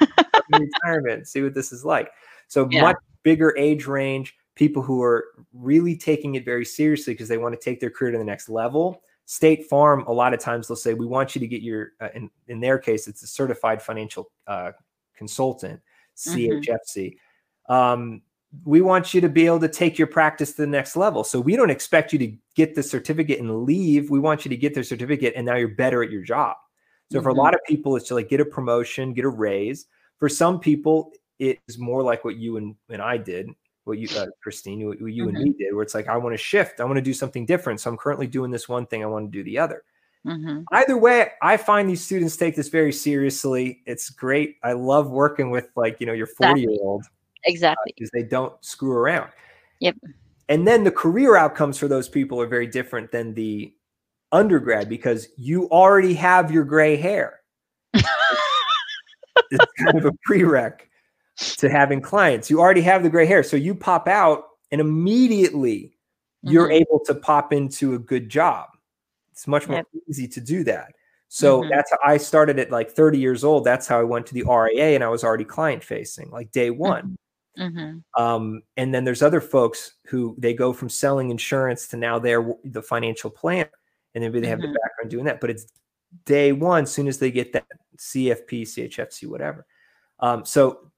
retirement, 0.52 1.26
see 1.26 1.42
what 1.42 1.54
this 1.54 1.72
is 1.72 1.84
like. 1.84 2.10
So 2.46 2.68
yeah. 2.70 2.82
much 2.82 2.96
bigger 3.24 3.52
age 3.58 3.86
range, 3.86 4.36
people 4.54 4.80
who 4.80 5.02
are 5.02 5.24
really 5.52 5.96
taking 5.96 6.36
it 6.36 6.44
very 6.44 6.64
seriously 6.64 7.14
because 7.14 7.28
they 7.28 7.36
want 7.36 7.58
to 7.58 7.60
take 7.60 7.80
their 7.80 7.90
career 7.90 8.12
to 8.12 8.18
the 8.18 8.24
next 8.24 8.48
level. 8.48 9.02
State 9.24 9.68
Farm, 9.68 10.04
a 10.06 10.12
lot 10.12 10.34
of 10.34 10.38
times 10.38 10.68
they'll 10.68 10.76
say, 10.76 10.94
we 10.94 11.06
want 11.06 11.34
you 11.34 11.40
to 11.40 11.48
get 11.48 11.62
your, 11.62 11.92
uh, 12.00 12.08
in, 12.14 12.30
in 12.46 12.60
their 12.60 12.78
case, 12.78 13.08
it's 13.08 13.24
a 13.24 13.26
certified 13.26 13.82
financial 13.82 14.30
uh, 14.46 14.70
consultant, 15.16 15.80
CHFC. 16.16 17.16
Mm-hmm. 17.68 17.72
Um, 17.72 18.22
we 18.64 18.82
want 18.82 19.14
you 19.14 19.20
to 19.20 19.28
be 19.28 19.46
able 19.46 19.60
to 19.60 19.68
take 19.68 19.98
your 19.98 20.06
practice 20.06 20.52
to 20.52 20.62
the 20.62 20.66
next 20.66 20.96
level. 20.96 21.24
So 21.24 21.40
we 21.40 21.56
don't 21.56 21.70
expect 21.70 22.12
you 22.12 22.18
to 22.18 22.32
get 22.54 22.74
the 22.74 22.82
certificate 22.82 23.40
and 23.40 23.64
leave. 23.64 24.10
We 24.10 24.20
want 24.20 24.44
you 24.44 24.50
to 24.50 24.56
get 24.56 24.74
the 24.74 24.84
certificate 24.84 25.34
and 25.36 25.46
now 25.46 25.56
you're 25.56 25.68
better 25.68 26.02
at 26.02 26.10
your 26.10 26.22
job. 26.22 26.56
So 27.10 27.18
mm-hmm. 27.18 27.24
for 27.24 27.30
a 27.30 27.32
mm-hmm. 27.32 27.40
lot 27.40 27.54
of 27.54 27.60
people, 27.66 27.96
it's 27.96 28.08
to 28.08 28.14
like 28.14 28.28
get 28.28 28.40
a 28.40 28.44
promotion, 28.44 29.14
get 29.14 29.24
a 29.24 29.30
raise. 29.30 29.86
For 30.18 30.28
some 30.28 30.60
people, 30.60 31.12
it 31.38 31.58
is 31.66 31.78
more 31.78 32.02
like 32.02 32.24
what 32.24 32.36
you 32.36 32.58
and, 32.58 32.76
and 32.90 33.00
I 33.00 33.16
did, 33.16 33.48
what 33.84 33.98
you, 33.98 34.08
uh, 34.18 34.26
Christine, 34.42 34.86
what, 34.86 35.00
what 35.00 35.12
you 35.12 35.26
mm-hmm. 35.26 35.36
and 35.36 35.44
me 35.44 35.54
did, 35.58 35.74
where 35.74 35.82
it's 35.82 35.94
like, 35.94 36.08
I 36.08 36.18
want 36.18 36.34
to 36.34 36.38
shift. 36.38 36.80
I 36.80 36.84
want 36.84 36.96
to 36.96 37.02
do 37.02 37.14
something 37.14 37.46
different. 37.46 37.80
So 37.80 37.90
I'm 37.90 37.96
currently 37.96 38.26
doing 38.26 38.50
this 38.50 38.68
one 38.68 38.86
thing. 38.86 39.02
I 39.02 39.06
want 39.06 39.32
to 39.32 39.38
do 39.38 39.42
the 39.42 39.58
other. 39.58 39.82
Mm-hmm. 40.26 40.62
Either 40.70 40.96
way, 40.96 41.30
I 41.40 41.56
find 41.56 41.88
these 41.88 42.04
students 42.04 42.36
take 42.36 42.54
this 42.54 42.68
very 42.68 42.92
seriously. 42.92 43.82
It's 43.86 44.10
great. 44.10 44.56
I 44.62 44.74
love 44.74 45.10
working 45.10 45.50
with 45.50 45.68
like, 45.74 46.00
you 46.00 46.06
know, 46.06 46.12
your 46.12 46.28
40 46.28 46.60
year 46.60 46.70
old 46.70 47.04
Exactly. 47.44 47.92
Because 47.96 48.10
uh, 48.10 48.18
they 48.18 48.22
don't 48.22 48.52
screw 48.64 48.92
around. 48.92 49.30
Yep. 49.80 49.96
And 50.48 50.66
then 50.66 50.84
the 50.84 50.90
career 50.90 51.36
outcomes 51.36 51.78
for 51.78 51.88
those 51.88 52.08
people 52.08 52.40
are 52.40 52.46
very 52.46 52.66
different 52.66 53.10
than 53.10 53.34
the 53.34 53.74
undergrad 54.32 54.88
because 54.88 55.28
you 55.36 55.68
already 55.70 56.14
have 56.14 56.50
your 56.50 56.64
gray 56.64 56.96
hair. 56.96 57.40
it's 57.94 59.64
kind 59.78 59.98
of 59.98 60.04
a 60.04 60.12
prereq 60.28 60.80
to 61.58 61.68
having 61.68 62.00
clients. 62.00 62.50
You 62.50 62.60
already 62.60 62.80
have 62.82 63.02
the 63.02 63.10
gray 63.10 63.26
hair. 63.26 63.42
So 63.42 63.56
you 63.56 63.74
pop 63.74 64.08
out 64.08 64.44
and 64.70 64.80
immediately 64.80 65.94
you're 66.42 66.68
mm-hmm. 66.68 66.82
able 66.82 67.00
to 67.06 67.14
pop 67.14 67.52
into 67.52 67.94
a 67.94 67.98
good 67.98 68.28
job. 68.28 68.68
It's 69.30 69.46
much 69.46 69.68
more 69.68 69.78
yep. 69.78 69.86
easy 70.08 70.28
to 70.28 70.40
do 70.40 70.64
that. 70.64 70.92
So 71.28 71.60
mm-hmm. 71.60 71.70
that's 71.70 71.90
how 71.90 71.98
I 72.04 72.18
started 72.18 72.58
at 72.58 72.70
like 72.70 72.90
30 72.90 73.18
years 73.18 73.44
old. 73.44 73.64
That's 73.64 73.86
how 73.86 73.98
I 73.98 74.04
went 74.04 74.26
to 74.26 74.34
the 74.34 74.44
RIA 74.44 74.94
and 74.94 75.02
I 75.02 75.08
was 75.08 75.24
already 75.24 75.44
client 75.44 75.82
facing, 75.82 76.30
like 76.30 76.52
day 76.52 76.70
one. 76.70 77.02
Mm-hmm. 77.02 77.14
Um, 78.16 78.62
and 78.76 78.94
then 78.94 79.04
there's 79.04 79.22
other 79.22 79.40
folks 79.40 79.94
who 80.06 80.34
they 80.38 80.54
go 80.54 80.72
from 80.72 80.88
selling 80.88 81.30
insurance 81.30 81.86
to 81.88 81.96
now 81.96 82.18
they're 82.18 82.54
the 82.64 82.82
financial 82.82 83.30
planner, 83.30 83.70
and 84.14 84.22
maybe 84.22 84.40
they 84.40 84.48
have 84.48 84.58
mm-hmm. 84.58 84.72
the 84.72 84.78
background 84.78 85.10
doing 85.10 85.24
that. 85.24 85.40
But 85.40 85.50
it's 85.50 85.66
day 86.24 86.52
one, 86.52 86.86
soon 86.86 87.08
as 87.08 87.18
they 87.18 87.30
get 87.30 87.52
that 87.52 87.66
CFP, 87.98 88.62
CHFC, 88.62 89.26
whatever. 89.28 89.66
Um, 90.20 90.44
so 90.44 90.90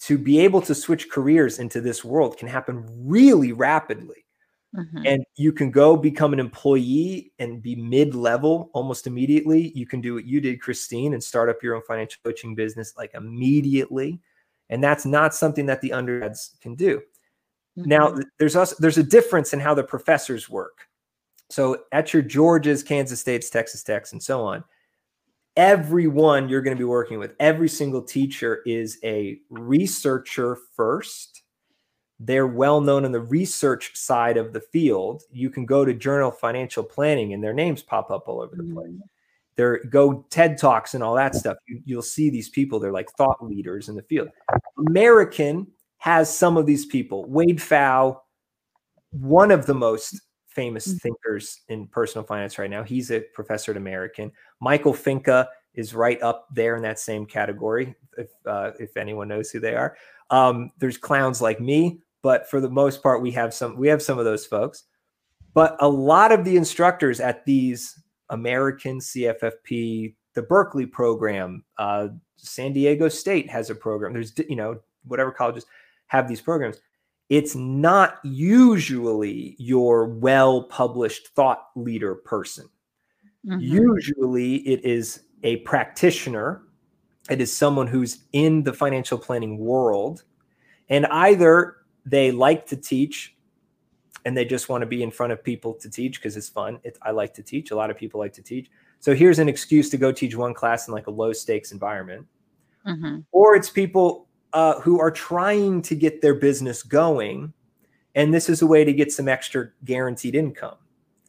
to 0.00 0.18
be 0.18 0.40
able 0.40 0.60
to 0.62 0.74
switch 0.74 1.10
careers 1.10 1.58
into 1.58 1.80
this 1.80 2.04
world 2.04 2.36
can 2.36 2.48
happen 2.48 2.86
really 2.88 3.52
rapidly. 3.52 4.26
Mm-hmm. 4.74 5.02
And 5.04 5.24
you 5.36 5.52
can 5.52 5.70
go 5.70 5.96
become 5.96 6.32
an 6.32 6.40
employee 6.40 7.32
and 7.38 7.62
be 7.62 7.76
mid 7.76 8.14
level 8.14 8.70
almost 8.72 9.06
immediately. 9.06 9.70
You 9.74 9.86
can 9.86 10.00
do 10.00 10.14
what 10.14 10.24
you 10.24 10.40
did, 10.40 10.62
Christine, 10.62 11.12
and 11.12 11.22
start 11.22 11.50
up 11.50 11.62
your 11.62 11.74
own 11.74 11.82
financial 11.86 12.20
coaching 12.24 12.54
business 12.54 12.94
like 12.96 13.12
immediately 13.12 14.18
and 14.70 14.82
that's 14.82 15.04
not 15.04 15.34
something 15.34 15.66
that 15.66 15.80
the 15.80 15.92
undergrads 15.92 16.56
can 16.60 16.74
do. 16.74 17.02
Mm-hmm. 17.78 17.88
Now, 17.88 18.14
there's 18.38 18.56
also 18.56 18.76
there's 18.78 18.98
a 18.98 19.02
difference 19.02 19.52
in 19.52 19.60
how 19.60 19.74
the 19.74 19.84
professors 19.84 20.48
work. 20.48 20.88
So 21.50 21.84
at 21.92 22.14
your 22.14 22.22
Georgias, 22.22 22.84
Kansas 22.84 23.20
States, 23.20 23.50
Texas 23.50 23.82
Techs, 23.82 24.12
and 24.12 24.22
so 24.22 24.42
on, 24.42 24.64
everyone 25.56 26.48
you're 26.48 26.62
going 26.62 26.76
to 26.76 26.80
be 26.80 26.84
working 26.84 27.18
with, 27.18 27.34
every 27.40 27.68
single 27.68 28.02
teacher 28.02 28.62
is 28.64 28.98
a 29.04 29.38
researcher 29.50 30.56
first. 30.74 31.42
They're 32.18 32.46
well 32.46 32.80
known 32.80 33.04
in 33.04 33.12
the 33.12 33.20
research 33.20 33.96
side 33.96 34.36
of 34.36 34.52
the 34.52 34.60
field. 34.60 35.24
You 35.30 35.50
can 35.50 35.66
go 35.66 35.84
to 35.84 35.92
Journal 35.92 36.30
Financial 36.30 36.84
Planning 36.84 37.34
and 37.34 37.42
their 37.42 37.52
names 37.52 37.82
pop 37.82 38.10
up 38.10 38.28
all 38.28 38.40
over 38.40 38.56
the 38.56 38.62
place. 38.62 38.88
Mm-hmm 38.88 39.11
there 39.56 39.80
go 39.90 40.24
TED 40.30 40.58
Talks 40.58 40.94
and 40.94 41.02
all 41.02 41.14
that 41.14 41.34
stuff. 41.34 41.56
You, 41.66 41.96
will 41.96 42.02
see 42.02 42.30
these 42.30 42.48
people, 42.48 42.80
they're 42.80 42.92
like 42.92 43.10
thought 43.12 43.44
leaders 43.44 43.88
in 43.88 43.96
the 43.96 44.02
field. 44.02 44.28
American 44.88 45.66
has 45.98 46.34
some 46.34 46.56
of 46.56 46.66
these 46.66 46.86
people. 46.86 47.24
Wade 47.26 47.58
Pfau, 47.58 48.18
one 49.10 49.50
of 49.50 49.66
the 49.66 49.74
most 49.74 50.20
famous 50.48 50.88
mm. 50.88 51.00
thinkers 51.00 51.60
in 51.68 51.86
personal 51.86 52.24
finance 52.24 52.58
right 52.58 52.70
now. 52.70 52.82
He's 52.82 53.10
a 53.10 53.20
professor 53.20 53.70
at 53.72 53.76
American. 53.76 54.32
Michael 54.60 54.94
Finke 54.94 55.46
is 55.74 55.94
right 55.94 56.20
up 56.22 56.48
there 56.52 56.76
in 56.76 56.82
that 56.82 56.98
same 56.98 57.26
category, 57.26 57.94
if 58.18 58.28
uh, 58.46 58.72
if 58.78 58.96
anyone 58.96 59.28
knows 59.28 59.50
who 59.50 59.60
they 59.60 59.74
are. 59.74 59.96
Um, 60.30 60.70
there's 60.78 60.98
clowns 60.98 61.40
like 61.40 61.60
me, 61.60 62.00
but 62.22 62.48
for 62.48 62.60
the 62.60 62.70
most 62.70 63.02
part, 63.02 63.22
we 63.22 63.30
have 63.32 63.54
some 63.54 63.76
we 63.76 63.88
have 63.88 64.02
some 64.02 64.18
of 64.18 64.24
those 64.24 64.46
folks. 64.46 64.84
But 65.54 65.76
a 65.80 65.88
lot 65.88 66.32
of 66.32 66.44
the 66.44 66.56
instructors 66.56 67.20
at 67.20 67.44
these 67.44 68.01
American, 68.30 68.98
CFFP, 68.98 70.14
the 70.34 70.42
Berkeley 70.42 70.86
program, 70.86 71.64
uh, 71.78 72.08
San 72.36 72.72
Diego 72.72 73.08
State 73.08 73.48
has 73.50 73.70
a 73.70 73.74
program. 73.74 74.12
There's, 74.12 74.32
you 74.48 74.56
know, 74.56 74.80
whatever 75.04 75.30
colleges 75.30 75.66
have 76.06 76.28
these 76.28 76.40
programs. 76.40 76.80
It's 77.28 77.54
not 77.54 78.18
usually 78.24 79.56
your 79.58 80.06
well 80.06 80.64
published 80.64 81.28
thought 81.28 81.68
leader 81.76 82.14
person. 82.14 82.68
Mm-hmm. 83.46 83.60
Usually 83.60 84.56
it 84.68 84.84
is 84.84 85.22
a 85.42 85.56
practitioner, 85.58 86.62
it 87.30 87.40
is 87.40 87.52
someone 87.52 87.86
who's 87.86 88.24
in 88.32 88.62
the 88.62 88.72
financial 88.72 89.18
planning 89.18 89.58
world, 89.58 90.24
and 90.88 91.06
either 91.06 91.76
they 92.04 92.30
like 92.30 92.66
to 92.66 92.76
teach 92.76 93.36
and 94.24 94.36
they 94.36 94.44
just 94.44 94.68
want 94.68 94.82
to 94.82 94.86
be 94.86 95.02
in 95.02 95.10
front 95.10 95.32
of 95.32 95.42
people 95.42 95.74
to 95.74 95.90
teach 95.90 96.20
because 96.20 96.36
it's 96.36 96.48
fun. 96.48 96.78
It, 96.84 96.98
I 97.02 97.10
like 97.10 97.34
to 97.34 97.42
teach. 97.42 97.70
A 97.70 97.76
lot 97.76 97.90
of 97.90 97.96
people 97.96 98.20
like 98.20 98.32
to 98.34 98.42
teach. 98.42 98.70
So 99.00 99.14
here's 99.14 99.38
an 99.38 99.48
excuse 99.48 99.90
to 99.90 99.96
go 99.96 100.12
teach 100.12 100.36
one 100.36 100.54
class 100.54 100.86
in 100.86 100.94
like 100.94 101.08
a 101.08 101.10
low 101.10 101.32
stakes 101.32 101.72
environment. 101.72 102.26
Mm-hmm. 102.86 103.20
Or 103.32 103.56
it's 103.56 103.70
people 103.70 104.28
uh, 104.52 104.80
who 104.80 105.00
are 105.00 105.10
trying 105.10 105.82
to 105.82 105.94
get 105.94 106.20
their 106.20 106.34
business 106.34 106.82
going, 106.82 107.52
and 108.14 108.32
this 108.32 108.48
is 108.48 108.62
a 108.62 108.66
way 108.66 108.84
to 108.84 108.92
get 108.92 109.12
some 109.12 109.28
extra 109.28 109.70
guaranteed 109.84 110.34
income. 110.34 110.76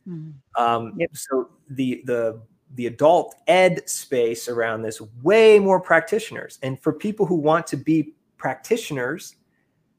Mm-hmm. 0.08 0.62
Um, 0.64 0.94
yep. 0.98 1.10
So 1.14 1.50
the 1.70 2.04
the 2.06 2.42
the 2.76 2.88
adult 2.88 3.36
ed 3.48 3.88
space 3.88 4.48
around 4.48 4.82
this 4.82 5.00
way 5.22 5.60
more 5.60 5.80
practitioners, 5.80 6.60
and 6.62 6.80
for 6.82 6.94
people 6.94 7.26
who 7.26 7.36
want 7.36 7.68
to 7.68 7.78
be 7.78 8.14
practitioners, 8.38 9.36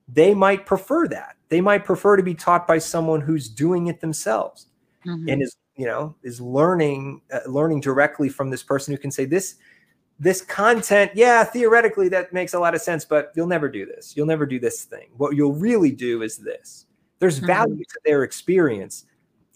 they 0.09 0.34
might 0.34 0.66
prefer 0.66 1.09
that. 1.09 1.34
They 1.49 1.61
might 1.61 1.84
prefer 1.84 2.16
to 2.16 2.22
be 2.22 2.34
taught 2.34 2.66
by 2.66 2.78
someone 2.78 3.20
who's 3.20 3.49
doing 3.49 3.88
it 3.88 4.01
themselves 4.01 4.68
mm-hmm. 5.07 5.28
and 5.28 5.42
is 5.42 5.57
you 5.76 5.86
know 5.86 6.14
is 6.22 6.40
learning 6.40 7.20
uh, 7.32 7.40
learning 7.47 7.80
directly 7.80 8.28
from 8.28 8.51
this 8.51 8.62
person 8.62 8.95
who 8.95 8.99
can 8.99 9.11
say 9.11 9.24
this 9.24 9.57
this 10.20 10.40
content 10.40 11.11
yeah 11.14 11.42
theoretically 11.42 12.09
that 12.09 12.32
makes 12.32 12.55
a 12.55 12.59
lot 12.59 12.74
of 12.74 12.80
sense 12.80 13.05
but 13.05 13.32
you'll 13.34 13.47
never 13.47 13.68
do 13.68 13.84
this. 13.86 14.16
You'll 14.16 14.26
never 14.26 14.47
do 14.47 14.59
this 14.59 14.84
thing. 14.84 15.09
What 15.16 15.36
you'll 15.36 15.55
really 15.55 15.92
do 15.92 16.22
is 16.22 16.38
this. 16.38 16.86
There's 17.18 17.38
mm-hmm. 17.38 17.47
value 17.47 17.84
to 17.84 18.01
their 18.05 18.22
experience. 18.22 19.07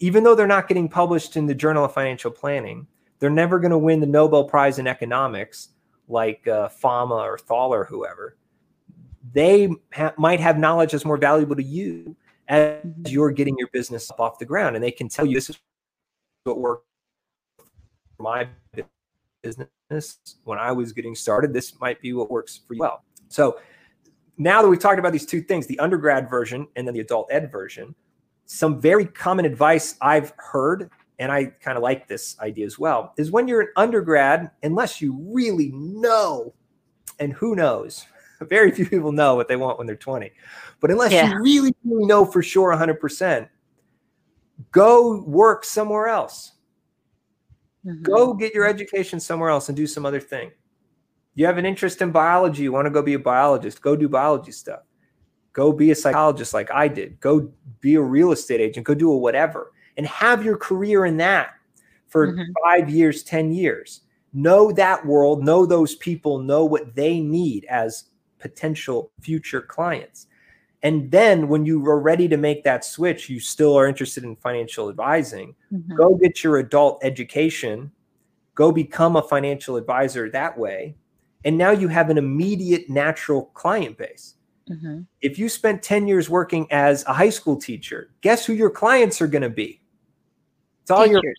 Even 0.01 0.23
though 0.23 0.33
they're 0.33 0.47
not 0.47 0.69
getting 0.69 0.87
published 0.87 1.35
in 1.35 1.45
the 1.45 1.53
journal 1.53 1.83
of 1.83 1.93
financial 1.93 2.31
planning 2.31 2.87
they're 3.19 3.29
never 3.29 3.59
going 3.59 3.71
to 3.71 3.77
win 3.77 3.99
the 3.99 4.07
nobel 4.07 4.45
prize 4.45 4.79
in 4.79 4.87
economics 4.87 5.69
like 6.07 6.47
uh, 6.47 6.69
fama 6.69 7.15
or 7.15 7.37
thaler 7.37 7.81
or 7.81 7.85
whoever 7.85 8.37
they 9.33 9.69
ha- 9.93 10.13
might 10.17 10.39
have 10.39 10.57
knowledge 10.57 10.91
that's 10.91 11.05
more 11.05 11.17
valuable 11.17 11.55
to 11.55 11.63
you 11.63 12.15
as 12.47 12.83
mm-hmm. 12.83 13.03
you're 13.07 13.31
getting 13.31 13.57
your 13.57 13.69
business 13.71 14.09
up 14.11 14.19
off 14.19 14.39
the 14.39 14.45
ground 14.45 14.75
and 14.75 14.83
they 14.83 14.91
can 14.91 15.07
tell 15.07 15.25
you 15.25 15.35
this 15.35 15.49
is 15.49 15.59
what 16.43 16.59
worked 16.59 16.85
for 18.17 18.23
my 18.23 18.47
business 19.41 20.17
when 20.43 20.57
I 20.57 20.71
was 20.71 20.93
getting 20.93 21.15
started. 21.15 21.53
This 21.53 21.79
might 21.79 22.01
be 22.01 22.13
what 22.13 22.29
works 22.29 22.61
for 22.67 22.73
you 22.73 22.79
well. 22.79 23.03
So 23.29 23.59
now 24.37 24.61
that 24.61 24.69
we've 24.69 24.79
talked 24.79 24.99
about 24.99 25.11
these 25.11 25.25
two 25.25 25.41
things, 25.41 25.67
the 25.67 25.79
undergrad 25.79 26.29
version 26.29 26.67
and 26.75 26.87
then 26.87 26.93
the 26.93 27.01
adult 27.01 27.27
ed 27.31 27.51
version, 27.51 27.93
some 28.45 28.81
very 28.81 29.05
common 29.05 29.45
advice 29.45 29.95
I've 30.01 30.33
heard, 30.37 30.89
and 31.19 31.31
I 31.31 31.45
kind 31.45 31.77
of 31.77 31.83
like 31.83 32.07
this 32.07 32.39
idea 32.39 32.65
as 32.65 32.79
well, 32.79 33.13
is 33.17 33.31
when 33.31 33.47
you're 33.47 33.61
an 33.61 33.67
undergrad, 33.75 34.49
unless 34.63 35.01
you 35.01 35.17
really 35.21 35.71
know, 35.73 36.53
and 37.19 37.33
who 37.33 37.55
knows, 37.55 38.05
very 38.49 38.71
few 38.71 38.85
people 38.85 39.11
know 39.11 39.35
what 39.35 39.47
they 39.47 39.55
want 39.55 39.77
when 39.77 39.87
they're 39.87 39.95
20, 39.95 40.31
but 40.79 40.91
unless 40.91 41.11
yeah. 41.11 41.29
you 41.29 41.39
really, 41.41 41.75
really 41.83 42.05
know 42.05 42.25
for 42.25 42.41
sure 42.41 42.71
100%, 42.71 43.47
go 44.71 45.21
work 45.23 45.63
somewhere 45.63 46.07
else. 46.07 46.53
Mm-hmm. 47.85 48.03
Go 48.03 48.33
get 48.33 48.53
your 48.53 48.67
education 48.67 49.19
somewhere 49.19 49.49
else 49.49 49.69
and 49.69 49.75
do 49.75 49.87
some 49.87 50.05
other 50.05 50.19
thing. 50.19 50.51
You 51.35 51.45
have 51.45 51.57
an 51.57 51.65
interest 51.65 52.01
in 52.01 52.11
biology, 52.11 52.63
you 52.63 52.71
want 52.71 52.85
to 52.85 52.91
go 52.91 53.01
be 53.01 53.13
a 53.13 53.19
biologist, 53.19 53.81
go 53.81 53.95
do 53.95 54.09
biology 54.09 54.51
stuff. 54.51 54.81
Go 55.53 55.71
be 55.71 55.91
a 55.91 55.95
psychologist 55.95 56.53
like 56.53 56.71
I 56.71 56.87
did. 56.87 57.19
Go 57.19 57.51
be 57.81 57.95
a 57.95 58.01
real 58.01 58.31
estate 58.31 58.61
agent, 58.61 58.85
go 58.85 58.93
do 58.93 59.11
a 59.11 59.17
whatever 59.17 59.71
and 59.97 60.07
have 60.07 60.45
your 60.45 60.57
career 60.57 61.05
in 61.05 61.17
that 61.17 61.51
for 62.07 62.33
mm-hmm. 62.33 62.51
5 62.63 62.89
years, 62.89 63.23
10 63.23 63.51
years. 63.51 64.01
Know 64.31 64.71
that 64.71 65.05
world, 65.05 65.43
know 65.43 65.65
those 65.65 65.95
people, 65.95 66.39
know 66.39 66.63
what 66.63 66.95
they 66.95 67.19
need 67.19 67.65
as 67.65 68.05
potential 68.39 69.11
future 69.21 69.61
clients. 69.61 70.27
And 70.81 71.11
then 71.11 71.49
when 71.49 71.65
you 71.65 71.85
are 71.87 71.99
ready 71.99 72.27
to 72.29 72.37
make 72.37 72.63
that 72.63 72.85
switch, 72.85 73.29
you 73.29 73.39
still 73.39 73.77
are 73.77 73.87
interested 73.87 74.23
in 74.23 74.35
financial 74.37 74.89
advising, 74.89 75.55
mm-hmm. 75.73 75.95
go 75.95 76.15
get 76.15 76.43
your 76.43 76.59
adult 76.59 76.99
education, 77.03 77.91
go 78.55 78.71
become 78.71 79.17
a 79.17 79.21
financial 79.21 79.75
advisor 79.75 80.29
that 80.29 80.57
way. 80.57 80.95
And 81.43 81.57
now 81.57 81.71
you 81.71 81.87
have 81.89 82.09
an 82.09 82.17
immediate 82.17 82.89
natural 82.89 83.45
client 83.53 83.97
base. 83.97 84.35
Mm-hmm. 84.69 85.01
If 85.21 85.39
you 85.39 85.49
spent 85.49 85.81
10 85.81 86.07
years 86.07 86.29
working 86.29 86.67
as 86.71 87.03
a 87.05 87.13
high 87.13 87.29
school 87.29 87.57
teacher, 87.57 88.11
guess 88.21 88.45
who 88.45 88.53
your 88.53 88.69
clients 88.69 89.21
are 89.21 89.27
going 89.27 89.41
to 89.41 89.49
be? 89.49 89.81
It's 90.83 90.91
all 90.91 91.05
Teachers. 91.05 91.21
your 91.23 91.33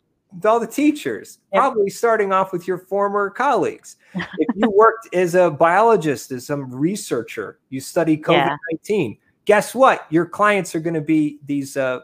all 0.44 0.60
the 0.60 0.66
teachers, 0.66 1.38
yep. 1.52 1.60
probably 1.60 1.90
starting 1.90 2.32
off 2.32 2.52
with 2.52 2.68
your 2.68 2.78
former 2.78 3.30
colleagues. 3.30 3.96
if 4.14 4.56
you 4.56 4.70
worked 4.70 5.14
as 5.14 5.34
a 5.34 5.50
biologist, 5.50 6.30
as 6.32 6.46
some 6.46 6.72
researcher, 6.72 7.58
you 7.68 7.80
study 7.80 8.16
COVID 8.16 8.56
19, 8.72 9.10
yeah 9.12 9.16
guess 9.50 9.74
what? 9.74 10.06
Your 10.10 10.26
clients 10.26 10.76
are 10.76 10.80
going 10.80 10.94
to 10.94 11.00
be 11.00 11.40
these 11.44 11.76
uh, 11.76 12.00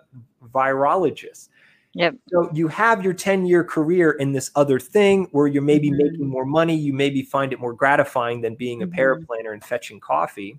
virologists. 0.52 1.48
Yep. 1.94 2.16
So 2.28 2.50
you 2.52 2.66
have 2.66 3.04
your 3.04 3.14
10 3.14 3.46
year 3.46 3.62
career 3.62 4.10
in 4.10 4.32
this 4.32 4.50
other 4.56 4.80
thing 4.80 5.28
where 5.30 5.46
you're 5.46 5.62
maybe 5.62 5.88
mm-hmm. 5.88 6.08
making 6.08 6.26
more 6.26 6.44
money. 6.44 6.74
You 6.74 6.92
maybe 6.92 7.22
find 7.22 7.52
it 7.52 7.60
more 7.60 7.72
gratifying 7.72 8.40
than 8.40 8.56
being 8.56 8.82
a 8.82 8.86
mm-hmm. 8.86 8.98
paraplanner 8.98 9.52
and 9.52 9.64
fetching 9.64 10.00
coffee. 10.00 10.58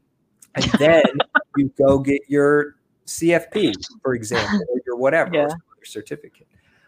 And 0.55 0.63
then 0.79 1.03
you 1.57 1.71
go 1.77 1.99
get 1.99 2.21
your 2.29 2.75
CFP, 3.05 3.73
for 4.01 4.15
example, 4.15 4.61
or 4.69 4.79
your 4.85 4.95
whatever, 4.95 5.31
yeah. 5.33 5.41
your 5.41 5.85
certificate. 5.85 6.47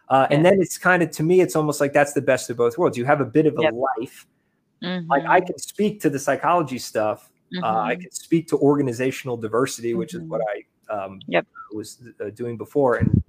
Uh, 0.10 0.28
yeah. 0.30 0.36
And 0.36 0.46
then 0.46 0.60
it's 0.62 0.78
kind 0.78 1.04
of, 1.04 1.12
to 1.12 1.24
me, 1.24 1.42
it's 1.42 1.56
almost 1.56 1.80
like 1.80 1.94
that's 1.94 2.14
the 2.14 2.22
best 2.22 2.50
of 2.50 2.58
both 2.58 2.78
worlds. 2.78 2.98
You 2.98 3.06
have 3.06 3.22
a 3.22 3.26
bit 3.26 3.46
of 3.46 3.58
a 3.60 3.64
yep. 3.64 3.74
life. 3.74 4.28
Mm-hmm. 4.84 5.10
Like 5.10 5.26
I 5.26 5.40
mm-hmm. 5.40 5.48
can 5.48 5.60
speak 5.60 6.02
to 6.02 6.10
the 6.10 6.18
psychology 6.18 6.80
stuff 6.80 7.30
Mm-hmm. 7.54 7.64
Uh, 7.64 7.82
I 7.84 7.94
mm-hmm. 7.94 8.02
can 8.02 8.12
speak 8.12 8.48
to 8.50 8.58
organizational 8.58 9.38
diversity, 9.38 9.94
which 9.94 10.14
mm-hmm. 10.14 10.26
is 10.26 10.30
what 10.30 10.42
mm-hmm. 10.42 10.94
I 10.94 11.06
um, 11.06 11.20
yep. 11.28 11.46
was 11.74 12.00
uh, 12.20 12.30
doing 12.30 12.58
before. 12.58 12.96
And 12.96 13.24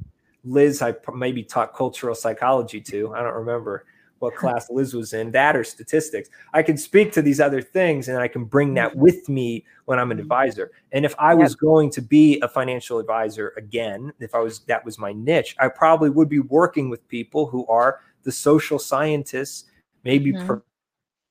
Liz, 0.44 0.82
I 0.82 0.94
maybe 1.14 1.42
taught 1.42 1.74
cultural 1.74 2.14
psychology 2.14 2.80
to. 2.82 3.14
I 3.14 3.22
don't 3.22 3.34
remember 3.34 3.84
what 4.20 4.36
class 4.36 4.70
Liz 4.70 4.94
was 4.94 5.12
in, 5.12 5.32
that 5.32 5.56
or 5.56 5.64
statistics. 5.64 6.28
I 6.52 6.62
can 6.62 6.76
speak 6.76 7.10
to 7.12 7.22
these 7.22 7.40
other 7.40 7.60
things 7.60 8.08
and 8.08 8.18
I 8.18 8.28
can 8.28 8.44
bring 8.44 8.74
that 8.74 8.92
mm-hmm. 8.92 9.00
with 9.00 9.28
me 9.28 9.64
when 9.86 9.98
I'm 9.98 10.12
an 10.12 10.20
advisor. 10.20 10.70
And 10.92 11.04
if 11.04 11.14
I 11.18 11.34
was 11.34 11.54
going 11.54 11.90
to 11.90 12.02
be 12.02 12.38
a 12.40 12.48
financial 12.48 12.98
advisor 12.98 13.54
again, 13.56 14.12
if 14.20 14.34
I 14.34 14.38
was 14.38 14.60
that 14.60 14.84
was 14.84 14.98
my 14.98 15.12
niche, 15.12 15.56
I 15.58 15.68
probably 15.68 16.10
would 16.10 16.28
be 16.28 16.38
working 16.38 16.90
with 16.90 17.06
people 17.08 17.46
who 17.46 17.66
are 17.66 18.00
the 18.22 18.32
social 18.32 18.78
scientists, 18.78 19.64
maybe 20.04 20.32
mm-hmm. 20.32 20.58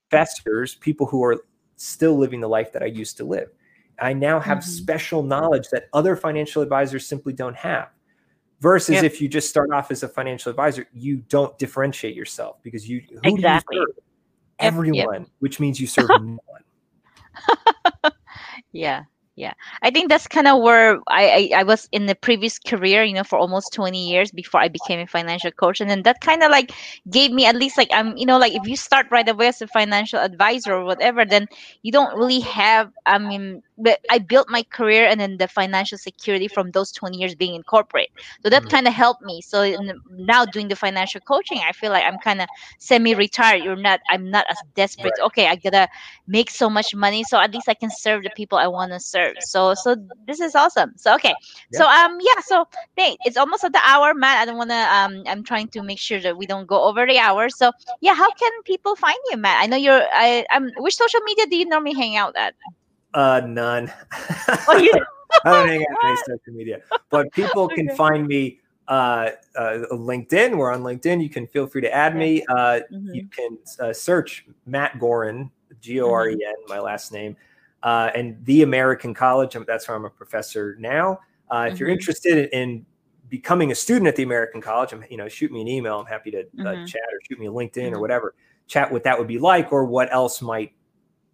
professors, 0.09 0.75
people 0.75 1.05
who 1.05 1.23
are 1.23 1.37
still 1.75 2.17
living 2.17 2.41
the 2.41 2.49
life 2.49 2.73
that 2.73 2.83
I 2.83 2.87
used 2.87 3.17
to 3.17 3.23
live. 3.23 3.49
I 4.01 4.13
now 4.13 4.39
have 4.39 4.59
mm-hmm. 4.59 4.69
special 4.69 5.21
knowledge 5.21 5.69
that 5.69 5.89
other 5.93 6.15
financial 6.15 6.63
advisors 6.63 7.05
simply 7.05 7.33
don't 7.33 7.55
have. 7.55 7.89
Versus 8.61 8.95
yep. 8.95 9.03
if 9.05 9.21
you 9.21 9.29
just 9.29 9.49
start 9.49 9.69
off 9.73 9.89
as 9.89 10.03
a 10.03 10.07
financial 10.09 10.49
advisor, 10.49 10.85
you 10.93 11.17
don't 11.29 11.57
differentiate 11.57 12.15
yourself 12.15 12.61
because 12.61 12.89
you 12.89 13.01
exactly 13.23 13.77
you 13.77 13.87
everyone, 14.59 15.21
yep. 15.21 15.29
which 15.39 15.59
means 15.59 15.79
you 15.79 15.87
serve 15.87 16.09
no 16.21 16.39
one. 16.45 18.11
yeah, 18.73 19.03
yeah 19.39 19.53
i 19.81 19.89
think 19.89 20.09
that's 20.09 20.27
kind 20.27 20.47
of 20.47 20.61
where 20.61 20.99
I, 21.07 21.49
I, 21.53 21.59
I 21.59 21.63
was 21.63 21.87
in 21.93 22.07
the 22.07 22.15
previous 22.15 22.59
career 22.59 23.03
you 23.05 23.13
know 23.13 23.23
for 23.23 23.39
almost 23.39 23.73
20 23.73 23.97
years 23.97 24.31
before 24.31 24.59
i 24.59 24.67
became 24.67 24.99
a 24.99 25.07
financial 25.07 25.51
coach 25.51 25.79
and 25.79 25.89
then 25.89 26.03
that 26.03 26.19
kind 26.19 26.43
of 26.43 26.51
like 26.51 26.73
gave 27.09 27.31
me 27.31 27.45
at 27.45 27.55
least 27.55 27.77
like 27.77 27.87
i'm 27.93 28.17
you 28.17 28.25
know 28.25 28.37
like 28.37 28.53
if 28.53 28.67
you 28.67 28.75
start 28.75 29.07
right 29.11 29.29
away 29.29 29.47
as 29.47 29.61
a 29.61 29.67
financial 29.67 30.19
advisor 30.19 30.73
or 30.73 30.83
whatever 30.83 31.23
then 31.23 31.47
you 31.83 31.91
don't 31.91 32.17
really 32.17 32.41
have 32.41 32.91
i 33.05 33.17
mean 33.17 33.63
I 34.09 34.19
built 34.19 34.49
my 34.49 34.63
career 34.63 35.07
and 35.07 35.19
then 35.19 35.37
the 35.37 35.47
financial 35.47 35.97
security 35.97 36.47
from 36.47 36.71
those 36.71 36.91
20 36.91 37.17
years 37.17 37.35
being 37.35 37.55
in 37.55 37.63
corporate. 37.63 38.09
So 38.43 38.49
that 38.49 38.63
mm-hmm. 38.63 38.69
kind 38.69 38.87
of 38.87 38.93
helped 38.93 39.21
me. 39.21 39.41
So 39.41 39.75
now 40.11 40.45
doing 40.45 40.67
the 40.67 40.75
financial 40.75 41.21
coaching, 41.21 41.59
I 41.59 41.71
feel 41.71 41.91
like 41.91 42.03
I'm 42.03 42.17
kind 42.19 42.41
of 42.41 42.47
semi-retired. 42.79 43.63
You're 43.63 43.75
not, 43.75 44.01
I'm 44.09 44.29
not 44.29 44.45
as 44.49 44.57
desperate. 44.75 45.13
Right. 45.19 45.25
Okay, 45.27 45.47
I 45.47 45.55
gotta 45.55 45.87
make 46.27 46.49
so 46.49 46.69
much 46.69 46.93
money, 46.93 47.23
so 47.23 47.39
at 47.39 47.53
least 47.53 47.69
I 47.69 47.73
can 47.73 47.89
serve 47.89 48.23
the 48.23 48.31
people 48.35 48.57
I 48.57 48.67
want 48.67 48.91
to 48.91 48.99
serve. 48.99 49.35
So, 49.41 49.73
so 49.73 49.95
this 50.27 50.39
is 50.39 50.55
awesome. 50.55 50.93
So 50.95 51.13
okay, 51.15 51.33
so 51.73 51.85
um, 51.85 52.17
yeah. 52.21 52.41
So 52.41 52.67
Nate, 52.97 53.17
it's 53.25 53.37
almost 53.37 53.63
at 53.63 53.73
the 53.73 53.81
hour, 53.83 54.13
Matt. 54.13 54.41
I 54.41 54.45
don't 54.45 54.57
want 54.57 54.69
to. 54.69 54.75
Um, 54.75 55.23
I'm 55.27 55.43
trying 55.43 55.67
to 55.69 55.81
make 55.81 55.99
sure 55.99 56.19
that 56.19 56.37
we 56.37 56.45
don't 56.45 56.67
go 56.67 56.83
over 56.83 57.05
the 57.05 57.17
hour. 57.17 57.49
So 57.49 57.71
yeah, 58.01 58.13
how 58.13 58.31
can 58.31 58.51
people 58.63 58.95
find 58.95 59.17
you, 59.31 59.37
Matt? 59.37 59.61
I 59.61 59.67
know 59.67 59.77
you're. 59.77 60.03
I, 60.13 60.45
I'm. 60.51 60.69
Which 60.77 60.95
social 60.95 61.21
media 61.21 61.47
do 61.47 61.57
you 61.57 61.65
normally 61.65 61.93
hang 61.93 62.15
out 62.15 62.35
at? 62.35 62.55
Uh, 63.13 63.41
none. 63.45 63.91
Oh, 64.67 64.77
you 64.77 64.93
I 65.45 65.51
don't 65.51 65.67
hang 65.67 65.81
out 65.81 65.97
on 66.03 66.09
any 66.09 66.17
social 66.17 66.53
media, 66.53 66.81
but 67.09 67.31
people 67.31 67.63
okay. 67.63 67.75
can 67.75 67.95
find 67.95 68.27
me 68.27 68.59
uh, 68.87 69.29
uh, 69.55 69.85
LinkedIn. 69.91 70.57
We're 70.57 70.73
on 70.73 70.81
LinkedIn. 70.81 71.21
You 71.21 71.29
can 71.29 71.47
feel 71.47 71.67
free 71.67 71.81
to 71.81 71.93
add 71.93 72.15
me. 72.15 72.43
Uh, 72.49 72.81
mm-hmm. 72.91 73.13
You 73.13 73.27
can 73.27 73.57
uh, 73.79 73.93
search 73.93 74.45
Matt 74.65 74.99
Goren, 74.99 75.51
G 75.79 76.01
O 76.01 76.11
R 76.11 76.29
E 76.29 76.33
N, 76.33 76.39
mm-hmm. 76.39 76.73
my 76.73 76.79
last 76.79 77.11
name, 77.11 77.37
uh, 77.83 78.09
and 78.15 78.43
the 78.45 78.63
American 78.63 79.13
College. 79.13 79.55
That's 79.67 79.87
where 79.87 79.95
I'm 79.95 80.05
a 80.05 80.09
professor 80.09 80.75
now. 80.79 81.19
Uh, 81.51 81.65
if 81.67 81.73
mm-hmm. 81.73 81.77
you're 81.77 81.89
interested 81.89 82.49
in 82.51 82.85
becoming 83.29 83.71
a 83.71 83.75
student 83.75 84.07
at 84.07 84.15
the 84.15 84.23
American 84.23 84.61
College, 84.61 84.91
I'm, 84.91 85.03
you 85.09 85.17
know, 85.17 85.27
shoot 85.27 85.51
me 85.51 85.61
an 85.61 85.67
email. 85.67 85.99
I'm 85.99 86.07
happy 86.07 86.31
to 86.31 86.43
mm-hmm. 86.43 86.85
chat 86.85 87.01
or 87.01 87.19
shoot 87.29 87.39
me 87.39 87.45
a 87.45 87.51
LinkedIn 87.51 87.77
or 87.77 87.91
mm-hmm. 87.91 88.01
whatever. 88.01 88.33
Chat 88.67 88.91
what 88.91 89.03
that 89.03 89.17
would 89.17 89.27
be 89.27 89.39
like, 89.39 89.71
or 89.71 89.85
what 89.85 90.11
else 90.11 90.41
might 90.41 90.73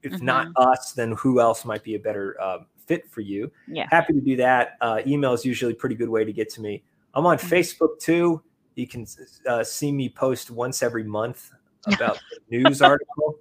if 0.06 0.14
mm-hmm. 0.14 0.26
not 0.26 0.48
us, 0.56 0.94
then 0.94 1.14
who 1.14 1.40
else 1.40 1.66
might 1.66 1.84
be 1.84 1.96
a 1.96 2.00
better 2.00 2.36
uh, 2.42 2.60
fit 2.86 3.10
for 3.10 3.22
you? 3.22 3.52
Yeah. 3.68 3.88
Happy 3.90 4.14
to 4.14 4.22
do 4.22 4.36
that. 4.38 4.78
Uh, 4.82 5.02
email 5.06 5.34
is 5.34 5.46
usually 5.46 5.74
a 5.74 5.76
pretty 5.76 5.96
good 5.96 6.10
way 6.10 6.24
to 6.24 6.34
get 6.34 6.50
to 6.52 6.62
me. 6.62 6.84
I'm 7.14 7.26
on 7.26 7.38
mm-hmm. 7.38 7.54
Facebook 7.54 8.00
too. 8.00 8.42
You 8.76 8.88
can 8.88 9.08
uh, 9.48 9.64
see 9.64 9.92
me 9.92 10.10
post 10.10 10.52
once 10.52 10.84
every 10.84 11.04
month 11.04 11.52
about 11.88 12.20
the 12.50 12.58
news 12.58 12.82
article. 12.82 13.38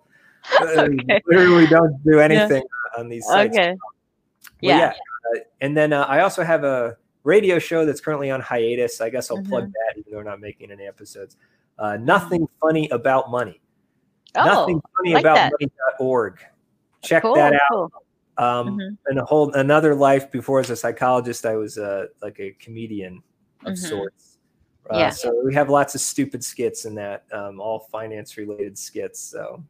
Uh, 0.60 0.64
okay. 0.64 1.22
Literally 1.26 1.66
don't 1.66 2.02
do 2.04 2.20
anything. 2.20 2.62
Yeah. 2.62 3.00
on 3.00 3.08
these 3.08 3.26
sites. 3.26 3.56
Okay. 3.56 3.76
Well, 4.62 4.78
Yeah. 4.78 4.92
Uh, 5.34 5.40
and 5.60 5.76
then 5.76 5.92
uh, 5.92 6.02
I 6.02 6.20
also 6.20 6.44
have 6.44 6.64
a 6.64 6.96
radio 7.24 7.58
show 7.58 7.84
that's 7.86 8.00
currently 8.00 8.30
on 8.30 8.40
hiatus. 8.40 9.00
I 9.00 9.10
guess 9.10 9.30
I'll 9.30 9.42
plug 9.42 9.64
Mhm. 9.64 9.72
that, 9.72 9.98
even 9.98 10.12
though 10.12 10.18
we're 10.18 10.24
not 10.24 10.40
making 10.40 10.70
any 10.70 10.86
episodes. 10.86 11.36
Uh, 11.78 11.96
nothing 11.96 12.46
funny 12.60 12.88
about 12.90 13.30
money. 13.30 13.60
Oh, 14.36 14.44
nothing 14.44 14.80
funny 14.96 15.14
like 15.14 15.22
about 15.22 15.34
that. 15.36 15.52
money.org. 15.60 16.38
Check 17.04 17.22
cool. 17.22 17.34
that 17.34 17.54
out. 17.54 17.60
cool. 17.70 17.92
Um, 18.36 18.78
Mhm. 18.78 18.98
in 19.10 19.18
a 19.18 19.24
whole 19.24 19.52
another 19.52 19.94
life 19.94 20.30
before 20.30 20.58
as 20.58 20.70
a 20.70 20.76
psychologist, 20.76 21.46
I 21.46 21.56
was 21.56 21.78
uh, 21.78 22.06
like 22.20 22.40
a 22.40 22.50
comedian 22.52 23.22
of 23.64 23.74
Mhm. 23.74 23.88
sorts. 23.88 24.38
Uh, 24.90 24.98
Yeah. 24.98 25.10
So 25.10 25.40
we 25.44 25.54
have 25.54 25.70
lots 25.70 25.94
of 25.94 26.00
stupid 26.00 26.42
skits 26.42 26.84
in 26.84 26.94
that, 26.96 27.24
um, 27.32 27.60
all 27.60 27.78
finance 27.78 28.36
related 28.36 28.76
skits. 28.76 29.20
So 29.20 29.62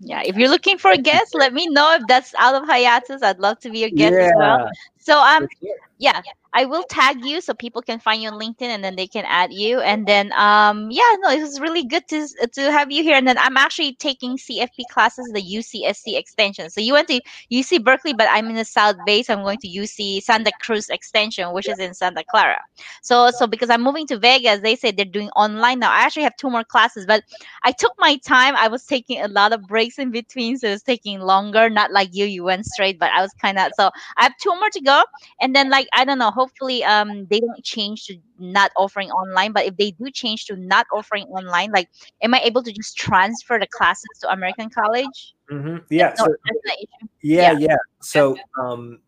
Yeah. 0.00 0.22
If 0.24 0.36
you're 0.36 0.48
looking 0.48 0.78
for 0.78 0.92
a 0.92 0.96
guest, 0.96 1.34
let 1.34 1.52
me 1.52 1.66
know 1.66 1.92
if 1.96 2.02
that's 2.06 2.32
out 2.38 2.54
of 2.54 2.68
hiatus. 2.68 3.20
I'd 3.20 3.40
love 3.40 3.58
to 3.60 3.70
be 3.70 3.80
your 3.80 3.90
guest 3.90 4.14
as 4.14 4.32
well. 4.36 4.70
So 5.08 5.18
um 5.20 5.46
sure. 5.60 5.76
yeah 5.98 6.20
i 6.54 6.64
will 6.64 6.82
tag 6.84 7.16
you 7.24 7.40
so 7.40 7.52
people 7.54 7.82
can 7.82 7.98
find 8.00 8.22
you 8.22 8.28
on 8.30 8.38
linkedin 8.40 8.68
and 8.74 8.82
then 8.84 8.96
they 8.96 9.06
can 9.06 9.24
add 9.26 9.52
you. 9.52 9.80
And 9.80 10.06
then 10.06 10.32
um 10.32 10.88
yeah 10.90 11.10
no 11.20 11.30
it 11.30 11.40
was 11.40 11.60
really 11.60 11.84
good 11.84 12.06
to 12.08 12.26
to 12.54 12.72
have 12.72 12.90
you 12.90 13.02
here. 13.02 13.16
And 13.16 13.26
then 13.28 13.38
i'm 13.38 13.56
actually 13.56 13.94
taking 13.94 14.36
cfp 14.38 14.86
classes 14.90 15.30
the 15.34 15.42
ucsc 15.56 16.04
extension. 16.18 16.70
So 16.70 16.80
you 16.80 16.92
went 16.94 17.08
to 17.08 17.20
uc 17.52 17.84
berkeley 17.84 18.14
but 18.14 18.28
i'm 18.30 18.48
in 18.48 18.56
the 18.56 18.64
south 18.64 18.96
bay 19.04 19.22
so 19.22 19.34
i'm 19.34 19.42
going 19.42 19.58
to 19.58 19.68
uc 19.68 20.22
santa 20.22 20.52
cruz 20.60 20.88
extension 20.88 21.52
which 21.52 21.68
is 21.68 21.78
in 21.78 21.94
santa 21.94 22.24
clara. 22.30 22.60
So 23.02 23.30
so 23.30 23.46
because 23.46 23.70
i'm 23.70 23.82
moving 23.82 24.06
to 24.08 24.18
vegas 24.18 24.60
they 24.60 24.76
say 24.76 24.90
they're 24.92 25.04
doing 25.04 25.30
online 25.36 25.80
now. 25.80 25.92
I 25.92 26.00
actually 26.00 26.24
have 26.24 26.36
two 26.36 26.50
more 26.50 26.64
classes 26.64 27.06
but 27.06 27.24
i 27.64 27.72
took 27.72 27.92
my 27.98 28.16
time. 28.26 28.54
I 28.56 28.68
was 28.68 28.84
taking 28.86 29.20
a 29.22 29.28
lot 29.28 29.52
of 29.52 29.66
breaks 29.66 29.98
in 29.98 30.10
between 30.10 30.56
so 30.58 30.68
it 30.68 30.72
was 30.72 30.82
taking 30.82 31.20
longer. 31.20 31.68
Not 31.70 31.92
like 31.92 32.10
you 32.12 32.24
you 32.24 32.44
went 32.44 32.66
straight 32.66 32.98
but 32.98 33.10
i 33.12 33.20
was 33.22 33.32
kind 33.34 33.58
of 33.58 33.72
so 33.74 33.90
i 34.16 34.22
have 34.24 34.36
two 34.40 34.54
more 34.54 34.70
to 34.70 34.80
go 34.80 34.97
and 35.40 35.54
then 35.54 35.70
like 35.70 35.86
i 35.92 36.04
don't 36.04 36.18
know 36.18 36.30
hopefully 36.30 36.82
um 36.84 37.26
they 37.26 37.40
don't 37.40 37.64
change 37.64 38.06
to 38.06 38.16
not 38.38 38.70
offering 38.76 39.10
online 39.10 39.52
but 39.52 39.64
if 39.66 39.76
they 39.76 39.90
do 39.92 40.10
change 40.10 40.46
to 40.46 40.56
not 40.56 40.86
offering 40.92 41.24
online 41.26 41.70
like 41.72 41.88
am 42.22 42.34
i 42.34 42.40
able 42.40 42.62
to 42.62 42.72
just 42.72 42.96
transfer 42.96 43.58
the 43.58 43.66
classes 43.66 44.08
to 44.20 44.30
american 44.30 44.70
college 44.70 45.34
Mhm. 45.50 45.82
Yeah. 45.88 46.14
so 46.14 46.26
that's 46.26 46.58
not 46.66 46.76
issue. 46.76 47.08
Yeah, 47.22 47.52
Yeah. 47.52 47.58
yeah. 47.58 47.76
So, 48.00 48.36
um, 48.60 49.00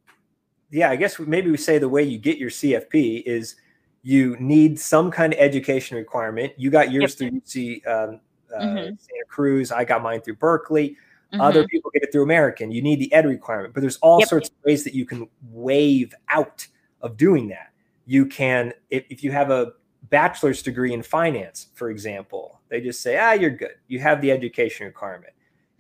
yeah, 0.71 0.89
I 0.91 0.97
guess 0.97 1.19
maybe 1.19 1.51
we 1.51 1.57
say 1.59 1.79
the 1.79 1.89
way 1.89 2.03
you 2.03 2.17
get 2.19 2.39
your 2.39 2.49
CFP 2.51 3.23
is 3.27 3.57
you 4.03 4.37
need 4.41 4.81
some 4.81 5.11
kind 5.11 5.35
of 5.35 5.39
education 5.39 5.99
requirement. 5.99 6.53
You 6.57 6.71
got 6.71 6.91
yours 6.91 7.15
through 7.15 7.33
UC 7.33 7.87
um, 7.87 8.21
uh, 8.55 8.63
Mhm. 8.63 8.99
Santa 8.99 9.25
Cruz. 9.29 9.71
I 9.71 9.85
got 9.85 10.03
mine 10.03 10.23
through 10.23 10.37
Berkeley. 10.37 10.97
Other 11.39 11.63
Mhm. 11.65 11.69
people 11.69 11.91
get 11.93 12.03
it 12.03 12.11
through 12.13 12.23
American. 12.25 12.71
You 12.73 12.83
need 12.83 12.99
the 12.99 13.13
ed 13.13 13.25
requirement, 13.27 13.73
but 13.75 13.81
there's 13.81 13.99
all 13.99 14.19
Yep. 14.21 14.29
sorts 14.29 14.49
of 14.49 14.55
ways 14.65 14.83
that 14.85 14.95
you 14.95 15.05
can 15.07 15.29
waive 15.53 16.13
out 16.29 16.67
of 17.03 17.17
doing 17.17 17.49
that. 17.49 17.69
You 18.07 18.27
can, 18.27 18.73
if, 18.91 19.05
if 19.11 19.23
you 19.23 19.31
have 19.31 19.51
a 19.51 19.73
bachelor's 20.09 20.63
degree 20.63 20.93
in 20.93 21.03
finance, 21.03 21.69
for 21.75 21.91
example, 21.91 22.61
they 22.69 22.81
just 22.81 23.01
say, 23.01 23.17
ah, 23.17 23.33
you're 23.33 23.51
good. 23.51 23.75
You 23.87 24.01
have 24.01 24.21
the 24.21 24.33
education 24.33 24.87
requirement 24.87 25.33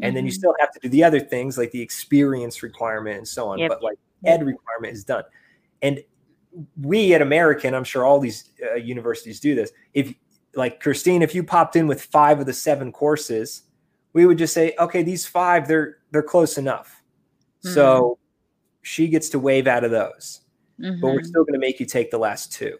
and 0.03 0.16
then 0.16 0.24
you 0.24 0.30
Mhm. 0.32 0.36
still 0.36 0.55
have 0.61 0.70
to 0.72 0.78
do 0.80 0.88
the 0.88 1.05
other 1.05 1.20
things 1.20 1.59
like 1.59 1.70
the 1.72 1.82
experience 1.82 2.62
requirement 2.62 3.18
and 3.18 3.28
so 3.28 3.48
on 3.48 3.59
Yep. 3.59 3.68
but 3.68 3.82
like 3.82 3.98
ed 4.24 4.42
requirement 4.42 4.94
is 4.94 5.05
done 5.05 5.24
and 5.82 6.03
we 6.80 7.12
at 7.12 7.20
american 7.20 7.74
i'm 7.74 7.84
sure 7.84 8.07
all 8.07 8.18
these 8.18 8.51
uh, 8.70 8.76
universities 8.76 9.40
do 9.40 9.55
this 9.55 9.72
if 9.92 10.14
like 10.55 10.80
christine 10.80 11.20
if 11.20 11.34
you 11.34 11.42
popped 11.44 11.76
in 11.76 11.86
with 11.86 12.01
five 12.03 12.40
of 12.40 12.46
the 12.46 12.53
seven 12.55 12.90
courses 12.90 13.64
we 14.12 14.26
would 14.26 14.38
just 14.38 14.52
say 14.54 14.74
okay 14.78 15.02
these 15.02 15.26
five 15.26 15.66
they're 15.68 15.98
they're 16.11 16.22
close 16.22 16.58
enough 16.58 17.02
so 17.61 18.18
she 18.82 19.08
gets 19.08 19.28
to 19.28 19.38
waive 19.38 19.66
out 19.66 19.84
of 19.84 19.90
those 19.90 20.40
but 20.78 21.08
we're 21.08 21.20
Mhm. 21.20 21.26
still 21.26 21.44
going 21.44 21.52
to 21.52 21.58
make 21.61 21.78
you 21.78 21.86
take 21.86 22.11
the 22.11 22.18
last 22.18 22.52
two 22.52 22.76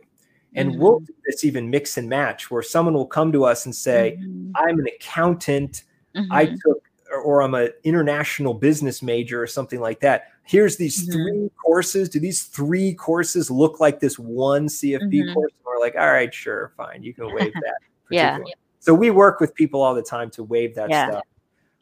and 0.55 0.79
we'll 0.79 1.01
do 1.01 1.15
this 1.27 1.45
even 1.45 1.69
mix 1.71 1.97
and 1.99 2.09
match 2.09 2.51
where 2.51 2.63
someone 2.63 2.95
will 2.95 3.07
come 3.07 3.31
to 3.33 3.45
us 3.45 3.67
and 3.67 3.75
say 3.75 4.19
Mhm. 4.21 4.53
i'm 4.55 4.79
an 4.81 4.87
accountant 4.87 5.85
I 6.33 6.47
Mhm. 6.47 6.57
took, 6.67 6.83
or, 7.25 7.41
I'm 7.41 7.55
an 7.55 7.71
international 7.85 8.53
business 8.53 9.01
major 9.01 9.41
or 9.41 9.47
something 9.47 9.79
like 9.79 10.01
that. 10.01 10.25
Here's 10.43 10.77
these 10.77 11.07
Mhm. 11.09 11.13
three 11.13 11.51
courses. 11.65 12.09
Do 12.09 12.19
these 12.19 12.43
three 12.43 12.95
courses 12.95 13.49
look 13.49 13.79
like 13.79 14.01
this 14.01 14.19
one 14.19 14.69
CFP 14.69 15.23
Mhm. 15.23 15.33
course? 15.35 15.53
And 15.53 15.65
we're 15.65 15.79
like, 15.79 15.95
all 15.95 16.11
right, 16.11 16.35
sure, 16.35 16.73
fine. 16.77 17.05
You 17.05 17.15
can 17.15 17.33
waive 17.33 17.53
that. 17.65 17.77
Yeah. 18.11 18.39
So 18.81 18.95
we 18.95 19.11
work 19.11 19.41
with 19.41 19.55
people 19.55 19.83
all 19.83 19.95
the 19.95 20.03
time 20.03 20.31
to 20.33 20.43
waive 20.43 20.75
that 20.75 20.91
Yeah. 20.91 21.09
stuff. 21.11 21.25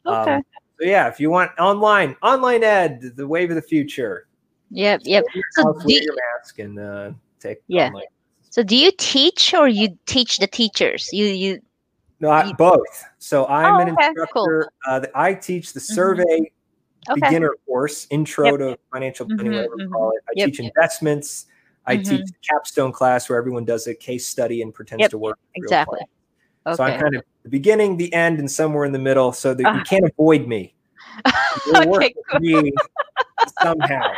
okay 0.05 0.33
Um, 0.35 0.43
so 0.77 0.85
yeah, 0.85 1.07
if 1.07 1.19
you 1.19 1.29
want 1.29 1.51
online, 1.59 2.15
online 2.21 2.63
ed, 2.63 3.01
the 3.15 3.27
wave 3.27 3.49
of 3.49 3.55
the 3.55 3.61
future. 3.61 4.27
yep 4.69 5.01
yep 5.03 5.25
So 5.53 5.73
do- 5.73 5.93
your 5.93 6.15
mask 6.15 6.59
and 6.59 6.77
uh, 6.79 7.11
take 7.39 7.61
Yeah. 7.67 7.87
online. 7.87 8.05
so 8.49 8.63
do 8.63 8.75
you 8.75 8.91
teach 8.97 9.53
or 9.53 9.67
you 9.67 9.97
teach 10.05 10.37
the 10.37 10.47
teachers 10.47 11.09
you 11.11 11.25
you 11.25 11.59
No, 12.21 12.29
I, 12.29 12.47
You- 12.47 12.53
both. 12.55 13.03
So 13.17 13.45
I'm 13.47 13.75
Oh, 13.75 13.79
an 13.79 13.89
okay, 13.89 14.07
instructor. 14.07 14.67
Uh, 14.85 15.05
I 15.15 15.33
teach 15.33 15.71
the 15.73 15.79
Mhm. 15.79 15.83
survey 15.95 16.51
okay 17.09 17.21
beginner 17.21 17.55
course, 17.65 18.07
intro 18.09 18.51
Yep. 18.51 18.59
to 18.59 18.77
financial 18.91 19.25
planning, 19.25 19.51
Mhm, 19.53 19.55
whatever 19.55 19.75
you 19.77 19.87
mhm. 19.87 19.91
call 19.93 20.11
it. 20.11 20.23
I 20.27 20.31
Yep, 20.35 20.47
teach 20.47 20.59
yep. 20.59 20.73
investments. 20.75 21.45
I 21.85 21.95
Mhm. 21.95 22.03
teach 22.09 22.25
the 22.27 22.37
capstone 22.49 22.91
class 22.91 23.29
where 23.29 23.37
everyone 23.39 23.63
does 23.65 23.87
a 23.87 23.95
case 23.95 24.27
study 24.27 24.61
and 24.61 24.73
pretends 24.73 25.07
to 25.09 25.17
work. 25.17 25.37
exactly. 25.55 25.99
Clients. 26.75 26.77
So 26.77 26.83
I'm 26.83 26.99
kind 26.99 27.15
of 27.15 27.23
the 27.43 27.49
beginning, 27.49 27.97
the 27.97 28.13
end, 28.13 28.39
and 28.39 28.49
somewhere 28.49 28.85
in 28.85 28.91
the 28.91 28.99
middle, 28.99 29.31
so 29.31 29.53
that 29.53 29.61
you 29.63 29.67
Ah. 29.69 29.83
can't 29.85 30.05
avoid 30.05 30.47
me. 30.47 30.73
Okay 31.75 32.13
with 32.33 32.41
me 32.41 32.71
somehow. 33.61 34.11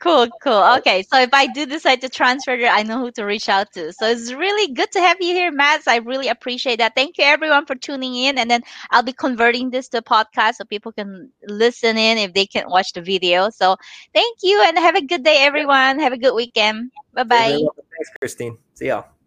cool 0.00 0.26
cool 0.42 0.64
okay 0.76 1.02
so 1.02 1.20
if 1.20 1.30
i 1.32 1.46
do 1.46 1.66
decide 1.66 2.00
to 2.00 2.08
transfer 2.08 2.52
i 2.66 2.82
know 2.82 2.98
who 2.98 3.10
to 3.10 3.24
reach 3.24 3.48
out 3.48 3.70
to 3.72 3.92
so 3.92 4.06
it's 4.08 4.32
really 4.32 4.72
good 4.72 4.90
to 4.90 5.00
have 5.00 5.16
you 5.20 5.32
here 5.34 5.50
matt 5.52 5.82
i 5.86 5.96
really 5.98 6.28
appreciate 6.28 6.78
that 6.78 6.94
thank 6.94 7.18
you 7.18 7.24
everyone 7.24 7.66
for 7.66 7.74
tuning 7.76 8.14
in 8.16 8.38
and 8.38 8.50
then 8.50 8.62
i'll 8.90 9.02
be 9.02 9.12
converting 9.12 9.70
this 9.70 9.88
to 9.88 9.98
a 9.98 10.02
podcast 10.02 10.54
so 10.56 10.64
people 10.64 10.92
can 10.92 11.30
listen 11.46 11.96
in 11.96 12.18
if 12.18 12.32
they 12.34 12.46
can't 12.46 12.68
watch 12.70 12.92
the 12.92 13.02
video 13.02 13.50
so 13.50 13.76
thank 14.14 14.38
you 14.42 14.60
and 14.66 14.78
have 14.78 14.96
a 14.96 15.02
good 15.04 15.22
day 15.22 15.36
everyone 15.40 15.98
have 15.98 16.12
a 16.12 16.18
good 16.18 16.34
weekend 16.34 16.90
bye 17.14 17.22
bye. 17.24 17.50
Thanks, 17.96 18.10
Christine. 18.18 18.56
See 18.74 18.86
y'all. 18.88 19.19